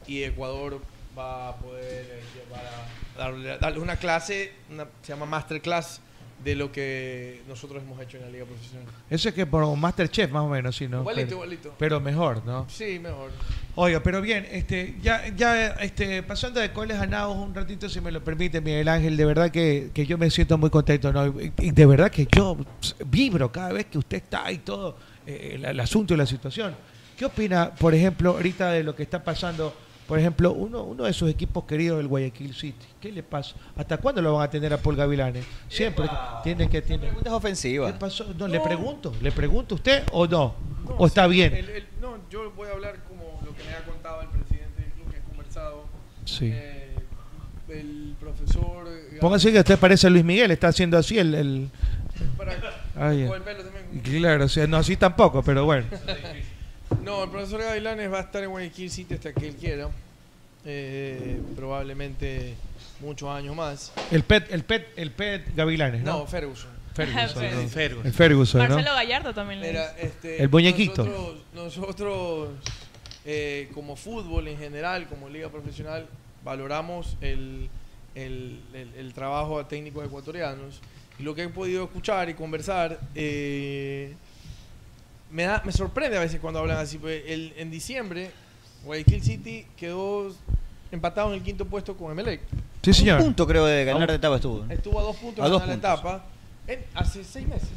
[0.06, 0.80] Y Ecuador
[1.16, 6.00] va a poder eh, llevar a darle, darle una clase, una- se llama Masterclass,
[6.44, 8.86] de lo que nosotros hemos hecho en la Liga Profesional.
[9.10, 11.00] Ese que por Masterchef, más o menos, sí, ¿no?
[11.00, 11.74] Igualito, pero, igualito.
[11.78, 12.64] Pero mejor, ¿no?
[12.70, 13.32] Sí, mejor.
[13.74, 18.12] Oiga, pero bien, este, ya, ya, este, pasando de coles ganados un ratito, si me
[18.12, 21.26] lo permite, Miguel Ángel, de verdad que, que yo me siento muy contento, ¿no?
[21.26, 22.56] Y, y de verdad que yo
[23.04, 24.96] vibro cada vez que usted está y todo,
[25.28, 26.74] eh, el, el asunto y la situación.
[27.16, 29.74] ¿Qué opina, por ejemplo, ahorita de lo que está pasando,
[30.06, 32.86] por ejemplo, uno, uno de sus equipos queridos, el Guayaquil City?
[33.00, 33.56] ¿Qué le pasa?
[33.76, 35.44] ¿Hasta cuándo lo van a tener a Paul Gavilanes?
[35.68, 36.08] Siempre
[36.44, 36.80] tiene que...
[36.80, 37.06] Tiene...
[37.08, 37.92] Preguntas ofensivas.
[37.92, 38.24] ¿Qué pasó?
[38.38, 40.54] No, le pregunto, ¿le pregunto usted o no?
[40.96, 41.52] ¿O está bien?
[41.54, 44.80] El- el- no, yo voy a hablar como lo que me ha contado el presidente
[44.82, 45.84] del club que he conversado.
[46.24, 46.50] Sí.
[46.54, 46.94] Eh,
[47.68, 48.88] el profesor.
[49.20, 51.34] Póngase que usted parece Luis Miguel, está haciendo así el...
[51.34, 51.70] el...
[52.36, 52.52] Para-
[52.98, 54.00] Ah, con el pelo también.
[54.02, 55.86] Claro, o sea, no así tampoco, pero bueno.
[57.04, 59.88] No, el profesor Gavilanes va a estar en Guayaquil City hasta que él quiera.
[60.64, 62.54] Eh, probablemente
[63.00, 63.92] muchos años más.
[64.10, 66.20] El pet, el pet, el pet Gavilanes, ¿no?
[66.20, 66.70] No, Ferguson.
[66.94, 67.68] Ferguson, ¿no?
[67.68, 68.06] Ferguson.
[68.06, 68.74] El Ferguson, ¿no?
[68.74, 71.04] Marcelo Gallardo también le Mira, este, El muñequito.
[71.04, 72.48] Nosotros, nosotros,
[73.26, 76.06] eh, como fútbol en general, como liga profesional,
[76.42, 77.68] valoramos el,
[78.14, 80.80] el- el- el trabajo a técnicos ecuatorianos.
[81.18, 84.14] Y lo que he podido escuchar y conversar, eh,
[85.30, 86.98] me, da, me sorprende a veces cuando hablan así.
[86.98, 88.30] porque el- en diciembre,
[88.84, 90.32] Guayaquil City quedó
[90.92, 92.40] empatado en el quinto puesto con Emelec.
[92.82, 93.18] Sí, señor.
[93.18, 94.64] Un punto creo de ganar de etapa estuvo.
[94.70, 96.24] Estuvo a dos puntos A de dos ganar la etapa
[96.66, 97.68] en- hace seis meses.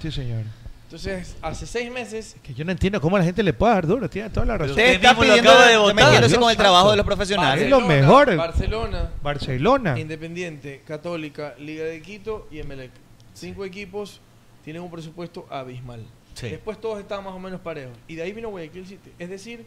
[0.00, 0.44] Sí, señor.
[0.90, 2.34] Entonces, hace seis meses.
[2.42, 4.10] Que yo no entiendo cómo la gente le puede dar duro.
[4.10, 4.70] Tiene toda la razón.
[4.72, 5.94] usted está pidiendo- de votar.
[5.94, 7.62] metiéndose con el trabajo de los profesionales.
[7.64, 8.34] Es lo mejor.
[8.36, 9.08] Barcelona.
[9.22, 10.00] Barcelona.
[10.00, 12.90] Independiente, Católica, Liga de Quito y Emelec.
[13.34, 14.20] Cinco equipos
[14.64, 16.04] tienen un presupuesto abismal.
[16.34, 16.48] Sí.
[16.48, 17.96] Después todos estaban más o menos parejos.
[18.08, 19.12] Y de ahí vino Guayaquil City.
[19.16, 19.64] Es decir,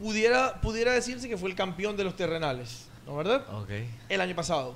[0.00, 2.86] pudiera, pudiera decirse que fue el campeón de los terrenales.
[3.04, 3.44] ¿No verdad?
[3.54, 3.72] Ok.
[4.08, 4.74] El año pasado.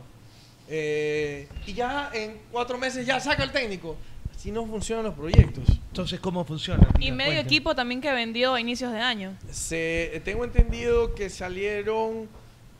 [0.68, 3.96] Eh, y ya en cuatro meses ya saca el técnico.
[4.40, 5.64] Así no funcionan los proyectos.
[5.68, 6.88] Entonces, ¿cómo funciona?
[6.98, 9.36] Y medio equipo también que vendió a inicios de año.
[9.50, 12.26] Se, tengo entendido que salieron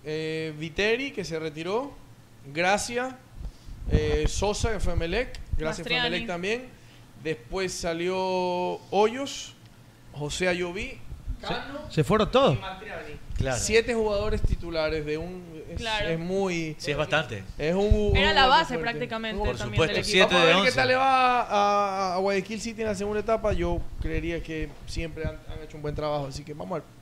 [0.02, 1.92] eh, Viteri, que se retiró,
[2.50, 3.18] Gracia,
[3.90, 6.00] eh, Sosa, que fue Melec, Gracia fue.
[6.00, 6.64] Melec también.
[7.22, 8.16] Después salió
[8.90, 9.52] Hoyos,
[10.14, 10.98] José Ayoví,
[11.42, 12.56] Cano Se fueron todos.
[12.56, 13.12] y Mastriani.
[13.36, 13.58] Claro.
[13.60, 15.59] Siete jugadores titulares de un...
[15.70, 16.08] Es, Claro.
[16.08, 16.74] es muy...
[16.78, 17.44] Sí, es bastante.
[17.58, 20.10] Es un, Era la base prácticamente Por también supuesto, del equipo.
[20.12, 20.76] siete Vamos a de ver qué 11.
[20.76, 23.52] tal le va a, a Guayaquil City en la segunda etapa.
[23.52, 27.00] Yo creería que siempre han, han hecho un buen trabajo, así que vamos a ver.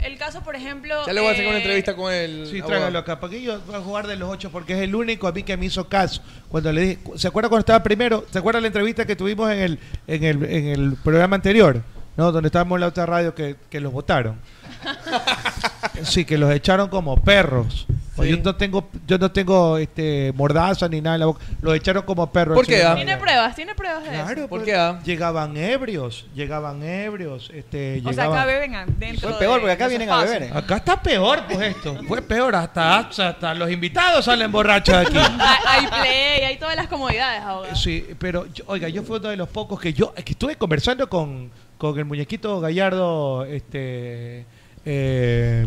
[0.00, 1.06] El caso, por ejemplo.
[1.06, 2.46] Ya le voy a hacer una eh, entrevista con el.
[2.50, 3.20] Sí, tráigalo acá.
[3.20, 5.56] Porque yo voy a jugar de los ocho porque es el único a mí que
[5.56, 6.20] me hizo caso.
[6.48, 8.26] Cuando le dije, ¿se acuerda cuando estaba primero?
[8.30, 11.80] ¿Se acuerda la entrevista que tuvimos en el, en el, en el programa anterior?
[12.18, 12.32] ¿No?
[12.32, 14.38] Donde estábamos en la otra radio que, que los votaron.
[16.02, 17.86] Sí, que los echaron como perros.
[18.16, 21.44] Pues Yo no tengo, yo no tengo este mordaza ni nada en la boca.
[21.60, 22.54] Los echaron como perros.
[22.54, 22.94] ¿Por qué, ah?
[22.94, 24.40] Tiene pruebas, tiene pruebas de Claro, eso.
[24.48, 25.00] ¿Por pues, qué, ah?
[25.04, 29.30] Llegaban ebrios, llegaban ebrios, este, O sea, acá beben adentro.
[29.30, 30.42] Fue peor de- porque acá vienen su a beber.
[30.44, 30.50] ¿eh?
[30.54, 31.96] Acá está peor, pues esto.
[32.06, 35.18] Fue peor, hasta, hasta los invitados salen borrachos de aquí.
[35.66, 37.74] Hay play, hay todas las comodidades, abogado.
[37.74, 41.08] Sí, pero yo- oiga, yo fui uno de los pocos que yo que estuve conversando
[41.08, 44.46] con, con el muñequito Gallardo, este
[44.84, 45.66] eh,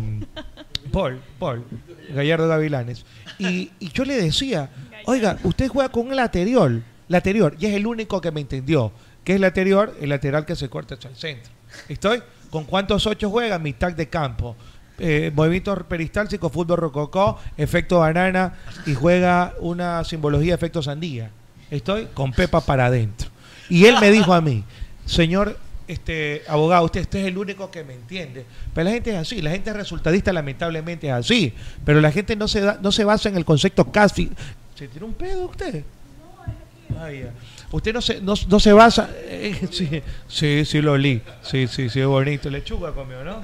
[0.91, 1.63] Paul, Paul,
[2.13, 3.05] Gallardo Gavilanes,
[3.39, 4.69] y, yo le decía,
[5.05, 8.91] oiga, usted juega con el lateral, lateral, y es el único que me entendió,
[9.23, 11.51] que es lateral, el lateral que se corta hacia el centro.
[11.89, 12.21] ¿Estoy?
[12.49, 13.59] ¿Con cuántos ocho juega?
[13.59, 14.55] Mitad de campo.
[14.99, 21.29] Eh, movimiento peristáltico, fútbol rococó, efecto banana y juega una simbología efecto sandía.
[21.69, 23.29] Estoy con Pepa para adentro.
[23.69, 24.63] Y él me dijo a mí,
[25.05, 28.45] señor este abogado, usted, usted es el único que me entiende.
[28.73, 31.53] Pero la gente es así, la gente resultadista lamentablemente es así.
[31.85, 34.31] Pero la gente no se da, no se basa en el concepto casi.
[34.75, 35.83] ¿Se tiró un pedo usted?
[36.99, 37.31] Ay, ya.
[37.71, 39.09] Usted no se, no, no se basa.
[39.25, 41.21] eh, sí, sí, sí, lo olí.
[41.41, 42.49] Sí, sí, sí, es bonito.
[42.49, 43.41] Lechuga comió, ¿no?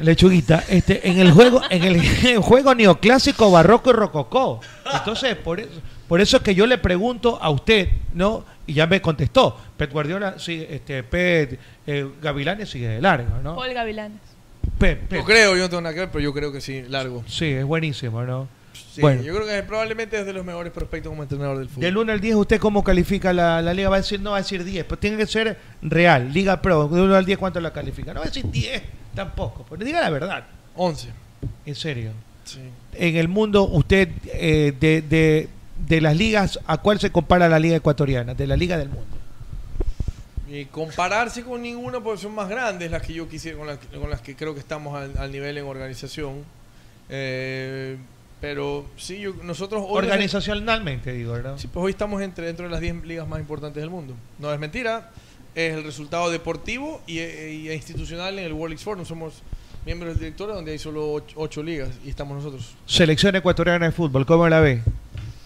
[0.00, 0.64] Lechuguita.
[0.68, 4.60] Este, en el juego, en el, en el juego neoclásico, barroco y rococó.
[4.92, 5.70] Entonces, por eso,
[6.08, 8.44] por eso es que yo le pregunto a usted, ¿no?
[8.66, 9.58] Y ya me contestó.
[9.76, 13.56] Pet Guardiola, sí, este, Pet eh, Gavilanes sigue de largo, ¿no?
[13.56, 14.18] Paul Gavilanes.
[14.78, 15.18] Pep, Pep.
[15.20, 17.24] Yo creo, yo no tengo nada que ver, pero yo creo que sí, largo.
[17.26, 18.48] Sí, es buenísimo, ¿no?
[18.94, 21.82] Sí, bueno, yo creo que probablemente es de los mejores prospectos como entrenador del fútbol.
[21.82, 23.88] del 1 al 10, ¿usted cómo califica la, la liga?
[23.88, 26.32] Va a decir, no va a decir 10, pero tiene que ser real.
[26.32, 28.12] Liga Pro, de 1 al 10, ¿cuánto la califica?
[28.12, 28.82] No va a decir 10
[29.14, 30.44] tampoco, pero diga la verdad.
[30.76, 31.08] 11.
[31.64, 32.10] En serio.
[32.44, 32.60] Sí.
[32.92, 35.48] En el mundo, usted, eh, de, de,
[35.88, 38.34] de las ligas, ¿a cuál se compara la liga ecuatoriana?
[38.34, 39.06] De la liga del mundo.
[40.48, 44.08] Y compararse con ninguna porque son más grandes las que yo quisiera, con las, con
[44.10, 46.44] las que creo que estamos al, al nivel en organización.
[47.08, 47.96] Eh,
[48.40, 49.98] pero sí, yo- nosotros hoy...
[49.98, 51.54] Organizacionalmente, digo, ¿verdad?
[51.58, 54.14] Sí, pues hoy estamos entre, dentro de las 10 ligas más importantes del mundo.
[54.38, 55.10] No es mentira,
[55.54, 59.04] es el resultado deportivo y, e- y institucional en el World Leagues Forum.
[59.04, 59.42] Somos
[59.84, 62.74] miembros del directorio donde hay solo 8, ligas y estamos nosotros.
[62.86, 64.82] Selección ecuatoriana de fútbol, ¿cómo la ve?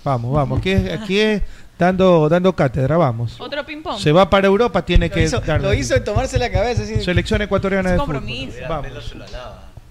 [0.04, 0.58] Vamos, vamos.
[0.58, 1.42] Aquí es, aquí es
[1.78, 3.38] dando, dando cátedra, vamos.
[3.40, 3.98] Otro ping-pong.
[3.98, 5.66] Se va para Europa, tiene Lo que hizo, darle.
[5.68, 6.82] lo hizo en tomarse la cabeza.
[6.82, 7.00] así.
[7.02, 8.52] Selección ecuatoriana de Compromiso.
[8.52, 8.68] fútbol.
[8.68, 9.14] Vamos.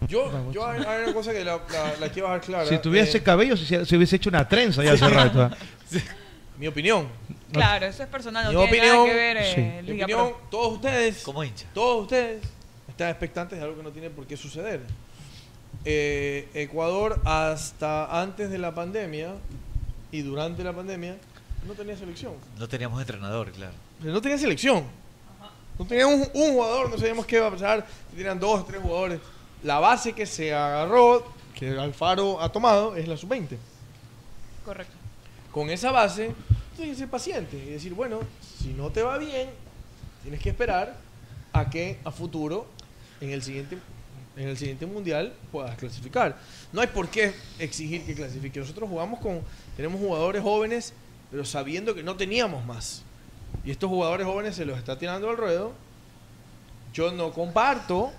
[0.07, 2.65] Yo, yo hay, hay una cosa que la, la- la quiero dejar clara.
[2.65, 5.41] Si tuviese Eh, cabello, se, se hubiese hecho una trenza ya hace rato.
[5.44, 5.52] ¿ah?
[6.57, 7.07] Mi opinión.
[7.52, 9.61] Claro, eso es personal, no Mi tiene opinión, nada que ver eh, Sí.
[9.61, 10.41] Mi Liga opinión, Pro.
[10.49, 11.65] todos ustedes, Como hincha.
[11.73, 12.41] todos ustedes
[12.88, 14.81] están expectantes de algo que no tiene por qué suceder.
[15.86, 19.34] Eh, Ecuador hasta antes de la pandemia
[20.11, 21.18] y durante la pandemia
[21.68, 22.34] no tenía selección.
[22.57, 23.73] No teníamos entrenador, claro.
[24.02, 24.84] No tenía selección.
[25.77, 27.88] No tenía un, un jugador, no sabíamos qué iba a pasar.
[28.10, 29.19] Si tenían dos, tres jugadores.
[29.64, 33.57] La base que se agarró, que Alfaro ha tomado, es la sub-20.
[34.65, 34.94] Correcto.
[35.52, 36.34] Con esa base,
[36.76, 39.49] tienes que ser paciente y decir, bueno, si no te va bien,
[40.22, 40.98] tienes que esperar
[41.53, 42.68] a que a futuro,
[43.19, 43.77] en el siguiente,
[44.40, 46.38] en el siguiente mundial, puedas clasificar.
[46.72, 48.60] No hay por qué exigir que clasifique.
[48.60, 49.41] Nosotros jugamos con,
[49.76, 50.94] tenemos jugadores jóvenes,
[51.30, 53.03] pero sabiendo que no teníamos más.
[53.66, 55.74] Y estos jugadores jóvenes se los está tirando al ruedo.
[56.94, 58.14] Yo no comparto,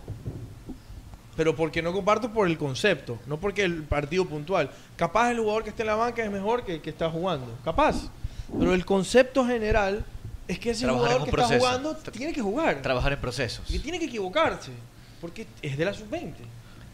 [1.37, 4.71] pero porque no comparto por el concepto, no porque el partido puntual.
[4.97, 7.47] Capaz el jugador que esté en la banca es mejor que el que está jugando,
[7.65, 8.11] capaz.
[8.59, 10.05] Pero el concepto general
[10.47, 11.55] es que ese Trabajar jugador que proceso.
[11.55, 12.83] está jugando tiene que jugar.
[12.83, 13.71] Trabajar en procesos.
[13.71, 14.73] Y tiene que equivocarse,
[15.21, 16.33] porque es de la sub-20.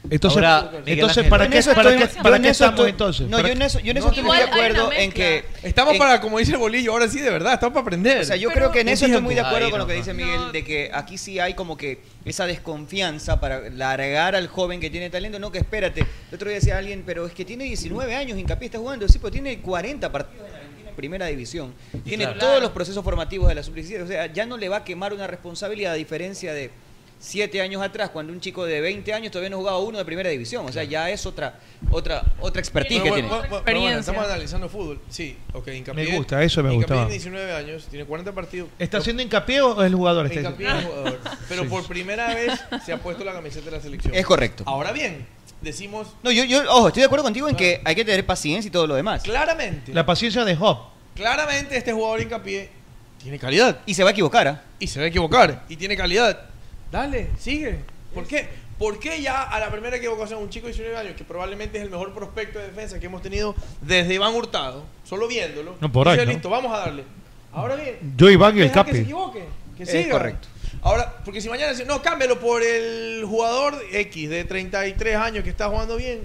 [0.08, 1.30] Entonces, Ahora, entonces Ángel.
[1.30, 1.74] ¿para qué, para
[2.22, 3.26] para estamos estoy- entonces?
[3.28, 5.44] No, ¿Para yo en eso, yo en eso No, estoy muy de acuerdo en que...
[5.64, 8.20] Estamos en- para, como dice el bolillo, ahora sí, de verdad, estamos para aprender.
[8.20, 9.94] O sea, yo creo que en eso estoy muy de acuerdo Ahí con lo que
[9.94, 14.78] dice Miguel, de que aquí sí hay como que esa desconfianza para largar al joven
[14.80, 15.40] que tiene talento.
[15.40, 16.02] No, que espérate.
[16.02, 19.08] El otro día decía alguien, pero es que tiene 19 años, Hincapié está jugando.
[19.08, 21.74] Sí, pero tiene 40 partidos en Argentina en primera división.
[22.04, 22.38] Tiene claro.
[22.38, 24.02] todos los procesos formativos de la sub-17.
[24.02, 26.70] O sea, ya no le va a quemar una responsabilidad a diferencia de
[27.18, 30.28] siete años atrás, cuando un chico de 20 años todavía no jugaba uno de primera
[30.30, 30.64] división.
[30.66, 31.58] O sea, ya es otra
[31.90, 33.48] otra otra expertise Pero que bueno, tiene.
[33.48, 35.00] bueno, bueno, bueno, estamos analizando fútbol.
[35.08, 36.04] Sí, ok, hincapié.
[36.10, 37.00] Me gusta, eso me gustaba.
[37.02, 38.68] tiene 19 años, tiene 40 partidos.
[38.78, 41.20] ¿Está haciendo hincapié o el jugador está Hincapié es jugador.
[41.48, 41.68] Pero Sí.
[41.68, 42.52] por primera vez
[42.84, 44.14] se ha puesto la camiseta de la selección.
[44.14, 44.62] Es correcto.
[44.66, 45.26] Ahora bien,
[45.62, 48.68] decimos No, yo, yo, ojo, estoy de acuerdo contigo en que hay que tener paciencia
[48.68, 49.22] y todo lo demás.
[49.22, 50.78] claramente, La paciencia de Hop.
[51.14, 52.70] claramente este jugador hincapié
[53.22, 53.78] tiene calidad.
[53.86, 54.62] Y se va a equivocar, ¿ah?
[54.78, 55.64] Y se va a equivocar.
[55.68, 56.40] Y tiene calidad.
[56.96, 57.76] Dale, sigue.
[58.14, 58.48] ¿Por qué?
[58.78, 61.84] ¿Por qué ya a la primera equivocación un chico de 19 años, que probablemente es
[61.84, 66.08] el mejor prospecto de defensa que hemos tenido desde Iván Hurtado, solo viéndolo, No, por
[66.08, 66.32] ahí, dice, ¿no?
[66.32, 67.04] listo, vamos a darle?
[67.52, 68.96] Ahora bien, Yo, Iván y el deja que Capi.
[68.96, 69.44] se equivoque,
[69.76, 70.10] que Es siga.
[70.12, 70.48] correcto.
[70.82, 75.50] Ahora, porque si mañana dicen, no, cámbialo por el jugador X de 33 años que
[75.50, 76.22] está jugando bien,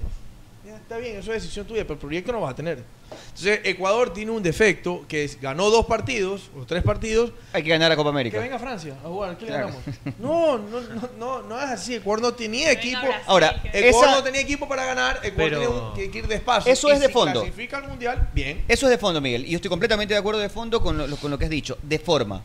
[0.92, 2.84] está bien, eso es decisión tuya, pero el proyecto no vas a tener.
[3.30, 7.32] Entonces, Ecuador tiene un defecto que es, ganó dos partidos o tres partidos.
[7.54, 8.40] Hay que ganar la Copa Que América.
[8.40, 9.68] venga Francia a jugar, ¿qué le Claro.
[9.68, 10.20] ganamos?
[10.20, 11.96] No, no, no, no, no es así.
[11.96, 13.00] Ecuador no tenía equipo.
[13.26, 15.20] Ahora, Ecuador esa- no tenía equipo para ganar.
[15.24, 16.72] Ecuador Pero- tenía que, que ir despacio.
[16.72, 17.42] Eso Y es de si fondo.
[17.42, 18.64] clasifica al mundial, bien.
[18.68, 19.46] Eso es de fondo, Miguel.
[19.46, 21.78] Y yo estoy completamente de acuerdo de fondo con lo, con lo que has dicho.
[21.84, 22.42] De forma.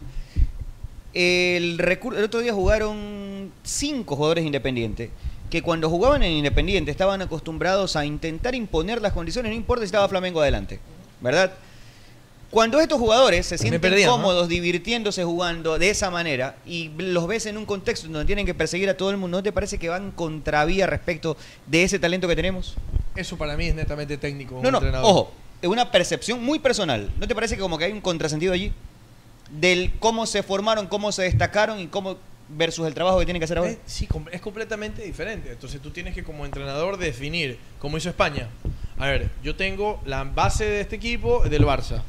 [1.14, 5.10] El, recur- el otro día jugaron cinco jugadores independientes
[5.50, 9.86] que cuando jugaban en Independiente estaban acostumbrados a intentar imponer las condiciones, no importa si
[9.86, 10.80] estaba Flamengo adelante,
[11.20, 11.52] ¿verdad?
[12.50, 14.16] Cuando estos jugadores se sienten perdían, ¿no?
[14.16, 18.54] cómodos divirtiéndose jugando de esa manera y los ves en un contexto donde tienen que
[18.54, 21.36] perseguir a todo el mundo, ¿no te parece que van contravía respecto
[21.66, 22.74] de ese talento que tenemos?
[23.14, 24.60] Eso para mí es netamente técnico.
[24.62, 25.10] No, no, entrenador.
[25.10, 27.10] ojo, es una percepción muy personal.
[27.18, 28.72] ¿No te parece que como que hay un contrasentido allí?
[29.50, 32.16] Del cómo se formaron, cómo se destacaron y cómo
[32.48, 33.70] versus el trabajo que tienen que hacer ahora.
[33.70, 35.50] Eh, sí, es completamente diferente.
[35.52, 38.48] Entonces tú tienes que como entrenador definir, como hizo España.
[38.98, 42.02] A ver, yo tengo la base de este equipo del Barça.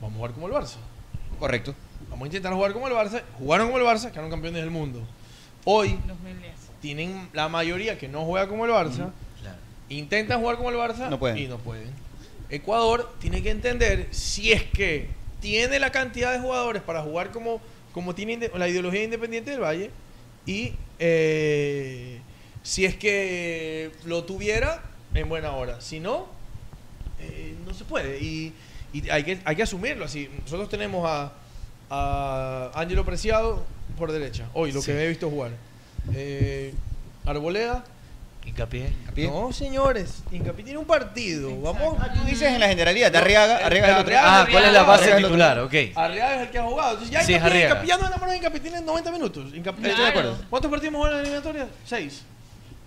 [0.00, 0.76] Vamos a jugar como el Barça.
[1.38, 1.74] Correcto.
[2.10, 3.22] Vamos a intentar jugar como el Barça.
[3.38, 5.02] Jugaron como el Barça, quedaron campeones del mundo.
[5.64, 5.98] Hoy
[6.80, 9.10] tienen la mayoría que no juega como el Barça.
[9.90, 11.38] Intentan jugar como el Barça No pueden.
[11.38, 11.90] y no pueden.
[12.50, 15.08] Ecuador tiene que entender si es que
[15.40, 17.60] tiene la cantidad de jugadores para jugar como,
[17.98, 19.90] como tiene la ideología independiente del Valle
[20.46, 22.20] y eh,
[22.62, 24.84] si es que lo tuviera
[25.14, 25.80] en buena hora.
[25.80, 26.28] Si no,
[27.18, 28.20] eh, no se puede.
[28.20, 28.52] Y,
[28.92, 30.30] y hay, que, hay que asumirlo así.
[30.44, 31.32] Nosotros tenemos a,
[31.90, 33.66] a Ángelo Preciado
[33.96, 34.92] por derecha, hoy, lo Sí.
[34.92, 35.50] que he visto jugar.
[36.14, 36.72] Eh,
[37.26, 37.84] Arboleda.
[38.48, 38.90] Hincapié.
[39.28, 40.22] No, señores.
[40.32, 41.60] Hincapié tiene un partido.
[41.60, 41.96] Vamos.
[42.14, 44.14] tú dices en la generalidad, de Arriaga- Arriaga es el otro.
[44.18, 45.58] Ah, ¿cuál es la base titular?
[45.60, 45.74] Ok.
[45.94, 46.90] Arriaga es el que ha jugado.
[46.92, 47.66] Entonces ya Sí, es Arriaga.
[47.74, 49.52] Hincapié, ya no enamoró de Hincapié, tiene 90 minutos.
[49.54, 50.38] Hincapié- Estoy de acuerdo.
[50.50, 51.68] ¿Cuántos partidos hemos jugado en la eliminatoria?
[51.84, 52.22] Seis.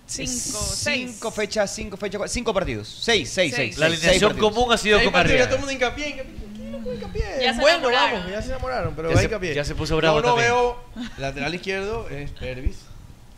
[0.04, 2.88] Cinco, Cinco fechas, cinco fechas, cinco partidos.
[3.02, 3.78] Seis, seis, seis.
[3.78, 4.52] La seis, alineación seis partidos.
[4.52, 5.46] común ha sido Seis con partidos, ya Arriaga.
[5.46, 7.42] todo el mundo con Hincapié.
[7.42, 8.12] Ya se bueno, enamoraron.
[8.20, 9.54] vamos, ya se enamoraron, pero Ya va se- Hincapié.
[9.54, 10.48] ya se puso bravo Yo no también.
[10.50, 10.84] veo
[11.18, 12.78] lateral izquierdo, es Pervis.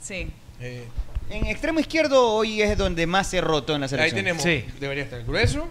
[0.01, 0.31] Sí.
[0.61, 0.85] Eh,
[1.31, 4.17] En extremo izquierdo hoy es donde más se rotó en la ahí selección.
[4.17, 4.65] tenemos, Sí.
[4.79, 5.69] debería estar el grueso,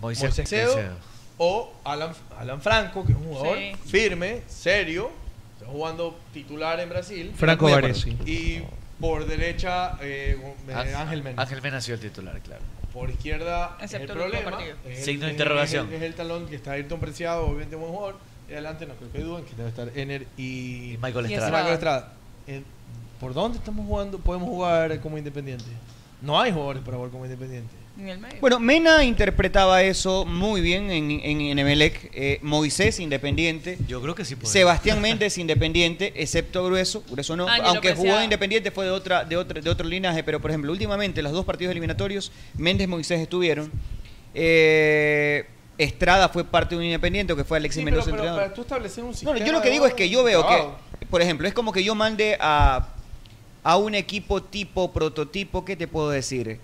[0.00, 0.96] Moisés, Moisés Cedo, Caicedo.
[1.38, 3.72] o Alan, Alan Franco, que es un jugador Sí.
[3.86, 5.10] firme, serio,
[5.58, 7.32] está jugando titular en Brasil.
[7.36, 7.98] Franco Muy de acuerdo.
[8.00, 8.30] Varesi.
[8.30, 8.62] Y
[9.00, 10.36] por derecha, eh,
[10.68, 11.40] eh, Ah, Ángel Mena.
[11.42, 12.62] Ángel Mena ha sido el titular, claro.
[12.92, 14.50] Por izquierda, es Excepto el último problema.
[14.56, 14.76] partido.
[14.92, 15.86] es el- Signo de es- interrogación.
[15.86, 18.16] Es el, es el talón que está Ayrton Preciado, obviamente buen jugador.
[18.48, 21.56] Y adelante no creo que dudan que debe estar Ener y, Y Michael Y Estrada.
[21.56, 22.12] Michael Estrada.
[23.20, 24.18] ¿Por dónde estamos jugando?
[24.18, 25.64] Podemos jugar como independiente.
[26.22, 27.74] No hay jugadores para jugar como independiente.
[27.98, 28.40] En el medio.
[28.40, 32.10] Bueno, Mena interpretaba eso muy bien en, en, en Emelec.
[32.14, 33.78] Eh, Moisés, independiente.
[33.86, 34.50] Yo creo que sí puede.
[34.52, 37.02] Sebastián Méndez, independiente, excepto Grueso.
[37.10, 37.46] Grueso no.
[37.48, 40.22] Ángelo aunque jugó de independiente, fue de, otra, de, otro, de otro linaje.
[40.22, 43.70] Pero, por ejemplo, últimamente, los dos partidos eliminatorios, Méndez Moisés estuvieron.
[44.34, 45.46] Eh,
[45.78, 48.42] Estrada fue parte de un independiente, que fue Alexis Sí, pero, Mendoza, pero entrenador.
[48.44, 49.38] para tú establecer un No, sistema.
[49.38, 51.82] no, yo lo que digo es que yo veo que, por ejemplo, es como que
[51.82, 52.86] yo mande a,
[53.62, 56.58] a un equipo tipo prototipo, ¿qué te puedo decir?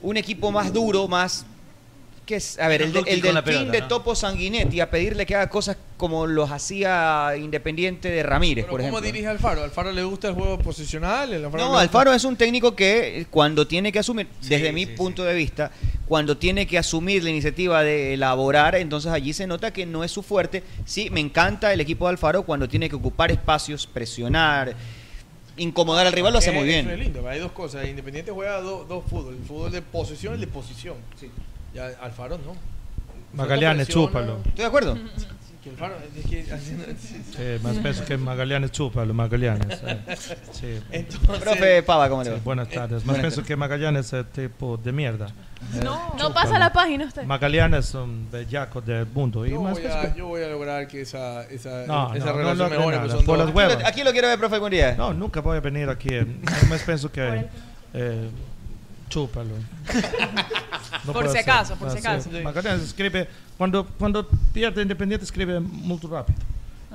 [0.00, 1.44] Un equipo más duro, más...
[2.24, 2.58] que es?
[2.60, 3.88] A ver, el, de- el delfín pelota, de ¿no?
[3.88, 8.80] Topo Sanguinetti, a pedirle que haga cosas como los hacía Independiente de Ramírez, Pero por
[8.80, 9.06] ¿Cómo ejemplo.
[9.12, 9.64] dirige Alfaro?
[9.64, 11.32] ¿Alfaro le gusta el juego posicional?
[11.32, 14.86] ¿El Alfaro No, Alfaro es un técnico que eh, cuando tiene que asumir, desde mi
[14.86, 15.72] punto de vista,
[16.06, 20.12] cuando tiene que asumir la iniciativa de elaborar, entonces allí se nota que no es
[20.12, 20.62] su fuerte.
[20.84, 24.76] Sí, me encanta el equipo de Alfaro cuando tiene que ocupar espacios, presionar,
[25.58, 26.90] incomodar al rival, lo hace Eh, muy eso bien.
[26.90, 27.86] es lindo, hay dos cosas.
[27.86, 29.34] Independiente juega do- dos fútbol.
[29.34, 30.96] El fútbol de posesión y el de posición.
[31.74, 32.54] Ya Alfaro no.
[33.34, 34.38] Magallanes, chúpalo.
[34.38, 34.98] Estoy de acuerdo.
[35.48, 37.22] Sí, que Alfaro, es que haciendo- sí, sí.
[37.36, 39.80] Sí, más peso que Magallanes, chúpalo, Magallanes.
[39.84, 39.98] eh.
[40.52, 40.78] Sí.
[40.92, 42.36] Entonces- Profe Pava, ¿cómo le va?
[42.36, 43.04] Sí, buenas tardes.
[43.04, 45.26] Más Buenas peso que Magallanes es tipo de mierda.
[45.82, 47.24] No, no pasa la página usted.
[47.24, 49.44] Magallanes son bellacos del mundo.
[49.44, 52.26] Y Yo más voy, peso a, yo voy a lograr que esa, esa, No, esa
[52.26, 52.96] no, no relación logre mejore.
[52.96, 53.84] nada, pues son por dos- las huevas.
[53.84, 54.94] Aquí lo quiero ver, profe, algún día.
[54.96, 56.10] No, nunca voy a venir aquí.
[56.68, 57.46] Más pienso que...
[57.94, 58.30] Eh,
[59.08, 59.50] chúpalo.
[61.04, 61.50] Por puede si ser.
[61.50, 62.06] acaso, por si sí.
[62.06, 62.30] acaso.
[62.42, 63.28] Magallanes escribe...
[63.56, 66.38] Cuando, cuando pierde Independiente escribe muy rápido.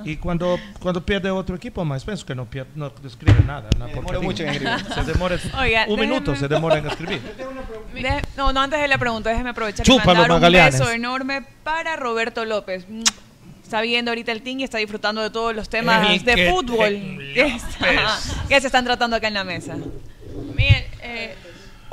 [0.04, 3.68] Y cuando, cuando pierde otro equipo, más pienso que no, pierde, no escribe nada.
[3.78, 4.20] demoro porquería.
[4.20, 4.94] mucho en escribir.
[4.94, 7.22] Se demora Oiga, un minuto déjeme- se demora en escribir.
[7.94, 10.78] Deje- no, no, antes de la pregunta, déjeme aprovechar Chúpalo, y mandar un Magallanes.
[10.80, 12.86] beso enorme para Roberto López.
[12.88, 13.02] Mm,
[13.62, 16.50] Está viendo ahorita el team y está disfrutando de todos los temas El de que
[16.50, 16.88] fútbol
[17.34, 18.18] que, está-
[18.48, 19.74] que se están tratando acá en la mesa.
[20.54, 21.34] Miguel, eh,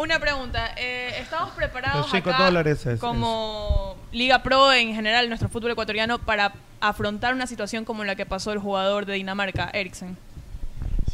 [0.02, 0.74] una pregunta.
[0.78, 5.72] Eh, ¿Estamos preparados Los cinco acá dólares es- como Liga Pro en general, nuestro fútbol
[5.72, 10.18] ecuatoriano, para afrontar una situación como la que pasó el jugador de Dinamarca, Eriksen?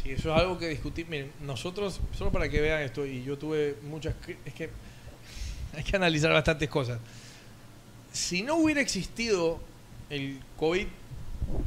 [0.02, 1.06] Sí, eso es algo que discutir.
[1.08, 4.14] Miren, nosotros, solo para que vean esto, y yo tuve muchas.
[4.44, 4.70] Es que
[5.76, 6.98] hay que analizar bastantes cosas.
[8.12, 9.60] Si no hubiera existido
[10.10, 10.86] el COVID,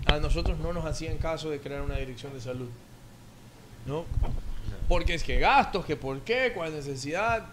[0.08, 2.70] a nosotros no nos hacían caso de crear una dirección de salud.
[3.86, 4.06] ¿No?
[4.88, 7.46] Porque es que gastos, que por qué, cuál necesidad.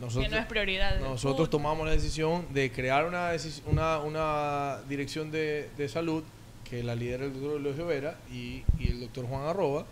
[0.00, 0.98] Nosotros, que no es prioridad.
[1.00, 3.30] nosotros tomamos la decisión de crear una,
[3.66, 6.24] una, una dirección de, de salud
[6.68, 9.84] que la lidera el doctor Eulogio Vera y, y el doctor Juan Arroba.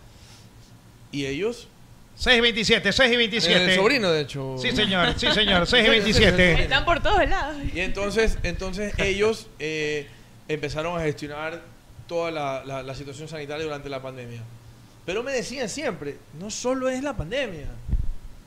[1.11, 1.67] Y ellos...
[2.15, 3.65] 6 y 27, 6 y 27.
[3.73, 4.55] El sobrino, de hecho.
[4.61, 6.63] Sí, señor, sí, señor, 6 y 27.
[6.63, 7.55] Están por todos lados.
[7.73, 10.07] Y entonces, entonces ellos eh,
[10.49, 11.61] empezaron a gestionar
[12.07, 14.41] toda la, la- la situación sanitaria durante la pandemia.
[15.05, 17.67] Pero me decían siempre, no solo es la pandemia,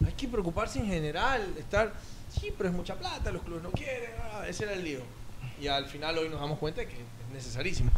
[0.06, 1.93] hay que preocuparse en general, estar,
[2.40, 5.01] sí, pero es mucha plata, los clubes no quieren, ah, ese era el lío.
[5.60, 7.90] Y al final hoy nos damos cuenta de que es necesarísimo.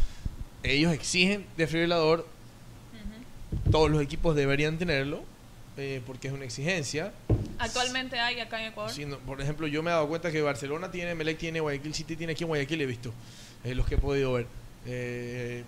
[0.63, 2.27] Ellos exigen desfibrilador,
[3.71, 5.23] todos los equipos deberían tenerlo,
[5.77, 7.13] eh, porque es una exigencia.
[7.59, 8.93] Actualmente hay acá en Ecuador.
[8.93, 11.95] Sí, no, por ejemplo, yo me he dado cuenta que Barcelona tiene, Melec tiene, Guayaquil
[11.95, 13.13] City tiene aquí en Guayaquil, he visto
[13.65, 14.47] eh, los que he podido ver.
[14.87, 15.65] Eh,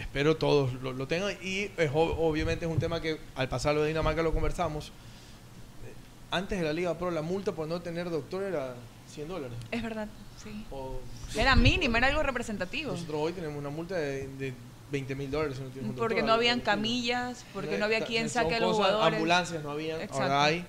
[0.00, 3.74] espero todos lo, lo tengan y es ob- obviamente es un tema que al pasar
[3.74, 4.88] lo de Dinamarca lo conversamos.
[4.88, 5.92] Eh,
[6.30, 8.74] Antes de la Liga Pro, la multa por no tener doctor era
[9.12, 9.56] 100 dólares.
[9.70, 10.08] Es verdad,
[10.42, 10.64] sí.
[10.70, 11.00] O-
[11.36, 12.92] Era mínima, era algo representativo.
[12.92, 14.54] Nosotros hoy tenemos una multa de, de
[14.90, 15.56] 20 mil dólares.
[15.74, 19.14] si no Porque no habían camillas, porque no había quien saque a los jugadores.
[19.14, 20.22] Ambulancias no habían, Exacto.
[20.22, 20.64] ahora hay.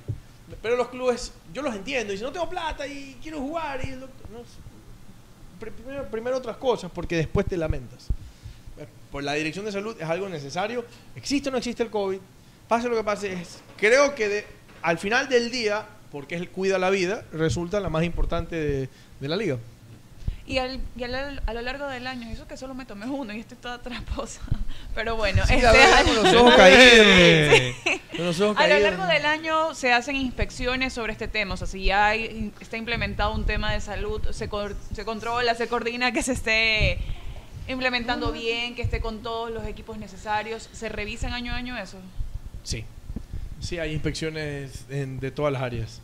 [0.61, 2.11] Pero los clubes, yo los entiendo.
[2.13, 4.39] Y si no tengo plata y quiero jugar, y el doctor- no,
[5.59, 8.07] pr- primero, primero otras cosas, porque después te lamentas.
[9.11, 10.85] Por la dirección de salud es algo necesario.
[11.15, 12.19] Existe o no existe el COVID,
[12.67, 14.45] pase lo que pase, es, creo que de-
[14.81, 18.89] al final del día, porque es el cuida la vida, resulta la más importante de,
[19.19, 19.57] de la liga.
[20.47, 23.31] Y, al- y al- a lo largo del año, eso que solo me tomé uno
[23.33, 24.41] y estoy toda traposa.
[24.95, 27.05] Pero bueno, Sí, este año- con los ojos caídos.
[27.85, 28.01] Sí.
[28.17, 31.53] Con los ojos A lo largo del año se hacen inspecciones sobre este tema.
[31.53, 34.49] O sea, si ya hay- está implementado un tema de salud, se,
[34.93, 36.97] se controla, se coordina que se esté
[37.72, 40.69] implementando bien, que esté con todos los equipos necesarios.
[40.72, 41.98] ¿Se revisan año a año eso?
[42.64, 42.85] Sí.
[43.60, 46.02] Sí, hay inspecciones de todas las áreas.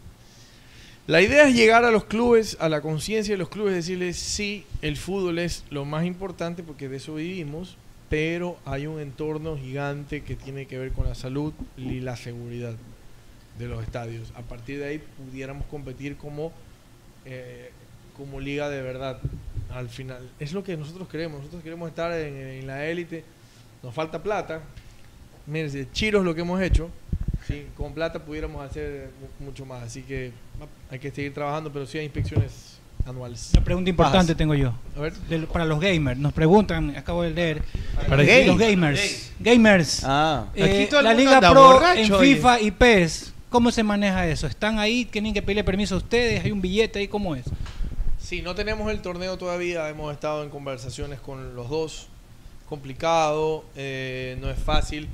[1.08, 4.66] La idea es llegar a los clubes, a la conciencia de los clubes, decirles, sí,
[4.82, 7.78] el fútbol es lo más importante porque de eso vivimos,
[8.10, 12.74] pero hay un entorno gigante que tiene que ver con la salud y la seguridad
[13.58, 14.34] de los estadios.
[14.36, 16.52] A partir de ahí pudiéramos competir como,
[17.24, 17.72] eh,
[18.18, 19.20] como liga de verdad
[19.74, 20.30] al final.
[20.40, 21.40] Es lo que nosotros queremos.
[21.40, 23.24] Nosotros queremos estar en, en la élite.
[23.84, 24.62] Nos falta plata.
[25.46, 26.90] Miren, si chiros lo que hemos hecho.
[27.48, 29.84] Sí, con plata pudiéramos hacer mu- mucho más.
[29.84, 30.32] Así que
[30.92, 33.52] hay que seguir trabajando, pero sí hay inspecciones anuales.
[33.54, 34.38] Una pregunta importante Bajas.
[34.38, 34.74] tengo yo.
[34.98, 35.14] A ver.
[35.30, 36.20] Del- para los gamers.
[36.20, 37.62] Nos preguntan, acabo de leer.
[38.10, 38.46] Para Eh, gay.
[38.48, 39.32] los gamers.
[39.40, 40.02] Gamers.
[40.04, 40.48] Ah.
[40.56, 42.36] Eh, la Liga Pro borracho, en oye.
[42.36, 43.34] FIFA y PES.
[43.50, 44.46] ¿Cómo se maneja eso?
[44.48, 45.06] ¿Están ahí?
[45.06, 46.44] ¿Tienen que pedirle permiso a ustedes?
[46.44, 47.08] ¿Hay un billete ahí?
[47.08, 47.46] ¿Cómo es?
[48.28, 52.08] Sí, no tenemos el torneo todavía, hemos estado en conversaciones con los dos,
[52.68, 55.08] complicado, eh, no es fácil.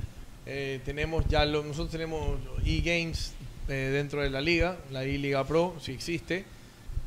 [0.46, 2.36] Eh, tenemos ya lo- nosotros tenemos
[2.66, 3.34] e-games
[3.68, 6.44] eh, dentro de la liga, la e-liga pro, sí existe,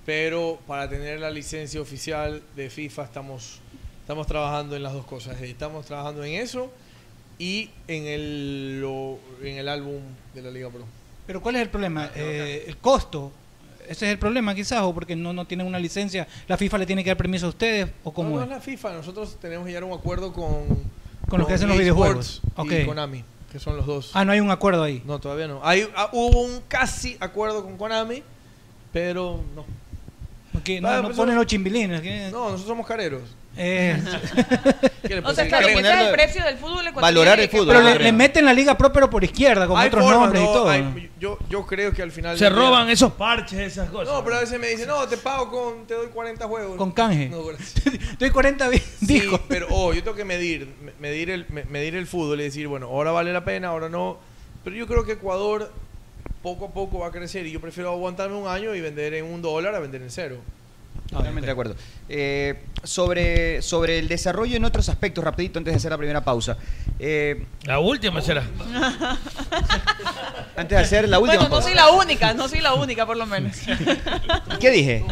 [0.05, 3.59] pero para tener la licencia oficial de FIFA estamos
[4.01, 5.41] Estamos trabajando en las dos cosas.
[5.41, 6.71] Estamos trabajando en eso
[7.37, 9.99] y en el, lo- en el álbum
[10.33, 10.85] de la Liga Pro.
[11.25, 12.09] Pero ¿cuál es el problema?
[12.15, 13.33] Eh, el costo.
[13.89, 16.27] Ese es el problema quizás, o porque no, no tienen una licencia.
[16.47, 18.49] ¿La FIFA le tiene que dar permiso a ustedes o No, cómo no es?
[18.49, 18.93] la FIFA.
[18.93, 20.65] Nosotros tenemos que llegar a un acuerdo con,
[21.29, 22.41] Con los que hacen los videojuegos.
[22.65, 24.11] Y Konami, que son los dos.
[24.13, 25.01] Ah, no hay un acuerdo ahí.
[25.05, 25.61] No, todavía no.
[25.63, 28.23] Hay, ah, hubo un casi acuerdo con Konami,
[28.91, 29.61] pero no.
[30.59, 32.01] Ok, no, no pues ponen los chimbilines.
[32.01, 32.29] ¿qué?
[32.31, 33.21] No, nosotros somos careros.
[33.57, 33.97] Eh,
[35.07, 37.67] ¿Qué le O sea, el precio del fútbol Valorar el fútbol.
[37.67, 40.45] Pero le, le meten la Liga Pro, pero por izquierda, con Hay otros nombres y
[40.45, 40.69] todo.
[40.69, 42.37] hay- yo, yo creo que al final.
[42.37, 44.13] Se día- roban esos parches, esas cosas.
[44.13, 45.87] No, pero a veces me dicen, no, te pago con.
[45.87, 46.77] Te doy 40 juegos.
[46.77, 47.29] Con canje.
[47.29, 47.83] No, gracias.
[48.19, 49.41] Doy 40 di- Sí, discos.
[49.47, 52.67] pero oh, yo tengo que medir, me- medir el, me- medir el fútbol y decir,
[52.67, 54.17] bueno, ahora vale la pena, ahora no.
[54.63, 55.71] Pero yo creo que Ecuador
[56.43, 59.25] poco a poco va a crecer y yo prefiero aguantarme un año y vender en
[59.25, 60.37] un dólar a vender en cero.
[61.09, 61.75] Totalmente de acuerdo.
[62.09, 66.57] Eh, sobre, sobre el desarrollo en otros aspectos, rapidito, antes de hacer la primera pausa.
[66.99, 68.43] Eh, La última será.
[70.55, 71.67] antes de hacer la última Bueno, no pausa.
[71.67, 73.55] soy la única, no soy la única por lo menos.
[74.59, 75.05] ¿Qué dije?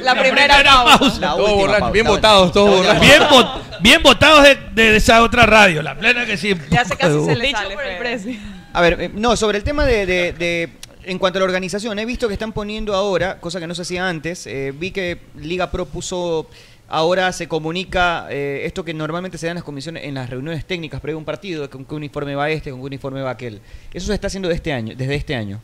[0.00, 1.18] La primera pausa.
[1.20, 3.00] La Todos última borrachos, pausa, bien la votados, todos borrachos.
[3.00, 6.54] Bien, vo- bien votados de, de esa otra radio, la plena que sí.
[6.70, 7.74] Ya se casi se le Dicho sale.
[7.74, 8.34] por el precio.
[8.72, 10.68] A ver, eh, no, sobre el tema de, de- de-
[11.06, 13.82] En cuanto a la organización, he visto que están poniendo ahora, cosa que no se
[13.82, 16.48] hacía antes, eh, vi que Liga Pro puso.
[16.86, 20.66] Ahora se comunica eh, esto que normalmente se da en las comisiones, en las reuniones
[20.66, 23.60] técnicas previo a un partido, con qué uniforme va este, con qué uniforme va aquel.
[23.92, 25.60] Eso se está haciendo de este año, desde este año.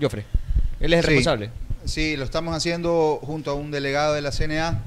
[0.00, 0.24] Joffre,
[0.80, 1.08] él es el Sí.
[1.10, 1.50] responsable.
[1.84, 4.82] Sí, lo estamos haciendo junto a un delegado de la CNA.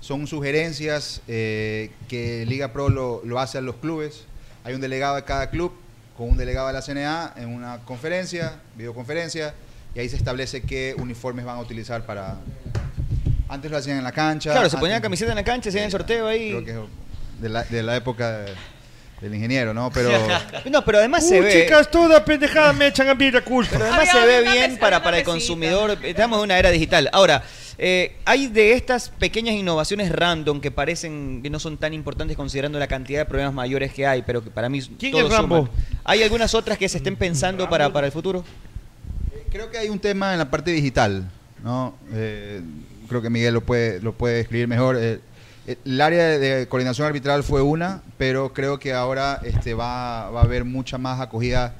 [0.00, 4.24] Son sugerencias eh, que Liga Pro lo, lo hace a los clubes.
[4.64, 5.72] Hay un delegado de cada club
[6.22, 9.54] con un delegado de la CNA en una conferencia, videoconferencia,
[9.92, 12.36] y ahí se establece qué uniformes van a utilizar para...
[13.48, 14.52] Antes lo hacían en la cancha.
[14.52, 16.50] Claro, se antes- ponían camiseta en la cancha, se hacían el sorteo ahí.
[16.50, 18.54] Creo que de la, de la época de-
[19.20, 19.90] del ingeniero, ¿no?
[19.90, 20.12] Pero...
[20.70, 21.64] No, pero además se ve.
[21.64, 23.72] chicas, toda pendejada me echan a mí la culpa.
[23.72, 25.98] Pero además se ve bien para, para el consumidor.
[26.04, 27.10] Estamos en una era digital.
[27.12, 27.42] Ahora,
[27.78, 32.78] eh, hay de estas pequeñas innovaciones random que parecen que no son tan importantes considerando
[32.78, 35.66] la cantidad de problemas mayores que hay, pero que para mí ¿Quién todos es Rambo?
[35.66, 35.70] suman.
[36.04, 38.44] ¿Hay algunas otras que se estén pensando para, para el futuro?
[39.50, 41.30] Creo que hay un tema en la parte digital,
[41.62, 41.94] ¿no?
[42.12, 42.62] Eh,
[43.08, 44.96] creo que Miguel lo puede, lo puede escribir mejor.
[44.98, 45.20] Eh,
[45.84, 50.44] el área de, coordinación arbitral fue una, pero creo que ahora este, va, va a
[50.44, 51.74] haber mucha más acogida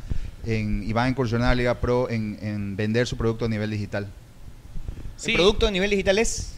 [0.47, 3.71] en, y va a incursionar la Liga Pro en, en vender su producto a nivel
[3.71, 4.09] digital.
[5.25, 6.55] ¿El producto a nivel digital es?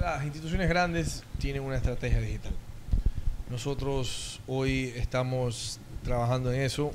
[0.00, 2.52] Las instituciones grandes tienen una estrategia digital.
[3.50, 6.92] Nosotros hoy estamos trabajando en eso.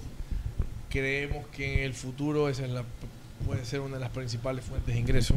[0.89, 2.83] Creemos que en el futuro esa es la,
[3.45, 5.35] puede ser una de las principales fuentes de ingreso.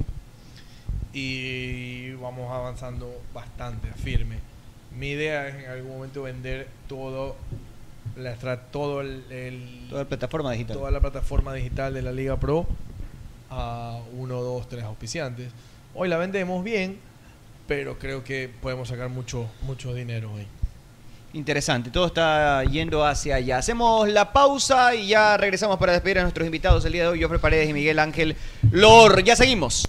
[1.13, 4.37] Y vamos avanzando bastante firme.
[4.99, 7.37] Mi idea es en algún momento vender todo
[8.17, 8.35] la
[8.71, 10.77] todo el, el- Toda la plataforma digital.
[10.77, 12.67] toda la plataforma digital de la Liga Pro
[13.53, 15.51] a uno, dos, tres auspiciantes.
[15.95, 16.99] Hoy la vendemos bien,
[17.67, 20.47] pero creo que podemos sacar mucho, mucho dinero hoy.
[21.35, 23.59] Interesante, todo está yendo hacia allá.
[23.59, 27.23] Hacemos la pausa y ya regresamos para despedir a nuestros invitados el día de hoy,
[27.23, 28.37] Jofre Paredes y Miguel Ángel
[28.71, 29.23] Lor.
[29.23, 29.89] Ya seguimos.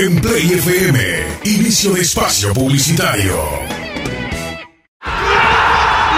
[0.00, 3.34] En Play FM, inicio de espacio publicitario.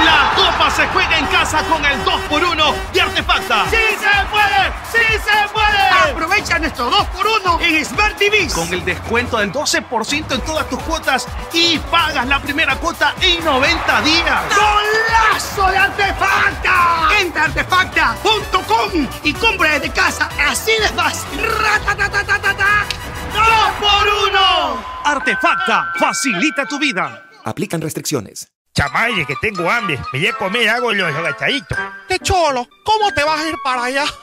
[0.04, 3.64] La copa se juega en casa con el 2x1 de Artefacta.
[3.70, 4.72] ¡Sí se puede!
[4.92, 6.10] ¡Sí se puede!
[6.12, 11.26] Aprovecha nuestro 2x1 en Smart TV con el descuento del 12% en todas tus cuotas
[11.54, 14.42] y pagas la primera cuota en 90 días.
[14.50, 17.08] ¡Golazo de Artefacta!
[17.18, 21.40] Entra a artefacta.com y compra desde casa así de fácil.
[21.62, 22.99] ¡Ratatatatata!
[23.32, 24.84] ¡Dos por uno!
[25.04, 27.28] Artefacta facilita tu vida.
[27.44, 28.48] Aplican restricciones.
[28.74, 29.98] Chamaye, que tengo hambre.
[30.12, 31.76] Me voy a comer algo los agachaditos.
[32.08, 32.68] ¡Qué cholo!
[32.84, 34.04] ¿Cómo te vas a ir para allá?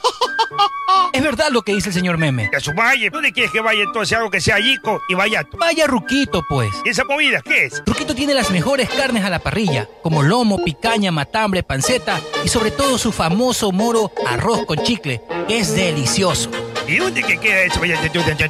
[1.12, 2.50] Es verdad lo que dice el señor Meme.
[2.56, 3.10] A su valle.
[3.10, 5.46] ¿Dónde quieres que vaya entonces algo que sea yico y vaya?
[5.58, 6.70] Vaya Ruquito, pues.
[6.84, 7.82] ¿Y esa comida qué es?
[7.84, 12.70] Ruquito tiene las mejores carnes a la parrilla, como lomo, picaña, matambre, panceta y sobre
[12.70, 16.50] todo su famoso moro arroz con chicle, que es delicioso.
[16.86, 18.00] ¿Y dónde que queda eso, vaya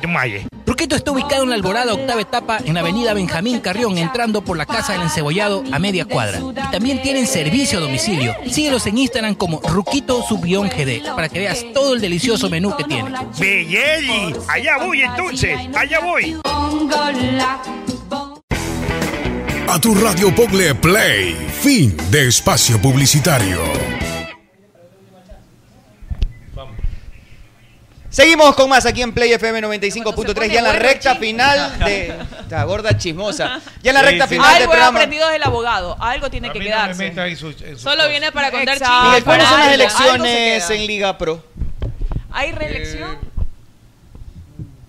[0.01, 0.47] Chamaye?
[0.65, 4.57] Ruquito está ubicado en la Alborada octava etapa en la avenida Benjamín Carrión, entrando por
[4.57, 6.41] la Casa del Encebollado a media cuadra.
[6.41, 8.35] Y también tienen servicio a domicilio.
[8.51, 12.85] Síguelos en Instagram como Ruquito Subión GD para que veas todo el delicioso menú que
[12.85, 13.11] tiene.
[13.39, 16.37] Belleli, allá voy entonces, allá voy.
[19.69, 21.37] A tu radio Pogle Play.
[21.61, 23.59] Fin de espacio publicitario.
[28.11, 32.15] Seguimos con más aquí en Play FM 95.3, ya en la recta final de...
[32.41, 33.61] Esta gorda chismosa.
[33.83, 34.99] Ya en la recta final del Algo he programa.
[34.99, 35.97] aprendido del abogado.
[36.01, 37.13] Algo tiene que quedarse.
[37.77, 38.95] Solo viene para contar Exacto.
[38.95, 39.09] chismes.
[39.11, 40.77] Miguel, ¿cuáles son las Algo- algo se elecciones queda.
[40.81, 41.45] en Liga Pro?
[42.31, 43.19] ¿Hay reelección?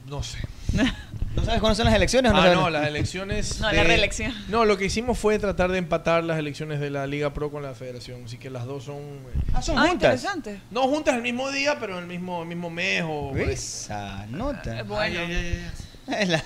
[0.07, 0.37] No sé.
[1.39, 2.57] ¿No sabes cuándo son las elecciones o no Ah, sabes?
[2.59, 3.59] no, las elecciones.
[3.59, 4.33] No, la reelección.
[4.49, 7.63] No, lo que hicimos fue tratar de empatar las elecciones de la Liga Pro con
[7.63, 8.25] la Federación.
[8.25, 8.99] Así que las dos son.
[9.53, 9.93] Ah, son Ah, juntas.
[10.15, 10.61] interesante.
[10.71, 13.35] No juntas el mismo día, pero en el mismo, el mismo mes o.
[13.37, 14.83] Esa nota.
[14.83, 15.19] Bueno.
[16.09, 16.43] Es la-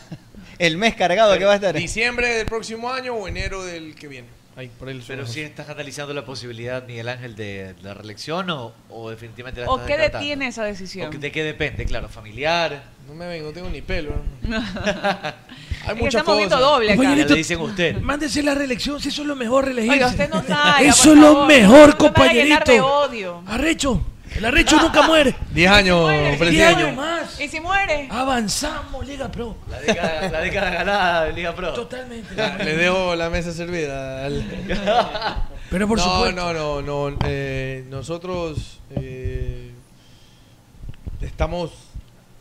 [0.60, 1.74] el mes cargado que va a estar.
[1.76, 4.28] Diciembre del próximo año o enero del que viene.
[4.56, 8.72] Ahí, por ahí Pero si estás analizando la posibilidad, Miguel Ángel, de la reelección o,
[8.90, 11.10] o definitivamente la ¿O qué detiene esa ¿O decisión?
[11.10, 11.86] que- ¿De qué depende?
[11.86, 12.84] Claro, familiar.
[13.08, 14.12] No me vengo, no tengo ni pelo.
[15.86, 16.72] Hay muchas estamos viendo cosas.
[16.72, 17.16] doble acá.
[17.16, 17.98] Le dicen a usted.
[18.00, 19.96] Mándese la reelección, si eso es lo mejor, reelegirse.
[19.96, 22.86] Oiga, usted no salga, Eso es lo mejor, No me compañerito.
[22.86, 23.44] odio.
[23.48, 24.06] Arrecho.
[24.36, 25.36] El arrecho nunca muere.
[25.54, 26.84] 10 años, Diez presidente.
[26.84, 27.40] años más.
[27.40, 28.08] ¿Y si muere?
[28.12, 29.56] Avanzamos, Liga Pro.
[29.70, 31.74] La década, la década ganada de Liga Pro.
[31.74, 32.34] Totalmente.
[32.64, 34.26] Le dejo la mesa servida.
[34.26, 34.44] al-
[35.70, 36.54] Pero por no, supuesto.
[36.54, 36.82] No, no,
[37.12, 37.18] no.
[37.26, 39.72] eh, nosotros eh,
[41.22, 41.72] estamos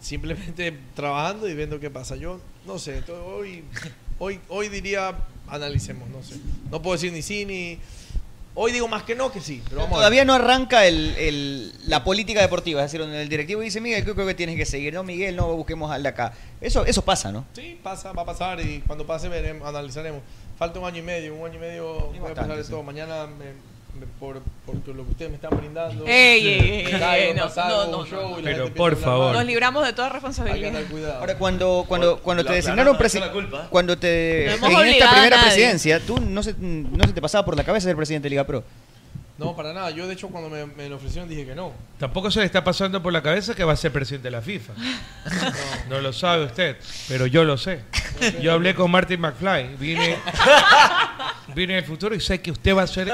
[0.01, 2.17] simplemente trabajando y viendo qué pasa.
[2.17, 3.03] Yo no sé.
[3.03, 3.65] to- Hoy,
[4.19, 5.15] hoy, hoy diría
[5.49, 6.09] analicemos.
[6.09, 6.37] No sé.
[6.71, 7.79] No puedo decir ni sí ni.
[8.55, 9.63] Hoy digo más que no que sí.
[9.65, 10.01] Pero vamos a ver.
[10.01, 14.05] Todavía no arranca el, el- la política deportiva, es decir, donde el directivo dice, Miguel,
[14.05, 14.93] creo que tienes que seguir.
[14.93, 16.35] No, Miguel, no, busquemos al de acá.
[16.61, 17.47] Eso, eso pasa, ¿no?
[17.55, 20.21] Sí, pasa, va a pasar y cuando pase veremos, analizaremos.
[20.59, 22.71] Falta un año y medio, un año y medio voy a pasar de sí.
[22.71, 22.83] todo.
[22.83, 23.72] Mañana me-
[24.19, 26.05] por, por lo que ustedes me están brindando.
[26.07, 29.35] Ey, ey, ey, me caigo, ey, no, show Pero por favor.
[29.35, 31.19] Nos libramos de toda Hay que responsabilidad.
[31.19, 33.67] Ahora, cuando, cuando, cuando te designaron la- presi- la culpa.
[33.71, 37.65] cuando te en esta primera presidencia, tú no se, no se te pasaba por la
[37.65, 38.65] cabeza ser presidente de Liga Pro.
[39.39, 39.91] No, para nada.
[39.91, 41.73] Yo, de hecho, cuando me, me lo ofrecieron dije que no.
[41.99, 44.43] Tampoco se le está pasando por la cabeza que va a ser presidente de la
[44.43, 44.73] FIFA.
[45.89, 46.77] No lo sabe usted,
[47.09, 47.81] pero yo lo sé.
[48.41, 50.17] Yo hablé con Martin McFly, vine,
[51.55, 53.13] vine en el futuro y sé que usted va a ser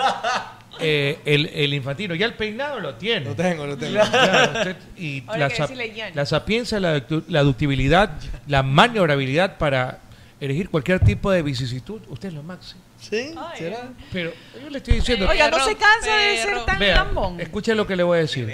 [0.80, 2.14] eh, el, el infantino.
[2.14, 3.26] Ya el peinado lo tiene.
[3.26, 3.94] Lo tengo, lo tengo.
[3.94, 8.12] Ya, usted- y Ahora la, la sapiencia, la, la ductibilidad,
[8.46, 10.00] la maniobrabilidad para
[10.40, 12.80] elegir cualquier tipo de vicisitud, usted es lo máximo.
[13.00, 13.32] ¿Sí?
[13.36, 13.58] Ay.
[13.58, 13.88] ¿Será?
[14.12, 14.32] Pero
[14.62, 15.28] yo le estoy diciendo...
[15.28, 17.40] Oiga, no se cansa de ser tan Vea, lambón.
[17.40, 18.52] escuche lo que le voy a decir.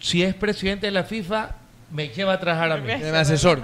[0.00, 1.50] Si es presidente de la FIFA,
[1.90, 2.86] me lleva a trabajar a mí.
[2.86, 3.62] Mi asesor.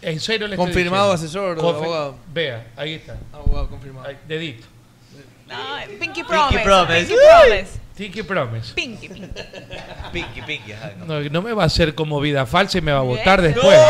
[0.00, 2.18] En serio le estoy Confirmado asesor, Confi- abogado.
[2.32, 3.16] Vea, ahí está.
[3.32, 4.08] Abogado confirmado.
[4.08, 4.66] Ahí, dedito.
[5.54, 6.62] Ay, Pinky Promise.
[6.62, 7.06] Promise.
[7.06, 7.78] Pinky Promise.
[7.94, 8.74] Tiki Promise.
[8.74, 9.28] Pinky, Pinky.
[10.12, 10.72] Pinky, pinky.
[10.72, 11.20] ajá, no.
[11.20, 13.78] No, no me va a hacer como vida falsa y me va a votar después.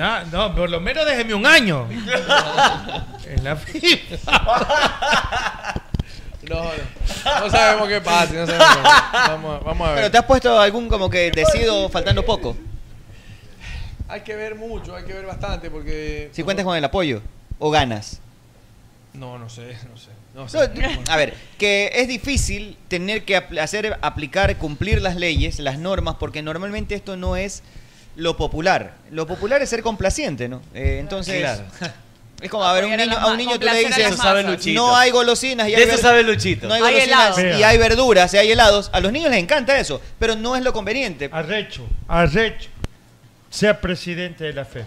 [0.00, 1.86] Ah, no, por lo menos déjeme un año.
[3.26, 4.16] en la FIFA.
[6.48, 7.40] No, no.
[7.44, 8.32] No sabemos qué pasa.
[8.32, 9.28] No sabemos qué pasa.
[9.28, 9.98] Vamos, a- vamos a ver.
[9.98, 12.56] Pero te has puesto algún como que decido faltando poco.
[14.08, 16.30] Hay que ver mucho, hay que ver bastante porque...
[16.32, 17.20] Si cuentas con el apoyo
[17.58, 18.22] o ganas.
[19.18, 20.08] No, no sé, no sé.
[20.34, 20.58] No No, sé.
[21.10, 26.16] a ver, que es difícil tener que apl- hacer, aplicar, cumplir las leyes, las normas,
[26.20, 27.62] porque normalmente esto no es
[28.14, 28.94] lo popular.
[29.10, 30.62] Lo popular es ser complaciente, ¿no?
[30.74, 31.64] Eh, entonces, Claro.
[32.40, 34.16] es como a ver, un a niño, a un niño tú le dices,
[34.74, 36.68] no hay golosinas y De hay eso sabe Luchito.
[36.68, 37.60] No hay Hay golosinas helados.
[37.60, 38.90] y hay verduras y hay helados.
[38.92, 41.28] A los niños les encanta eso, pero no es lo conveniente.
[41.32, 42.68] Arrecho, arrecho.
[43.50, 44.86] Sea presidente de la FEF.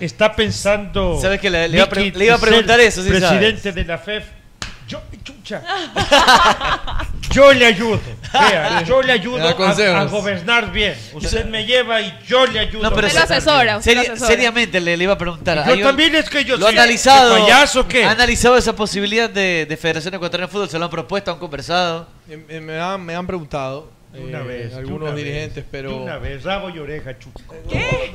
[0.00, 1.18] Está pensando.
[1.20, 4.24] ¿Sabes que le- le iba a le iba preguntar eso, sí Presidente de la FEF.
[4.86, 5.62] Yo, chucha.
[7.30, 8.00] Yo le ayudo.
[8.32, 10.94] Vea, yo le ayudo a, a gobernar bien.
[11.12, 12.82] Usted me lleva y yo le ayudo.
[12.84, 13.10] No, pero a
[13.80, 13.80] bien.
[13.82, 15.58] seri- seriamente le, le iba a preguntar.
[15.66, 17.34] Yo ¿hay un- también es que yo ¿Lo soy- analizado?
[17.34, 18.04] ¿de payaso qué?
[18.04, 20.70] ¿Ha analizado esa posibilidad de, de Federación Ecuatoriana de Fútbol?
[20.70, 21.30] ¿Se lo han propuesto?
[21.30, 22.08] ¿Han conversado?
[22.48, 26.02] Me, han, me han preguntado una eh, vez, de algunos una dirigentes, vez, pero...
[26.02, 27.44] una vez, rabo y oreja, chucha.
[27.68, 28.12] ¿Qué?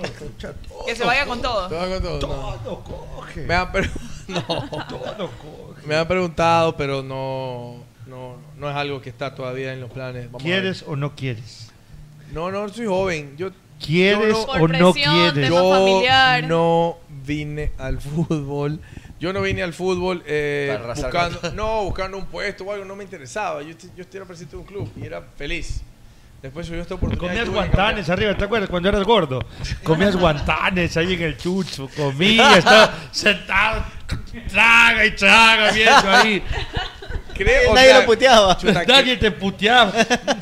[0.86, 1.68] Que se vaya con todo.
[1.70, 2.56] Todo con todo, no.
[2.64, 3.42] Todo coge.
[3.42, 3.90] Me han, pre-
[4.28, 4.42] no.
[4.42, 5.88] Todo coge.
[5.88, 10.26] Me han preguntado, pero no, no, no es algo que está todavía en los planes.
[10.26, 10.44] Vamos.
[10.44, 11.72] ¿Quieres o no quieres?
[12.32, 13.36] No, no, soy joven.
[13.38, 15.50] Yo, ¿Quieres yo o no quieres?
[15.50, 16.44] Yo familiar.
[16.46, 18.80] no vine al fútbol.
[19.24, 22.94] Yo no vine al fútbol eh, buscando, con no, buscando un puesto o algo, no
[22.94, 23.62] me interesaba.
[23.62, 25.82] Yo, yo era presidente de un club y era feliz.
[26.42, 27.30] Después surgió esta oportunidad.
[27.30, 28.70] Comías guantanes arriba, ¿te acuerdas?
[28.70, 29.40] Cuando eras gordo.
[29.84, 31.88] Comías guantanes ahí en el chucho.
[31.96, 33.86] Comías, estaba sentado.
[34.50, 36.44] Traga y traga, viendo ahí.
[37.34, 38.58] Creo, o Nadie sea, lo puteaba.
[38.58, 39.92] chuta, Nadie te puteaba.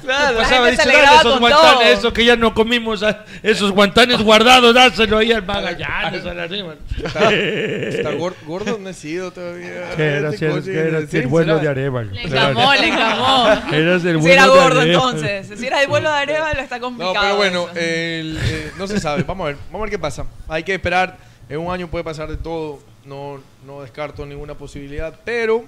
[0.05, 1.81] La Pasaba, dice, dale alegraba esos guantanes, todo.
[1.99, 6.43] esos que ya no comimos, ah, esos guantanes guardados, dáselo ahí al Magallanes, a la
[6.43, 6.75] arriba.
[7.03, 9.91] Está, está gor- gordo no he sido todavía.
[9.97, 11.63] Eras Este que eras sí, el vuelo será.
[11.63, 12.11] de Arevalo.
[12.11, 13.47] Le encamó, le encamó.
[13.71, 15.59] Eras el vuelo Si era gordo entonces.
[15.59, 17.19] Si era el vuelo de Arevalo está No, complicado.
[17.21, 19.23] pero bueno, el, eh, no se sabe.
[19.23, 20.25] Vamos a ver, vamos a ver qué pasa.
[20.47, 21.17] Hay que esperar.
[21.49, 22.79] En un año puede pasar de todo.
[23.03, 25.65] No, no descarto ninguna posibilidad, pero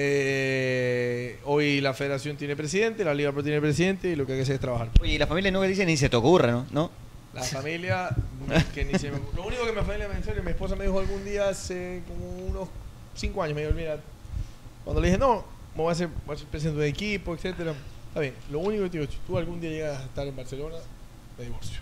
[0.00, 4.38] eh, hoy la federación tiene presidente, la Liga Pro tiene presidente y lo que hay
[4.38, 4.90] que hacer es trabajar.
[5.00, 6.66] Oye, y la familia nunca dice ni se te ocurra, ¿no?
[6.70, 6.90] ¿No?
[7.34, 8.08] La familia,
[8.74, 10.84] que ni se me- lo único que mi familia me en serio, mi esposa me
[10.84, 12.68] dijo algún día hace como unos
[13.14, 13.98] cinco años, me dijo, mira,
[14.84, 15.44] cuando le dije, no,
[15.74, 17.74] me voy a ser, voy a ser presidente de equipo, etcétera.
[18.08, 20.34] Está bien, lo único que te digo, si tú algún día llegas a estar en
[20.36, 20.76] Barcelona,
[21.36, 21.80] te divorcio.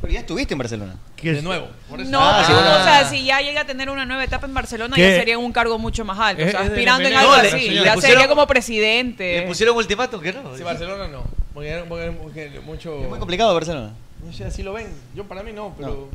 [0.00, 0.96] Pero ya estuviste en Barcelona.
[1.22, 1.68] De nuevo.
[1.88, 2.80] por eso- No, Ah, sí, pero, bueno.
[2.80, 5.02] o sea, si ya llega a tener una nueva etapa en Barcelona, ¿Qué?
[5.02, 6.42] ya sería un cargo mucho más alto.
[6.42, 7.68] o Es- sea, es de aspirando en algo No, le- así.
[7.68, 9.40] le Ya pusieron- sería como presidente.
[9.40, 10.56] ¿Le pusieron ultimátum que no?
[10.56, 11.24] Sí, Barcelona no.
[11.52, 13.02] Porque, porque- porque mucho.
[13.02, 13.92] Es muy complicado Barcelona.
[14.24, 14.88] No sé, así lo ven.
[15.14, 16.08] Yo para mí no, pero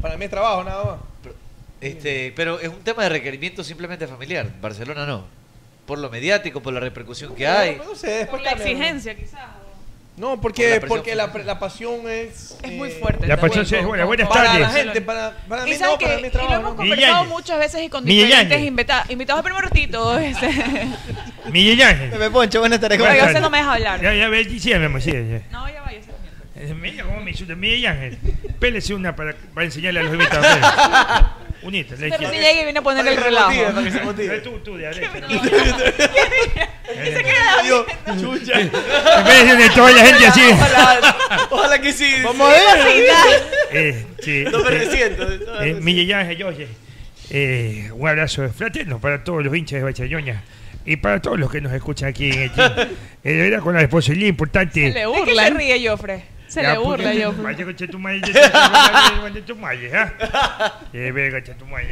[0.00, 0.96] para mí es trabajo nada más.
[1.80, 4.48] Este, pero es un tema de requerimiento simplemente familiar.
[4.60, 5.24] Barcelona no.
[5.86, 7.76] Por lo mediático, por la repercusión que hay.
[7.76, 8.66] No, no sé, después Por la cambia.
[8.68, 9.40] exigencia, quizás.
[10.14, 12.56] No, Por porque, la porque la, la pasión es.
[12.62, 13.26] Es eh, muy fuerte.
[13.26, 14.04] La pasión sí es buena.
[14.04, 14.60] Buenas Para tardes.
[14.60, 16.54] la gente, para, para mí no, para que mí es y lo trabajo.
[16.54, 16.76] hemos ¿no?
[16.76, 19.38] conversado muchas veces y con diferentes invita- invitados.
[19.40, 20.18] Espérame un ratito.
[20.22, 20.48] Este.
[21.50, 22.10] Miguel Ángel.
[22.10, 23.00] Pepe Poncho, buenas tardes.
[23.00, 24.02] Oiga, ¿cómo usted no me deja hablar.
[24.02, 24.28] Ya, ya,
[24.60, 25.40] sí, mi sí, ya.
[25.50, 26.00] No, ya vaya.
[26.78, 27.54] Mira cómo me insulta.
[27.54, 28.18] Miguel Ángel.
[28.60, 30.46] Pélese una para, para enseñarle a los invitados.
[31.62, 32.48] Unita, la Pero si izquierda.
[32.48, 33.52] llega y viene a poner el relajo.
[33.72, 34.38] para que se motive.
[34.40, 35.10] Tú, tú, de derecha.
[35.20, 35.28] ¿no?
[36.92, 38.60] Y se queda chucha.
[38.60, 38.70] En
[39.24, 40.42] vez de de toda la gente así.
[41.50, 42.16] Ojalá, que sí.
[42.22, 43.42] Vamos a ver.
[43.72, 45.76] Eh, sí, No me eh, Eh.
[45.80, 46.68] Miguel Ángel, oye,
[47.30, 50.42] eh, un abrazo fraterno para todos los hinchas de Barcelona
[50.84, 52.50] y para todos los que nos escuchan aquí en el.
[53.24, 54.80] Eh, de verdad, con la responsabilidad importante.
[54.88, 55.24] Se le ¿De burla.
[55.44, 56.24] qué se ríe, Joffre?
[56.52, 57.42] Se Ya, le burla, Joffre.
[57.42, 58.22] Vaya con Chetumayo,
[59.94, 60.80] ¿ah?
[60.92, 61.88] Eh, venga, Chetumayo.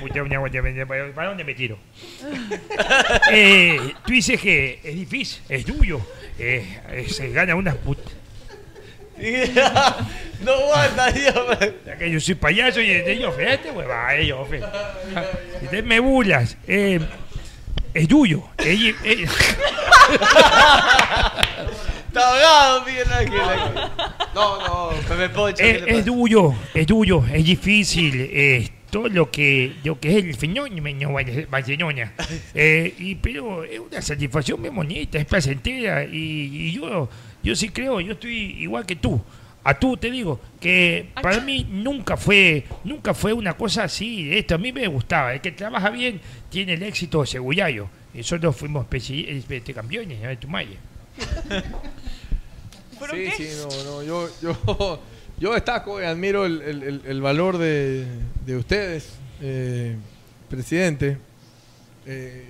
[0.00, 1.78] Puta, una guata, ¿Para para dónde me tiro?
[3.32, 6.02] Eh, tú dices que es difícil, es tuyo.
[6.38, 8.12] Eh, eh, se gana unas putas.
[10.44, 11.34] no aguanta, Dios.
[11.86, 14.60] Ya que yo soy payaso y de yo, este hueva, eh, yo, fe.
[15.58, 17.00] Si te me burlas, eh,
[17.94, 18.42] es tuyo.
[18.58, 19.30] Es, es-
[22.16, 23.40] Está ahogado, Miguel Ángel.
[24.34, 25.56] No, no, Pepe Poncho.
[25.58, 28.14] ¿qué es, es tuyo, es tuyo, es difícil.
[28.32, 31.12] eh, todo lo que, lo que es el fenómeno
[31.50, 32.14] Barcelona.
[32.54, 36.04] Eh, y, pero es una satisfacción muy bonita, es placentera.
[36.04, 37.06] Y, y yo,
[37.42, 39.20] yo sí creo, yo estoy igual que tú.
[39.62, 44.34] A tú te digo que para mí nunca fue nunca fue una cosa así.
[44.34, 45.34] Esto a mí me gustaba.
[45.34, 46.18] El que trabaja bien
[46.48, 47.90] tiene el éxito segullayo.
[48.14, 50.18] Nosotros fuimos este, campeones
[53.10, 54.02] Sí, sí, no, no.
[54.02, 55.00] Yo, yo,
[55.38, 58.06] yo destaco y admiro el, el- el- el valor de,
[58.46, 59.10] de ustedes,
[59.42, 59.96] eh,
[60.48, 61.18] presidente.
[62.06, 62.46] Eh,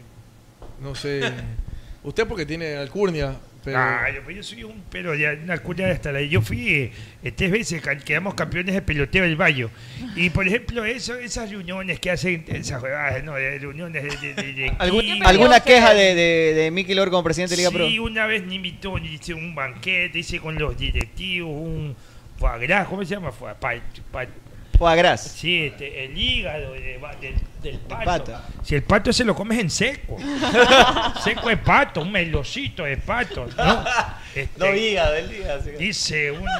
[0.81, 1.21] no sé.
[2.05, 3.37] Usted porque tiene alcurnia,
[3.67, 6.23] Pero, Ah, yo, pues yo soy un pero ya una cuna hasta la.
[6.23, 6.91] Yo fui
[7.23, 9.71] eh, tres veces, quedamos campeones de peloteo del Bayo.
[10.15, 13.35] Y por ejemplo, eso, esas reuniones que hacen, esas jugadas, ¿no?
[13.35, 14.17] De reuniones de.
[14.29, 15.29] de, de- de ¿Algún- equipo.
[15.29, 17.87] ¿Alguna queja de, de, de Mickey Lord como presidente de Liga Pro?
[17.89, 21.97] Sí, una vez me invitó, hice un banquete, hice con los directivos, un
[22.39, 23.33] foie ¿cómo se llama?
[23.33, 23.75] Foie, pa-
[24.13, 24.27] pa-
[24.79, 25.21] Foie gras.
[25.23, 28.05] Sí, este, el hígado de- del, del pato.
[28.05, 28.41] pato.
[28.63, 30.17] Si el pato se lo comes en seco.
[31.25, 33.47] seco de pato, un melocito de pato.
[33.57, 33.85] No,
[34.35, 35.79] Este, No.
[35.79, 36.51] Dice uno.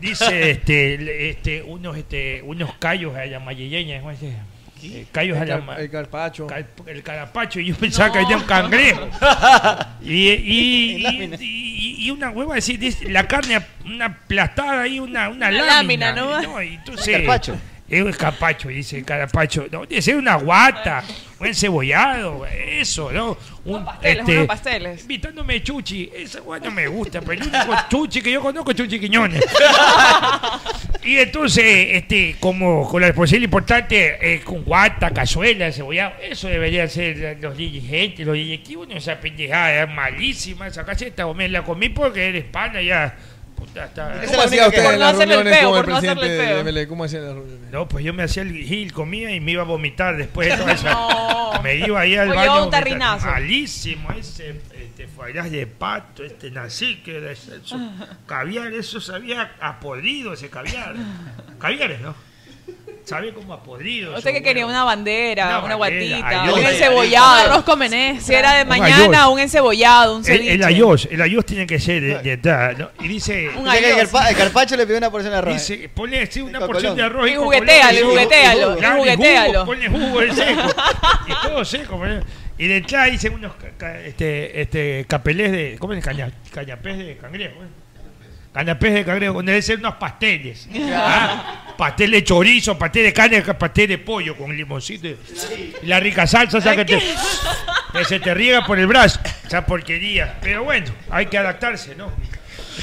[0.00, 3.40] Dice este, le- este, unos, este, unos callos a la
[4.00, 4.44] ¿cómo se llama?
[4.82, 6.46] Eh, callos a el, la car- ma- el carpacho.
[6.46, 9.08] cal- el carapacho y yo pensaba que era un cangrejo.
[10.02, 15.48] Y, y, y, y- y una hueva dice, la carne una aplastada ahí, una, una,
[15.48, 16.12] Una lámina.
[16.12, 16.62] lámina, ¿no?
[16.62, 17.56] y entonces, El carpacho.
[17.90, 19.66] Es el carpacho, dice el carapacho.
[19.72, 21.02] No, debe ser una guata,
[21.40, 23.36] un encebollado, eso, ¿no?
[23.64, 25.02] Un, Pasteles, este, unos pasteles.
[25.02, 28.76] Invitándome chuchi, esa guay no me gusta, pero el único chuchi que yo conozco es
[28.76, 29.44] chuchi Quiñones.
[31.02, 31.64] y entonces,
[31.96, 37.56] este, como con la responsabilidad importante, eh, con guata, cazuela, cebollado, eso deberían ser los
[37.56, 42.28] dirigentes, los directivos, no esa pendejada, es malísima esa caseta, o me la comí porque
[42.28, 43.16] eres pana ya.
[43.60, 45.90] Puta, está- ¿Cómo hacía usted en no las hacerle el reuniones feo, con el por
[45.92, 46.56] no hacerle presidente el feo.
[46.64, 46.88] de MLE?
[46.88, 47.70] ¿Cómo hacían las reuniones?
[47.70, 50.56] No, pues yo me hacía el gil, comía y me iba a vomitar después de
[50.58, 50.88] todo eso.
[50.88, 51.62] No.
[51.62, 52.64] Me iba ahí al baño.
[52.64, 53.26] un tarrinazo.
[53.26, 55.06] Malísimo ese este,
[55.50, 57.78] de pato, este nacique, eso, eso,
[58.26, 60.94] caviar, eso sabía a podrido ese caviar.
[61.58, 62.14] Caviares, ¿no?
[63.04, 64.10] Sabía como a podrido.
[64.16, 64.66] ¿Usted eso, que quería?
[64.66, 66.58] Una bandera, Una una, bandera, guatita, ayos.
[66.58, 67.44] un encebollado.
[67.44, 68.26] Un arroz con menestra.
[68.26, 69.32] Si era de Un mañana, ayos.
[69.32, 70.52] un encebollado, un El, ceviche.
[70.54, 72.90] el ayos, el ayos tiene que ser de, de ¿no?
[73.00, 73.48] Y dice...
[73.56, 75.54] Un que el, carpa- el carpacho le pidió una porción de arroz.
[75.54, 79.52] Dice, ponle sí, una porción de arroz Y juguetealo, y juguetealo, y juguetealo.
[79.52, 80.68] jugo, ponle jugo de seco.
[81.26, 81.98] y todo seco.
[81.98, 82.20] ponle.
[82.58, 85.76] Y de entrada dicen unos ca- ca- este, este, capelés de.
[85.78, 86.04] ¿Cómo es?
[86.04, 87.54] Caña, cañapés de cangrejo.
[87.62, 87.79] ¿eh?
[88.52, 90.68] Cañapés de cangrejo, donde deben ser unos pasteles.
[90.92, 95.06] Ah, Pastel de chorizo, pastel de carne, pastel de pollo con limoncito.
[95.08, 97.02] y la rica salsa, esa que, te-
[97.92, 99.18] que se te riega por el brazo.
[99.46, 100.36] Esa porquería.
[100.42, 102.12] Pero bueno, hay que adaptarse, ¿no?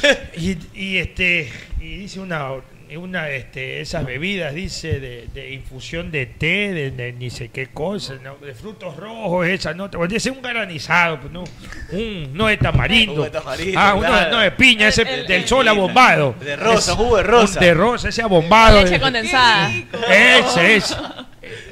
[0.37, 2.49] Y, y, este y dice una
[2.95, 7.67] una este esas bebidas dice de, de infusión de té de, de ni sé qué
[7.67, 8.35] cosa ¿no?
[8.37, 9.89] de frutos rojos esa no
[10.19, 11.43] ser un granizado pues, no
[11.91, 14.31] un no de tamarindo Jugo de tamarindo, ah uno de- claro.
[14.31, 17.59] no de piña ese El- el- del sol abombado De rosa, Es- jugo de rosa.
[17.59, 19.69] un de rosa ese abombado Leche condensada.
[20.09, 20.97] ese es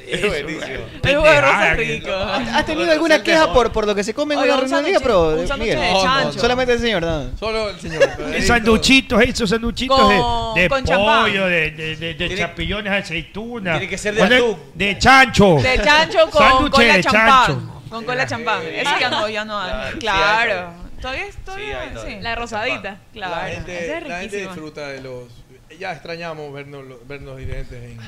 [0.08, 0.84] Es buenísimo.
[1.02, 2.12] El jugo de rosa pendejada es rico.
[2.54, 5.28] ¿Has tenido alguna queja por, por lo que se come en un reunión de Pro,
[5.36, 5.94] un sándwich Miguel?
[5.94, 6.38] de chancho.
[6.40, 7.36] Solamente el señor, ¿no?
[7.38, 8.02] Solo el señor.
[8.46, 11.22] Sanduchitos, esos sanduchitos Con- de, de con champán.
[11.24, 13.78] pollo, de, de, de, de Tiene- champiñones, aceitunas.
[13.78, 14.56] tiene que ser de.
[14.74, 15.56] De chancho.
[15.56, 17.28] De chancho con cola champán.
[17.46, 17.82] chancho.
[17.88, 18.62] Con cola champán.
[18.62, 19.92] Eso ya no, ya no hay.
[19.92, 20.72] sí Claro.
[21.00, 21.34] Todavía es
[22.06, 22.16] sí.
[22.20, 22.98] La rosadita.
[23.12, 23.34] Claro.
[23.36, 25.24] La Esa gente, es la disfruta de los.
[25.78, 27.98] Ya extrañamos vernos, vernos dirigentes en.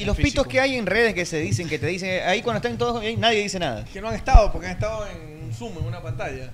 [0.00, 2.56] Y los pitos que hay en redes que se dicen, que te dicen, ahí cuando
[2.58, 3.84] están todos, ahí nadie dice nada.
[3.84, 6.50] Que no han estado, porque han estado en un Zoom, en una pantalla.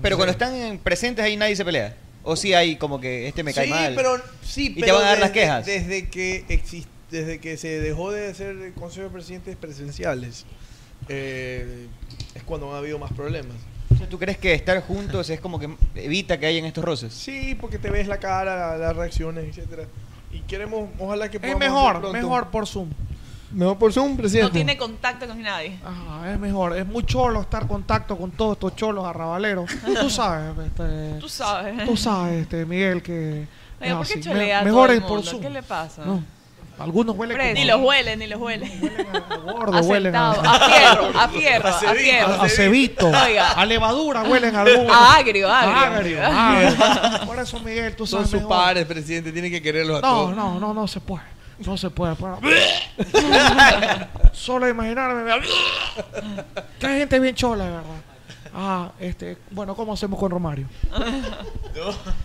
[0.00, 1.94] Pero cuando están en- presentes ahí nadie se pelea.
[2.24, 3.94] O sí hay como que este me cae sí, mal.
[3.96, 5.66] pero sí, Y te van a dar las quejas.
[5.66, 10.44] Desde que exist- desde que se dejó de hacer el Consejo de Presidentes presenciales,
[11.08, 11.86] eh,
[12.34, 13.56] es cuando han habido más problemas.
[14.08, 17.12] ¿Tú crees que estar juntos es como que evita que hayan estos roces?
[17.12, 19.84] Sí, porque te ves la cara, las reacciones, etcétera.
[20.32, 22.88] Y queremos, ojalá que Es podamos mejor, mejor por Zoom.
[23.52, 24.48] Mejor por Zoom, presidente.
[24.48, 25.78] No tiene contacto con nadie.
[25.84, 26.74] Ajá, es mejor.
[26.76, 29.70] Es muy cholo estar en contacto con todos estos cholos arrabaleros.
[30.00, 31.84] Tú sabes, este, Tú sabes.
[31.86, 33.46] tú sabes, este, Miguel, que
[33.80, 34.28] Oiga, ¿por es qué así.
[34.28, 35.22] cholea a Me- todo mejor el es por?
[35.22, 35.42] Zoom.
[35.42, 36.02] ¿Qué le pasa?
[36.06, 36.22] No,
[36.82, 38.70] algunos huelen Ni los huele, ni los huele.
[39.44, 40.30] gordo, huelen a.
[40.32, 42.32] A fierro, a fierro, a fierro.
[42.34, 43.52] a, a cebito, Oiga.
[43.52, 44.92] a levadura huelen algunos.
[44.94, 46.22] A agrio, agrio.
[46.22, 47.26] Agrio, agrio.
[47.26, 48.56] Por eso, Miguel, tú Son sabes sus mejor.
[48.56, 50.36] pares, presidente, tiene que quererlos a No, todos.
[50.36, 51.22] no, no, no se puede.
[51.64, 52.16] No se puede.
[52.16, 52.40] pero-
[54.32, 55.30] Solo imaginarme.
[56.82, 57.86] Hay gente bien chola, de verdad.
[58.54, 60.66] Ah, este, bueno, ¿cómo hacemos con Romario?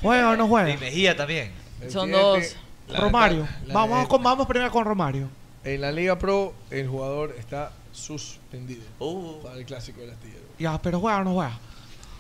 [0.01, 0.77] ¿Juega o no Y juega?
[0.77, 1.51] Mejía también.
[1.89, 2.55] Son dos.
[2.88, 3.47] La Romario.
[3.65, 5.30] la Vamos, verdad, con- vamos primero con Romario.
[5.64, 9.41] En la Liga Pro, el jugador está suspendido Uh.
[9.43, 10.43] para el clásico del astillero.
[10.59, 11.57] Ya, pero juega o no juega.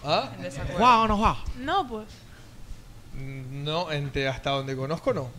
[0.03, 0.31] ¿Ah?
[0.75, 1.37] ¿Juega o no juega?
[1.59, 2.07] No, pues.
[3.13, 5.29] Mm, No, entre hasta donde conozco, no.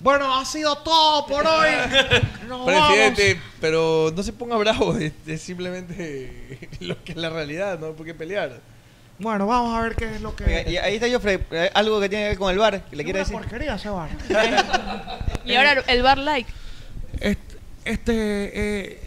[0.00, 1.70] Bueno, ha sido todo por hoy.
[2.48, 7.78] Nos Presidente, pero no se ponga bravo, es, es simplemente lo que es la realidad,
[7.78, 8.60] no hay por qué pelear.
[9.18, 10.44] Bueno, vamos a ver qué es lo que.
[10.44, 12.96] Oiga, y ahí está Joffrey, eh, algo que tiene que ver con el bar, que
[12.96, 13.40] le quiere Una decir.
[13.40, 14.08] porquería ese bar.
[15.44, 16.50] Y ahora el bar like.
[17.20, 18.12] Este, este,
[18.54, 19.00] eh,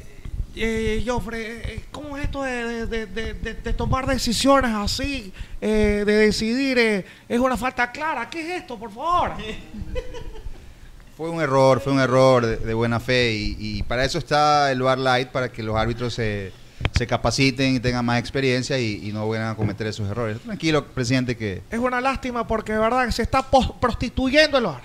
[0.59, 5.31] Eh, Joffre, eh, ¿cómo es esto de, de- de- de- de tomar decisiones así?
[5.61, 8.27] eh, de decidir, eh, es una falta clara.
[8.29, 9.34] ¿Qué es esto, por favor?
[11.17, 14.71] Fue un error, fue un error de, de buena fe y, y para eso está
[14.71, 16.51] el VAR Light, para que los árbitros se,
[16.94, 20.40] se capaciten y tengan más experiencia y, y no vuelvan a cometer esos errores.
[20.41, 23.44] Tranquilo, presidente, que Es una lástima porque de verdad se está
[23.80, 24.82] prostituyendo el bar.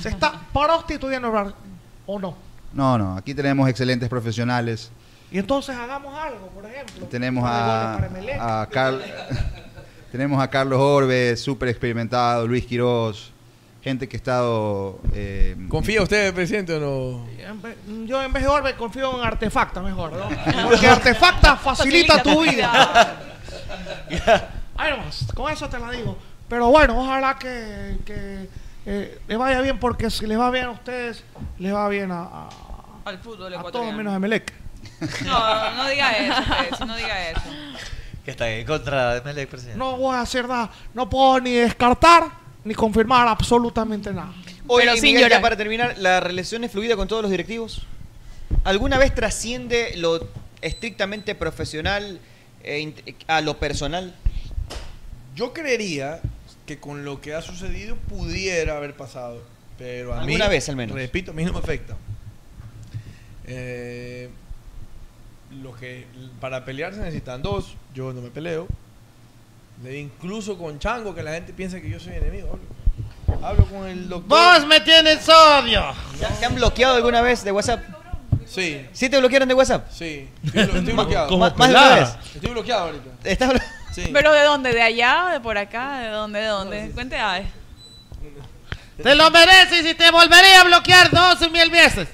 [0.00, 1.54] Se está prostituyendo el bar.
[2.06, 2.36] ¿O no?
[2.72, 4.90] no, no, aquí tenemos excelentes profesionales.
[5.32, 7.06] Y entonces hagamos algo, por ejemplo.
[7.06, 7.96] Tenemos a,
[8.62, 9.02] a Carl-
[10.12, 13.32] tenemos a Carlos Orbe, súper experimentado, Luis Quirós,
[13.84, 14.98] gente que ha estado...
[15.12, 18.06] eh, ¿Confía usted, presidente, o no?
[18.06, 20.28] Yo en vez de Orbe confío en Artefacta mejor, ¿no?
[20.68, 23.20] Porque Artefacta facilita tu vida.
[24.76, 26.16] Ahí nomás, con eso te la digo.
[26.48, 28.48] Pero bueno, ojalá que, que,
[28.86, 31.22] eh, le vaya bien, porque si le va bien a ustedes,
[31.58, 32.48] le va bien a, a,
[33.04, 34.52] Al fútbol a todos menos a Melec.
[35.24, 37.40] No, no diga eso, Pérez, no diga eso.
[38.24, 39.78] Que está en contra de Melec, presidente.
[39.78, 40.70] No voy a hacer nada.
[40.92, 44.32] No puedo ni descartar ni confirmar absolutamente nada.
[44.66, 45.42] Oye, Pero sin Miguel, ya llorar.
[45.42, 47.86] para terminar, ¿la relación es fluida con todos los directivos?
[48.64, 50.26] ¿Alguna vez trasciende lo
[50.62, 52.18] estrictamente profesional
[52.62, 54.14] e int- a lo personal?
[55.36, 56.20] Yo creería
[56.66, 59.42] que con lo que ha sucedido pudiera haber pasado.
[59.76, 60.32] Pero a mí.
[60.34, 60.94] Alguna vez, al menos.
[60.96, 61.96] Repito, a mí no me afecta.
[63.46, 64.30] Eh,
[65.62, 66.06] lo que,
[66.40, 67.74] para pelear se necesitan dos.
[67.94, 68.66] Yo no me peleo.
[69.78, 72.58] De- Incluso con Chango, que la gente piensa que yo soy enemigo.
[73.28, 74.28] Hablo, hablo con el doctor.
[74.28, 75.82] ¡Vos me tienes odio!
[76.40, 77.82] ¿Te han bloqueado alguna vez de WhatsApp?
[78.46, 78.86] Sí.
[78.92, 79.88] ¿Sí te bloquearon de WhatsApp?
[79.90, 80.28] Sí.
[80.44, 81.28] Estoy, estoy bloqueado.
[81.28, 82.08] ¿Cómo Más- de una vez.
[82.34, 83.10] Estoy bloqueado ahorita.
[83.24, 84.10] ¿Estás blo- Sí.
[84.12, 84.72] ¿Pero de dónde?
[84.72, 85.28] ¿De allá?
[85.32, 85.98] ¿De por acá?
[86.00, 86.40] ¿De dónde?
[86.40, 86.90] ¿De dónde?
[86.94, 87.46] Cuente ay.
[89.00, 92.08] Te lo mereces y te volveré a bloquear dos mil veces.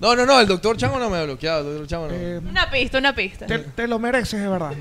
[0.00, 1.60] No, no, no, el doctor Chango no me ha bloqueado.
[1.70, 2.14] El doctor Chango no.
[2.14, 3.46] Eh, Una pista, una pista.
[3.46, 4.72] Te, te lo mereces, de verdad.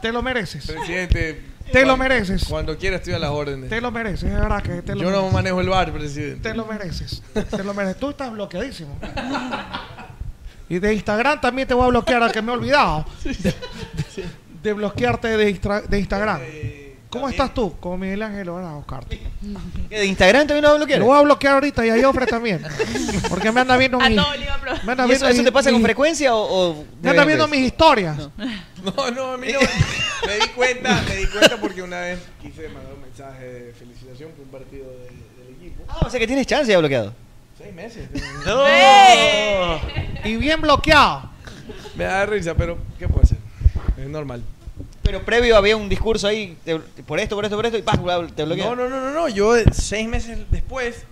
[0.00, 0.66] Te lo mereces.
[0.66, 1.42] Presidente.
[1.72, 2.44] Te lo mereces.
[2.44, 3.68] Cuando quiera estoy a las órdenes.
[3.68, 6.48] Te lo mereces, de verdad que te lo Yo no manejo el bar, presidente.
[6.48, 7.22] Te lo mereces.
[7.50, 7.98] Te lo mereces.
[7.98, 8.98] Tú estás bloqueadísimo.
[10.68, 13.04] Y de Instagram también te voy a bloquear, al que me he olvidado.
[13.24, 13.54] De,
[14.62, 15.52] de bloquearte de,
[15.88, 16.40] de Instagram.
[17.16, 17.74] ¿Cómo estás tú?
[17.80, 19.04] Como Miguel Ángel, ¿verdad, Oscar?
[19.90, 20.98] ¿De Instagram también lo va a bloquear?
[21.00, 22.62] Lo voy a bloquear ahorita y a Jofre también.
[23.28, 24.16] Porque me anda viendo A mis...
[24.22, 25.78] todo le iba a pro- me anda ¿Y eso, viendo eso te mis- pasa con
[25.80, 28.16] mis- frecuencia o, o Me anda viendo mis historias.
[28.86, 29.58] No, no, a mí no.
[30.28, 34.30] me di cuenta, me di cuenta porque una vez quise mandar un mensaje de felicitación
[34.30, 35.82] por un partido de- del equipo.
[35.88, 37.12] Ah, o sea que tienes chance ya bloqueado.
[37.58, 38.08] Seis meses.
[38.46, 39.78] ¡Eh!
[40.24, 41.30] Y bien bloqueado.
[41.96, 43.38] Me da risa, pero ¿qué puedo hacer?
[43.98, 44.42] Es normal.
[45.06, 47.92] Pero previo había un discurso ahí, de- por esto, por esto, por esto, y ¡pah!
[48.34, 48.68] te bloquean.
[48.68, 49.28] No, no, no, no, no.
[49.28, 51.04] Yo eh, seis meses después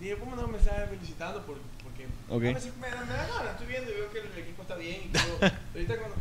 [0.00, 1.42] dije, ¿puedo mandar un mensaje felicitando?
[1.42, 2.44] Por, porque Ok.
[2.54, 3.50] a veces me, da- me da gana.
[3.50, 5.00] Estoy viendo y veo que el equipo está bien.
[5.04, 5.50] Y todo.
[5.74, 6.16] Ahorita cuando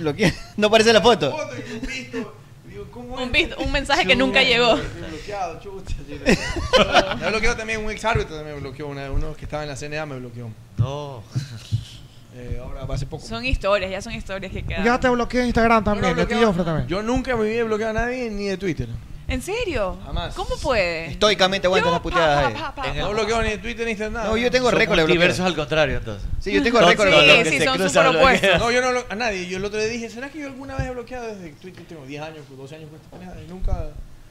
[0.00, 1.30] Bloquea- No aparece la foto.
[1.30, 2.34] foto y un visto,
[2.68, 4.76] digo, ¿cómo Un mensaje que nunca llegó.
[4.76, 5.96] estoy bloqueado, chucha.
[7.20, 8.86] Me bloqueó también un ex árbitro, también me bloqueó.
[8.88, 10.48] Una, uno que estaba en la CNA me bloqueó.
[10.78, 11.22] No.
[12.38, 13.26] Eh, ahora hace poco.
[13.26, 14.84] Son historias, ya son historias que quedan.
[14.84, 16.02] Ya te bloqueé en Instagram también.
[16.02, 16.46] No, no, de ti, bloqueado.
[16.52, 16.88] Jofre también.
[16.88, 18.88] Yo nunca me había bloqueado a nadie ni de Twitter.
[19.28, 19.96] ¿En serio?
[20.04, 20.34] Jamás.
[20.34, 21.06] ¿Cómo puede?
[21.06, 22.90] Estoicamente aguantas las puteadas ahí.
[22.90, 24.28] En el no bloqueo ni de Twitter ni de nada.
[24.28, 25.20] No, yo tengo récord de bloqueo.
[25.20, 26.28] Diversos al contrario, entonces.
[26.38, 27.44] Sí, yo tengo récord de bloqueo.
[27.44, 28.58] Sí, son súper opuestos.
[28.60, 29.48] No, yo no a nadie.
[29.48, 31.84] Yo el otro día dije, ¿será que yo alguna vez he bloqueado desde Twitter?
[31.88, 33.86] Tengo 10 años, 12 años con esta pendeja y nunca,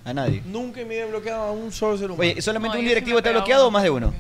[0.06, 0.42] A nadie.
[0.46, 2.22] nunca me he bloqueado a un solo ser humano.
[2.22, 4.14] Oye, ¿solamente No, un sí directivo te ha bloqueado o más de uno?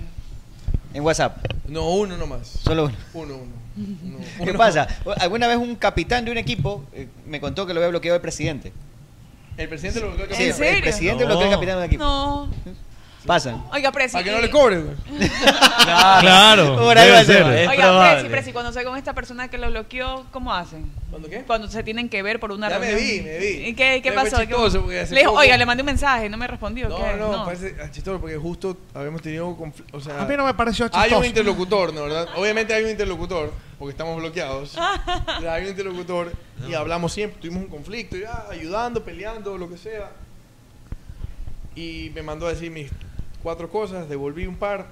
[0.93, 1.37] En WhatsApp.
[1.69, 2.47] No, uno nomás.
[2.47, 2.95] Solo uno.
[3.13, 3.64] Uno, uno.
[4.43, 4.87] ¿Qué pasa?
[5.19, 8.21] Alguna vez un capitán de un equipo eh, me contó que lo había bloqueado el
[8.21, 8.71] presidente.
[9.57, 10.35] El presidente lo bloqueó.
[10.35, 10.75] Sí, ¿En el- serio?
[10.77, 11.29] el presidente No.
[11.29, 12.03] bloqueó al capitán de un equipo.
[12.03, 12.49] No.
[13.25, 13.57] Pasa.
[13.71, 14.13] Oiga, Presi.
[14.13, 14.95] Para que no y- le cobre, güey.
[15.79, 17.41] Claro, Por ahí va el ser.
[17.53, 18.11] Es Oiga.
[18.13, 20.91] Presi, Presi, cuando se con esta persona que lo bloqueó, ¿cómo hacen?
[21.09, 21.41] ¿Cuándo qué?
[21.43, 23.47] Cuando se tienen que ver por una Ya me vi, me vi.
[23.67, 24.37] ¿Y qué, qué fue pasó?
[24.41, 26.89] chistoso, porque hace le dijo, poco- oiga, le mandé un mensaje, no me respondió.
[26.89, 27.13] No, ¿qué?
[27.17, 30.53] no, parece ah, chistoso porque justo habíamos tenido confl- o sea, A mí no me
[30.53, 31.19] pareció Hay chistoso.
[31.19, 32.03] un interlocutor, ¿no?
[32.03, 32.27] ¿Verdad?
[32.35, 34.77] Obviamente hay un interlocutor, porque estamos bloqueados.
[35.49, 36.31] Hay un interlocutor
[36.67, 40.11] y hablamos siempre, tuvimos un conflicto, ya, ayudando, peleando, lo que sea.
[41.75, 42.89] Y me mandó a decir mis
[43.45, 44.87] cuatro cosas, devolví un par.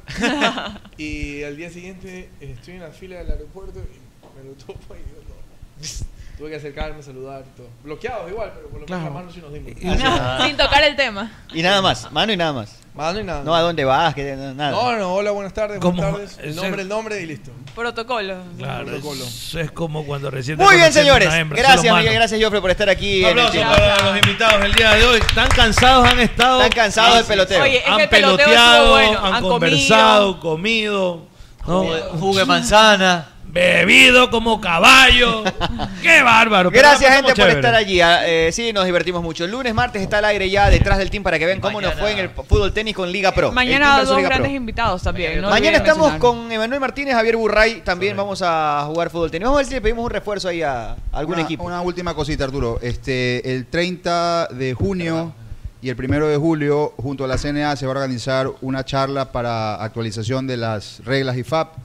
[0.98, 5.00] y al día siguiente estoy en la fila del aeropuerto y me lo topo y
[5.00, 6.14] digo, no.
[6.44, 7.70] Tuve que acercarme, saludar y todo.
[7.86, 9.04] Bloqueados igual, pero por lo menos Claro.
[9.06, 10.46] las manos sí nos dimos.
[10.46, 11.32] Sin tocar el tema.
[11.54, 12.80] Y nada más, mano y nada más.
[12.94, 13.44] Mano y nada.
[13.46, 14.72] No a dónde vas, que nada.
[14.72, 16.02] No, no, hola, buenas tardes, ¿Cómo?
[16.02, 16.40] buenas tardes.
[16.50, 17.52] El nombre, el nombre y listo.
[17.74, 18.36] Protocolo.
[18.58, 19.24] Claro, Protocolo.
[19.24, 21.34] eso es como cuando recién Muy bien, señores.
[21.34, 22.08] hembra, Gracias, Miguel.
[22.08, 22.12] mano.
[22.14, 23.24] Gracias, Joffre, por estar aquí.
[23.24, 25.20] Un en el aplauso para los invitados el día de hoy.
[25.34, 26.62] Tan cansados han estado.
[26.62, 27.64] Están cansados del peloteo.
[27.64, 29.20] Oye, es que han el peloteo peloteado, bueno.
[29.26, 31.26] han, Han conversado, comido.
[31.66, 31.84] ¿no?
[32.20, 33.30] Jugo de manzana.
[33.54, 35.44] Bebido como caballo.
[36.02, 36.72] ¡Qué bárbaro!
[36.72, 37.56] Pero Gracias, gente, por chévere.
[37.56, 38.02] estar allí.
[38.02, 39.46] ah, eh, sí, nos divertimos mucho.
[39.46, 41.94] El lunes, martes está al aire ya detrás del team para que vean cómo nos
[41.94, 43.48] fue en el fútbol tenis con Liga Pro.
[43.50, 44.38] Team Mañana dos Liga Pro.
[44.38, 45.40] grandes invitados también.
[45.40, 46.20] no Mañana estamos mencionar.
[46.20, 47.82] con Emanuel Martínez, Javier Burray.
[47.82, 49.46] También vamos a jugar fútbol tenis.
[49.46, 51.64] Vamos a ver si le pedimos un refuerzo ahí a algún una, equipo.
[51.64, 52.80] Una última cosita, Arturo.
[52.82, 55.32] Este, el 30 de junio
[55.80, 59.32] y el 1 de julio, junto a la CNA, se va a organizar una charla
[59.32, 61.76] para actualización de las reglas IFAP.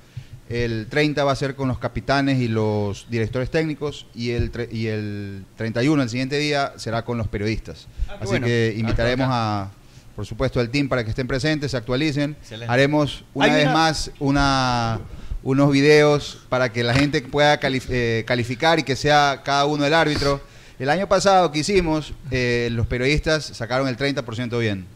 [0.48, 4.68] El 30 va a ser con los capitanes y los directores técnicos y el, tre-
[4.72, 7.86] y el 31, el siguiente día, será con los periodistas.
[8.06, 8.46] qué Así bueno.
[8.46, 9.70] que invitaremos Ah, a,
[10.16, 12.36] por supuesto, al team para que estén presentes, se actualicen.
[12.40, 12.72] Excelente.
[12.72, 15.00] Haremos una vez una- más una,
[15.42, 19.92] unos videos para que la gente pueda eh, calificar y que sea cada uno el
[19.92, 20.40] árbitro.
[20.78, 24.86] El año pasado que hicimos, eh, los periodistas sacaron el 30% bien.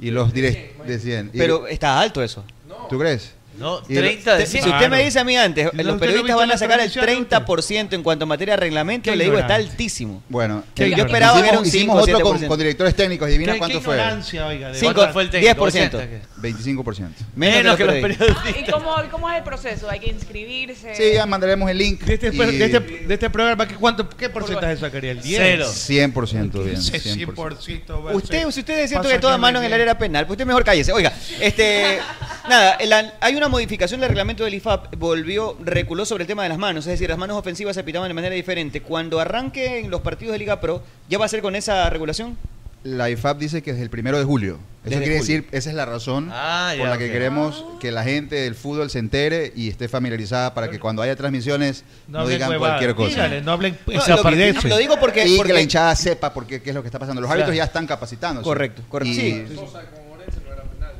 [0.00, 1.30] Y los direct decían.
[1.32, 2.42] y- Pero está alto eso.
[2.88, 3.32] ¿Tú crees?
[3.58, 4.72] No, Y lo- 30 de Si 100.
[4.72, 7.28] usted me dice a mí antes, ¿Y no- los periodistas van a sacar el transmisión
[7.28, 10.22] 30% en cuanto a materia de reglamento, le digo, está altísimo.
[10.28, 12.48] Bueno, Yo esperaba hicimos, que era un 5 hicimos o otro con, 7%.
[12.48, 13.26] con directores técnicos.
[13.28, 13.94] Adivina ¿Qué- cuánto qué fue.
[14.42, 15.12] oiga, de Cinco- verdad.
[15.12, 15.66] fue el técnico?
[15.70, 15.98] 10%.
[16.36, 17.24] 25%.
[17.34, 18.36] Menos que los periodistas.
[18.66, 19.90] ¿Y cómo, cómo es el proceso?
[19.90, 20.94] ¿Hay que inscribirse?
[20.94, 22.00] Sí, ya mandaremos el link.
[22.02, 25.10] De este, y- de este, de este programa, ¿qué, cuánto, ¿qué porcentaje sacaría?
[25.12, 25.38] ¿El 10?
[25.42, 25.66] Cero.
[25.66, 26.76] 100% bien.
[26.76, 27.34] Ese 100%.
[27.34, 30.26] 100% va a Usted, si usted es cierto que toda mano en el área penal,
[30.26, 30.92] pues usted mejor cállese.
[30.92, 31.98] Oiga, este,
[32.48, 36.48] nada, la- hay una modificación del reglamento del IFAP, volvió, reculó sobre el tema de
[36.50, 38.82] las manos, es decir, las manos ofensivas se pitaban de manera diferente.
[38.82, 42.36] Cuando arranquen los partidos de Liga Pro, ¿ya va a ser con esa regulación?
[42.84, 44.54] La IFAP dice que es el primero de julio.
[44.84, 45.36] Eso Desde quiere julio.
[45.40, 48.54] decir, esa es la razón Ah, por ya, la que queremos que la gente del
[48.54, 53.10] fútbol se entere y esté familiarizada para que cuando haya transmisiones no, digan cualquier cosa.
[53.10, 56.46] Dígale, no hablen No, lo, lo digo porque, y porque- que la hinchada sepa por
[56.46, 57.20] qué, qué es lo que está pasando.
[57.20, 57.58] Los árbitros Claro.
[57.58, 58.42] ya están capacitando.
[58.42, 59.12] Correcto, correcto.
[59.14, 59.44] Sí.
[59.56, 60.92] Sosa con Orense no era penal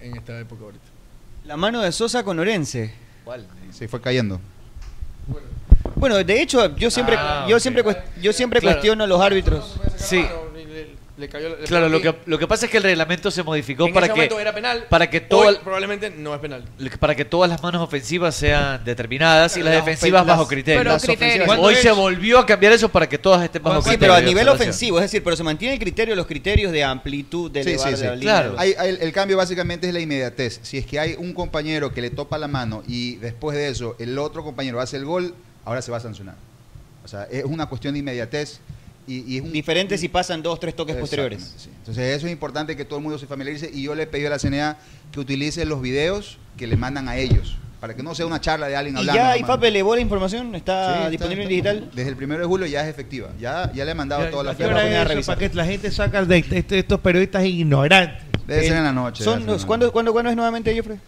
[0.00, 0.84] en esta época ahorita.
[1.44, 2.94] La mano de Sosa con Orense.
[3.70, 4.40] Se fue cayendo.
[5.96, 7.62] Bueno, de hecho, yo siempre, Ah, yo ok.
[7.62, 8.76] siempre, cuest- yo siempre Claro.
[8.76, 9.76] cuestiono a los árbitros.
[9.96, 10.24] Sí.
[11.16, 13.42] Le, le cayó, le Claro, lo que, lo que pasa es que el reglamento se
[13.42, 14.86] modificó en para ese que, era penal.
[14.88, 16.64] para que Hoy todo- probablemente no es penal.
[16.98, 20.80] para que todas las manos ofensivas sean determinadas y las Las defensivas bajo criterio.
[20.82, 21.48] pero criterios.
[21.48, 24.14] Hoy ¿Cuándo se volvió a cambiar eso para que todas estén bajo Sí, criterio.
[24.14, 27.50] pero a nivel ofensivo, es decir, pero se mantiene el criterio, los criterios de amplitud,
[27.50, 28.04] de Sí, elevar sí, de sí.
[28.04, 28.52] la línea.
[28.56, 30.60] Hay- hay- el cambio básicamente es la inmediatez.
[30.62, 33.96] Si es que hay un compañero que le topa la mano y después de eso
[33.98, 35.34] el otro compañero hace el gol,
[35.66, 36.36] ahora se va a sancionar.
[37.04, 38.60] O sea, es una cuestión de inmediatez
[39.06, 39.52] y, y es un...
[39.52, 41.54] Diferente si pasan dos, tres toques posteriores.
[41.56, 41.70] Sí.
[41.78, 44.28] Entonces eso es importante que todo el mundo se familiarice y yo le he pedido
[44.28, 44.76] a la CNA
[45.10, 48.68] que utilice los videos que le mandan a ellos para que no sea una charla
[48.68, 49.18] de alguien ¿Y hablando.
[49.20, 49.40] ya nomás.
[49.40, 50.54] IFAP elevó la información?
[50.54, 51.90] ¿Está Sí, está- disponible en está- digital?
[51.96, 53.30] Desde el primero de julio ya es efectiva.
[53.40, 54.52] Ya, ya le he mandado Ya- toda la.
[54.54, 54.58] Para
[55.36, 58.22] que la gente saca de, de- de estos periodistas ignorantes.
[58.46, 59.24] Debe ser en la noche.
[59.24, 60.98] son los- la ¿cuándo, cuándo, cuándo es nuevamente, Jeffrey?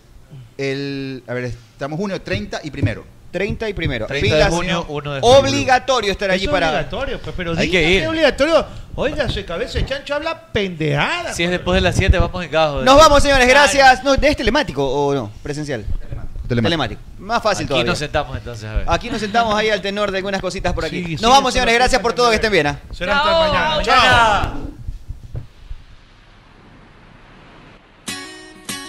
[0.58, 3.04] El, a ver, estamos junio 30 y primero.
[3.34, 4.06] 30 y primero.
[4.06, 5.38] 30 de junio, 1 de julio.
[5.40, 6.68] Obligatorio estar allí es para...
[6.68, 8.02] obligatorio, pues, pero Hay diga que ir.
[8.02, 8.66] es obligatorio.
[8.94, 11.34] Oiga, su cabeza de chancho habla pendejada.
[11.34, 12.82] Si es después de las 7, vamos en cajo.
[12.82, 14.04] Nos vamos, señores, gracias.
[14.04, 15.32] No, ¿Es telemático o no?
[15.42, 15.84] ¿Presencial?
[16.46, 17.00] Telemático.
[17.18, 17.90] Más fácil Aquí todavía.
[17.90, 18.84] nos sentamos entonces, a ver.
[18.86, 21.02] Aquí nos sentamos ahí al tenor de algunas cositas por aquí.
[21.04, 21.74] Sí, nos sí, vamos, señores.
[21.74, 22.28] Gracias por todo.
[22.30, 22.68] Que estén bien.
[22.68, 22.78] ¿ah?
[22.92, 23.82] Será hasta mañana.
[23.82, 24.83] Chao.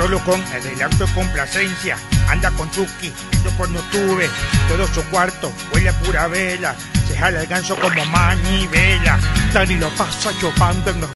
[0.00, 1.98] Solo con adelanto y complacencia.
[2.26, 3.12] Anda con Chucky,
[3.44, 4.30] yo pues no tuve.
[4.66, 6.74] Todo su cuarto huele a pura vela.
[7.06, 9.18] Se jala el ganso como manivela.
[9.52, 11.08] Dani lo pasa chupando en los